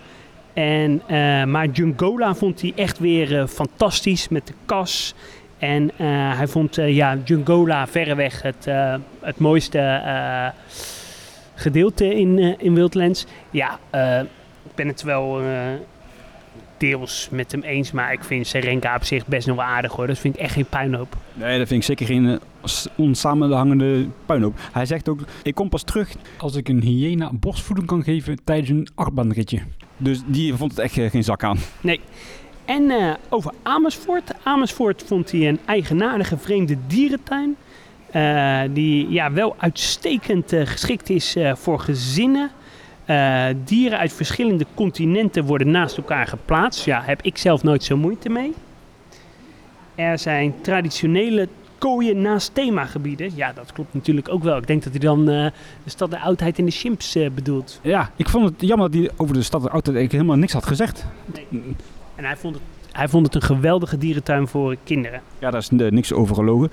En, 0.53 1.03
uh, 1.11 1.45
maar 1.45 1.67
Jungola 1.67 2.35
vond 2.35 2.61
hij 2.61 2.73
echt 2.77 2.99
weer 2.99 3.33
uh, 3.33 3.47
fantastisch 3.47 4.29
met 4.29 4.47
de 4.47 4.53
kas. 4.65 5.15
En 5.59 5.91
hij 6.37 6.47
vond 6.47 6.75
ja, 6.75 7.19
Jungola 7.25 7.87
verreweg 7.87 8.43
het, 8.43 8.69
het 9.21 9.39
mooiste 9.39 10.03
gedeelte 11.55 12.15
in, 12.15 12.59
in 12.59 12.75
Wildlands. 12.75 13.27
Ja, 13.51 13.79
ik 14.65 14.75
ben 14.75 14.87
het 14.87 15.03
wel 15.03 15.41
deels 16.79 17.29
met 17.31 17.53
hem 17.53 17.63
eens, 17.63 17.93
maar 17.93 18.13
ik 18.13 18.25
vind 18.25 18.47
Serenka 18.47 18.95
op 18.95 19.05
zich 19.05 19.27
best 19.27 19.47
nog 19.47 19.57
wel 19.57 19.65
aardig 19.65 19.93
hoor. 19.93 20.07
Dat 20.07 20.19
vind 20.19 20.35
ik 20.35 20.41
echt 20.41 20.53
geen 20.53 20.67
puinhoop. 20.67 21.17
Nee, 21.35 21.59
dat 21.59 21.69
vind 21.69 21.81
ik 21.81 21.87
zeker 21.87 22.07
geen 22.07 22.25
uh, 22.25 22.37
onsamenhangende 22.97 24.07
puinhoop. 24.27 24.59
Hij 24.73 24.87
zegt 24.87 25.09
ook, 25.09 25.21
ik 25.43 25.55
kom 25.55 25.69
pas 25.69 25.83
terug 25.83 26.15
als 26.37 26.55
ik 26.55 26.69
een 26.69 26.83
hyena 26.83 27.31
borstvoeding 27.33 27.87
kan 27.87 28.03
geven 28.03 28.39
tijdens 28.45 28.69
een 28.69 28.89
achtbaanritje. 28.95 29.61
Dus 29.97 30.21
die 30.27 30.55
vond 30.55 30.71
het 30.71 30.81
echt 30.81 30.97
uh, 30.97 31.11
geen 31.11 31.25
zak 31.25 31.43
aan. 31.43 31.59
Nee. 31.81 32.01
En 32.65 32.83
uh, 32.83 33.15
over 33.29 33.53
Amersfoort. 33.63 34.33
Amersfoort 34.43 35.03
vond 35.07 35.31
hij 35.31 35.49
een 35.49 35.59
eigenaardige 35.65 36.39
vreemde 36.39 36.77
dierentuin. 36.87 37.57
Uh, 38.15 38.61
die 38.71 39.11
ja, 39.11 39.33
wel 39.33 39.55
uitstekend 39.59 40.53
uh, 40.53 40.67
geschikt 40.67 41.11
is 41.11 41.37
voor 41.55 41.81
gezinnen. 41.81 42.51
Dieren 43.65 43.99
uit 43.99 44.13
verschillende 44.13 44.67
continenten 44.75 45.45
worden 45.45 45.71
naast 45.71 45.97
elkaar 45.97 46.27
geplaatst. 46.27 46.85
Ja, 46.85 47.03
heb 47.03 47.23
ik 47.23 47.39
zelf 47.39 47.63
nooit 47.63 47.85
zo 47.85 47.97
moeite 47.97 48.29
mee. 48.29 48.55
Er 49.95 50.19
zijn 50.19 50.55
traditionele 50.61 51.49
kooien 51.79 52.23
naast 52.23 52.55
themagebieden. 52.55 53.31
Ja, 53.35 53.53
dat 53.53 53.73
klopt 53.73 53.95
natuurlijk 53.95 54.29
ook 54.29 54.43
wel. 54.43 54.57
Ik 54.57 54.67
denk 54.67 54.83
dat 54.83 54.93
hij 54.93 55.01
dan 55.01 55.21
uh, 55.21 55.47
de 55.85 55.91
stad 55.91 56.11
de 56.11 56.19
oudheid 56.19 56.59
en 56.59 56.65
de 56.65 56.71
chimps 56.71 57.17
uh, 57.17 57.31
bedoelt. 57.31 57.81
Ja, 57.83 58.11
ik 58.17 58.29
vond 58.29 58.45
het 58.49 58.61
jammer 58.61 58.91
dat 58.91 59.01
hij 59.01 59.11
over 59.17 59.35
de 59.35 59.43
stad 59.43 59.63
de 59.63 59.71
oudheid 59.71 60.13
helemaal 60.13 60.37
niks 60.37 60.53
had 60.53 60.67
gezegd. 60.67 61.07
Nee. 61.25 61.63
En 62.15 62.25
hij 62.25 62.37
vond, 62.37 62.55
het, 62.55 62.65
hij 62.93 63.09
vond 63.09 63.27
het 63.27 63.35
een 63.35 63.43
geweldige 63.43 63.99
dierentuin 63.99 64.49
voor 64.49 64.77
kinderen. 64.85 65.21
Ja, 65.39 65.51
daar 65.51 65.61
is 65.61 65.71
niks 65.71 66.13
over 66.13 66.35
gelogen. 66.35 66.71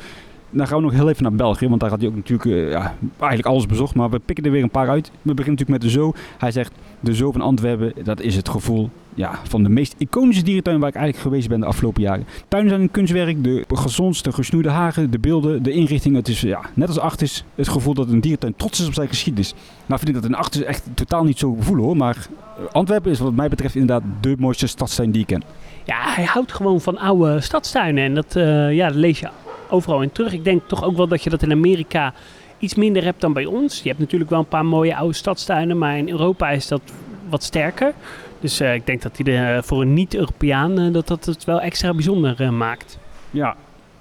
Dan 0.56 0.68
gaan 0.68 0.78
we 0.78 0.84
nog 0.84 0.94
heel 0.94 1.10
even 1.10 1.24
naar 1.24 1.34
België, 1.34 1.68
want 1.68 1.80
daar 1.80 1.90
had 1.90 2.00
hij 2.00 2.10
ook 2.10 2.16
natuurlijk 2.16 2.50
uh, 2.50 2.72
ja, 2.72 2.94
eigenlijk 3.20 3.46
alles 3.46 3.66
bezocht. 3.66 3.96
Maar 3.96 4.10
we 4.10 4.20
pikken 4.20 4.46
er 4.46 4.52
weer 4.52 4.64
een 4.64 4.70
paar 4.70 4.90
uit. 4.90 5.12
We 5.22 5.34
beginnen 5.34 5.52
natuurlijk 5.52 5.70
met 5.70 5.82
de 5.82 6.00
zoo. 6.00 6.14
Hij 6.38 6.52
zegt, 6.52 6.72
de 7.00 7.14
zoo 7.14 7.32
van 7.32 7.42
Antwerpen, 7.42 7.94
dat 8.04 8.22
is 8.22 8.36
het 8.36 8.50
gevoel 8.50 8.90
ja, 9.14 9.40
van 9.44 9.64
de 9.64 9.70
meest 9.70 9.96
iconische 9.98 10.44
dierentuin 10.44 10.80
waar 10.80 10.90
ik 10.90 10.96
eigenlijk 10.96 11.26
geweest 11.26 11.50
ben 11.50 11.60
de 11.60 11.66
afgelopen 11.66 12.02
jaren. 12.02 12.28
Tuinen 12.48 12.72
zijn 12.72 12.84
een 12.84 12.92
kunstwerk, 12.92 13.44
de 13.44 13.64
gezondste 13.68 14.32
gesnoeide 14.32 14.70
hagen, 14.70 15.12
de 15.12 15.20
beelden, 15.20 15.64
de 15.64 15.72
inrichting. 15.72 16.16
Het 16.16 16.28
is 16.28 16.42
ja, 16.42 16.62
net 16.74 16.88
als 16.88 17.00
Artis 17.00 17.44
het 17.56 17.68
gevoel 17.68 17.94
dat 17.94 18.10
een 18.10 18.22
dierentuin 18.22 18.56
trots 18.56 18.80
is 18.80 18.88
op 18.88 18.94
zijn 18.94 19.08
geschiedenis. 19.08 19.54
Nou 19.86 20.00
vind 20.00 20.16
ik 20.16 20.22
dat 20.22 20.32
in 20.32 20.36
Artis 20.36 20.64
echt 20.64 20.84
totaal 20.94 21.24
niet 21.24 21.40
zo 21.40 21.54
gevoelen 21.54 21.86
hoor, 21.86 21.98
maar 21.98 22.28
Antwerpen 22.72 23.12
is 23.12 23.20
wat 23.20 23.34
mij 23.34 23.50
betreft 23.50 23.76
inderdaad 23.76 24.04
de 24.22 24.36
mooiste 24.38 24.68
stadstuin 24.68 25.12
die 25.12 25.22
ik 25.22 25.28
ken. 25.28 25.44
Ja, 25.84 25.98
hij 26.02 26.24
houdt 26.24 26.54
gewoon 26.54 26.82
van 26.82 26.98
oude 26.98 27.42
stadstuinen 27.42 28.04
en 28.04 28.16
dat, 28.16 28.36
uh, 28.36 28.74
ja, 28.74 28.88
dat 28.88 28.96
lees 28.96 29.20
je 29.20 29.30
overal 29.76 30.02
in 30.02 30.12
terug. 30.12 30.34
Ik 30.34 30.44
denk 30.44 30.68
toch 30.68 30.84
ook 30.84 30.98
wel 30.98 31.08
dat 31.08 31.24
je 31.24 31.30
dat 31.30 31.42
in 31.42 31.52
Amerika 31.52 32.14
iets 32.60 32.76
minder 32.76 33.04
hebt 33.04 33.22
dan 33.22 33.34
bij 33.34 33.46
ons. 33.46 33.82
Je 33.82 33.88
hebt 33.88 34.00
natuurlijk 34.00 34.30
wel 34.30 34.40
een 34.40 34.48
paar 34.48 34.66
mooie 34.66 34.96
oude 34.96 35.14
stadstuinen, 35.14 35.78
maar 35.78 35.98
in 35.98 36.10
Europa 36.10 36.50
is 36.50 36.68
dat 36.68 36.82
wat 37.30 37.44
sterker. 37.44 37.94
Dus 38.40 38.62
uh, 38.62 38.74
ik 38.74 38.86
denk 38.86 39.02
dat 39.02 39.18
hij 39.18 39.38
er 39.38 39.64
voor 39.64 39.82
een 39.82 39.94
niet-Europeaan 39.94 40.80
uh, 40.80 40.94
dat 40.94 41.08
dat 41.08 41.26
het 41.26 41.44
wel 41.44 41.62
extra 41.62 41.94
bijzonder 41.94 42.42
uh, 42.42 42.50
maakt. 42.50 42.98
Ja, 43.32 43.56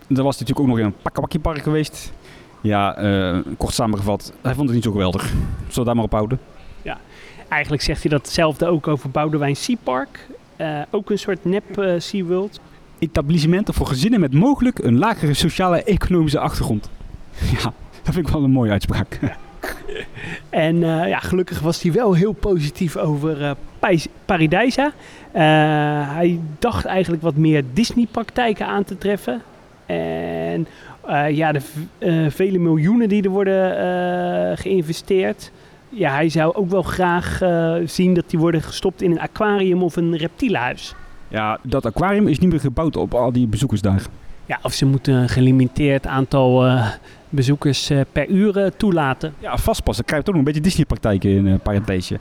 dan 0.07 0.25
was 0.25 0.39
natuurlijk 0.39 0.61
ook 0.61 0.67
nog 0.67 0.79
in 0.79 0.85
een 0.85 1.03
Pakkawakkie 1.03 1.41
park 1.41 1.63
geweest. 1.63 2.13
Ja, 2.61 2.97
kort 3.57 3.75
samengevat, 3.75 4.33
hij 4.43 4.55
vond 4.55 4.67
het 4.67 4.75
niet 4.75 4.85
zo 4.85 4.91
geweldig. 4.91 5.23
Zullen 5.23 5.75
we 5.75 5.85
daar 5.85 5.95
maar 5.95 6.05
op 6.05 6.13
houden? 6.13 6.41
Ja, 6.83 6.99
eigenlijk 7.49 7.83
zegt 7.83 8.03
hij 8.03 8.11
datzelfde 8.11 8.67
ook 8.67 8.89
over 8.89 9.11
Boudewijn 9.11 9.57
Sea 9.57 9.77
Park. 9.83 10.27
ook 10.91 11.11
een 11.11 11.19
soort 11.19 11.45
nep 11.45 11.95
SeaWorld. 11.99 12.61
Etablissementen 12.99 13.75
voor 13.75 13.87
gezinnen 13.87 14.21
met 14.21 14.35
mogelijk 14.35 14.79
een 14.79 14.99
lagere 14.99 15.35
sociale 15.35 15.83
economische 15.83 16.39
achtergrond. 16.39 16.91
Ja, 17.53 17.73
dat 18.03 18.15
vind 18.15 18.27
ik 18.27 18.33
wel 18.33 18.45
een 18.45 18.51
mooie 18.51 18.71
uitspraak. 18.71 19.19
En 20.51 20.77
uh, 20.77 21.09
ja, 21.09 21.19
gelukkig 21.19 21.61
was 21.61 21.83
hij 21.83 21.93
wel 21.93 22.15
heel 22.15 22.33
positief 22.33 22.97
over 22.97 23.41
uh, 23.41 23.51
Paradijsa. 24.25 24.85
Uh, 24.87 24.93
hij 26.15 26.41
dacht 26.59 26.85
eigenlijk 26.85 27.23
wat 27.23 27.37
meer 27.37 27.65
Disney-praktijken 27.73 28.67
aan 28.67 28.85
te 28.85 28.99
treffen. 28.99 29.43
En 29.87 30.67
ja, 31.31 31.53
de 31.53 31.61
vele 32.29 32.59
miljoenen 32.59 33.09
die 33.09 33.23
er 33.23 33.31
worden 33.31 34.59
geïnvesteerd. 34.59 35.51
Ja, 35.89 36.13
hij 36.13 36.29
zou 36.29 36.55
ook 36.55 36.71
wel 36.71 36.83
graag 36.83 37.41
zien 37.85 38.15
dat 38.15 38.31
die 38.31 38.39
worden 38.39 38.63
gestopt 38.63 39.03
in 39.03 39.11
een 39.11 39.21
aquarium 39.21 39.83
of 39.83 39.97
een 39.97 40.17
reptielenhuis. 40.17 40.95
Ja, 41.35 41.59
dat 41.63 41.87
aquarium 41.87 42.29
is 42.29 42.39
niet 42.39 42.51
meer 42.51 42.61
gebouwd 42.61 42.97
op 42.97 43.15
al 43.15 43.33
die 43.33 43.47
bezoekersdagen. 43.47 44.11
Ja, 44.47 44.59
of 44.63 44.73
ze 44.73 44.87
moeten 44.87 45.15
een 45.15 45.29
gelimiteerd 45.29 46.07
aantal 46.07 46.67
uh, 46.67 46.91
bezoekers 47.29 47.91
uh, 47.91 48.01
per 48.13 48.29
uur 48.29 48.57
uh, 48.57 48.67
toelaten. 48.77 49.35
Ja, 49.39 49.59
vastpassen. 49.59 50.05
krijg 50.05 50.21
je 50.21 50.27
toch 50.27 50.37
nog 50.37 50.45
een 50.45 50.53
beetje 50.53 50.69
Disney-praktijken 50.69 51.31
in 51.31 51.61
Parentheesje. 51.61 52.19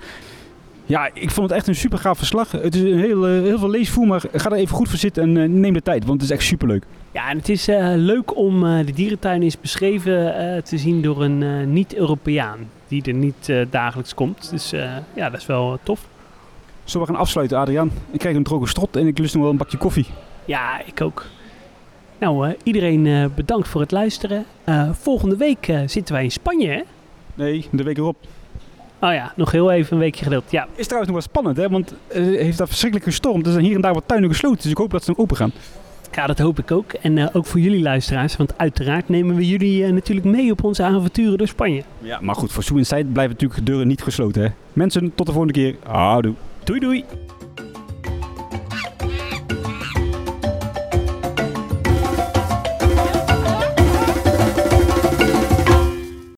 Ja, 0.85 1.09
ik 1.13 1.31
vond 1.31 1.49
het 1.49 1.57
echt 1.57 1.67
een 1.67 1.75
super 1.75 1.97
gaaf 1.97 2.17
verslag. 2.17 2.51
Het 2.51 2.75
is 2.75 2.81
een 2.81 2.99
heel, 2.99 3.25
heel 3.25 3.59
veel 3.59 3.69
leesvoer, 3.69 4.07
maar 4.07 4.21
ga 4.33 4.49
er 4.49 4.57
even 4.57 4.75
goed 4.75 4.89
voor 4.89 4.99
zitten 4.99 5.37
en 5.37 5.59
neem 5.59 5.73
de 5.73 5.81
tijd, 5.81 6.05
want 6.05 6.21
het 6.21 6.29
is 6.29 6.35
echt 6.35 6.45
superleuk. 6.47 6.83
Ja, 7.11 7.29
en 7.29 7.37
het 7.37 7.49
is 7.49 7.65
leuk 7.95 8.37
om 8.37 8.61
de 8.61 8.91
dierentuin 8.93 9.43
is 9.43 9.59
beschreven 9.59 10.33
te 10.63 10.77
zien 10.77 11.01
door 11.01 11.23
een 11.23 11.73
niet-Europeaan 11.73 12.57
die 12.87 13.03
er 13.03 13.13
niet 13.13 13.53
dagelijks 13.69 14.13
komt. 14.13 14.49
Dus 14.49 14.69
ja, 15.15 15.29
dat 15.29 15.39
is 15.39 15.45
wel 15.45 15.79
tof. 15.83 16.11
Zullen 16.83 17.07
we 17.07 17.13
gaan 17.13 17.21
afsluiten, 17.21 17.57
Adriaan? 17.57 17.91
Ik 18.11 18.19
krijg 18.19 18.35
een 18.35 18.43
droge 18.43 18.67
strot 18.67 18.95
en 18.95 19.07
ik 19.07 19.17
lust 19.17 19.33
nog 19.33 19.43
wel 19.43 19.51
een 19.51 19.57
bakje 19.57 19.77
koffie. 19.77 20.05
Ja, 20.45 20.81
ik 20.85 21.01
ook. 21.01 21.25
Nou, 22.17 22.47
uh, 22.47 22.53
iedereen 22.63 23.05
uh, 23.05 23.25
bedankt 23.35 23.67
voor 23.67 23.81
het 23.81 23.91
luisteren. 23.91 24.45
Uh, 24.65 24.89
volgende 24.91 25.37
week 25.37 25.73
zitten 25.85 26.13
wij 26.13 26.23
in 26.23 26.31
Spanje, 26.31 26.67
hè? 26.67 26.81
Nee, 27.35 27.67
de 27.71 27.83
week 27.83 27.97
erop. 27.97 28.15
Oh 28.99 29.13
ja, 29.13 29.33
nog 29.35 29.51
heel 29.51 29.71
even 29.71 29.93
een 29.93 29.99
weekje 29.99 30.23
geduld. 30.23 30.51
Ja. 30.51 30.67
Is 30.75 30.87
trouwens 30.87 31.11
nog 31.13 31.21
wel 31.21 31.29
spannend, 31.31 31.57
hè? 31.57 31.69
Want 31.69 31.93
het 32.07 32.25
heeft 32.25 32.57
daar 32.57 32.67
verschrikkelijk 32.67 33.09
gestormd. 33.09 33.45
Er 33.45 33.51
zijn 33.51 33.65
hier 33.65 33.75
en 33.75 33.81
daar 33.81 33.93
wat 33.93 34.07
tuinen 34.07 34.29
gesloten, 34.29 34.61
dus 34.61 34.71
ik 34.71 34.77
hoop 34.77 34.91
dat 34.91 35.03
ze 35.03 35.09
nog 35.09 35.19
open 35.19 35.37
gaan. 35.37 35.51
Ja, 36.11 36.27
dat 36.27 36.39
hoop 36.39 36.59
ik 36.59 36.71
ook. 36.71 36.93
En 36.93 37.33
ook 37.33 37.45
voor 37.45 37.59
jullie 37.59 37.81
luisteraars, 37.81 38.35
want 38.35 38.57
uiteraard 38.57 39.09
nemen 39.09 39.35
we 39.35 39.47
jullie 39.47 39.91
natuurlijk 39.91 40.27
mee 40.27 40.51
op 40.51 40.63
onze 40.63 40.83
avonturen 40.83 41.37
door 41.37 41.47
Spanje. 41.47 41.83
Ja, 41.99 42.19
maar 42.21 42.35
goed, 42.35 42.51
voor 42.51 42.63
Sue 42.63 42.77
Inside 42.77 43.05
blijven 43.05 43.33
natuurlijk 43.33 43.59
de 43.59 43.65
deuren 43.65 43.87
niet 43.87 44.03
gesloten, 44.03 44.41
hè? 44.41 44.49
Mensen, 44.73 45.11
tot 45.15 45.25
de 45.25 45.31
volgende 45.31 45.59
keer. 45.59 45.75
Houdoe. 45.83 46.33
Doei 46.65 46.79
doei. 46.79 47.05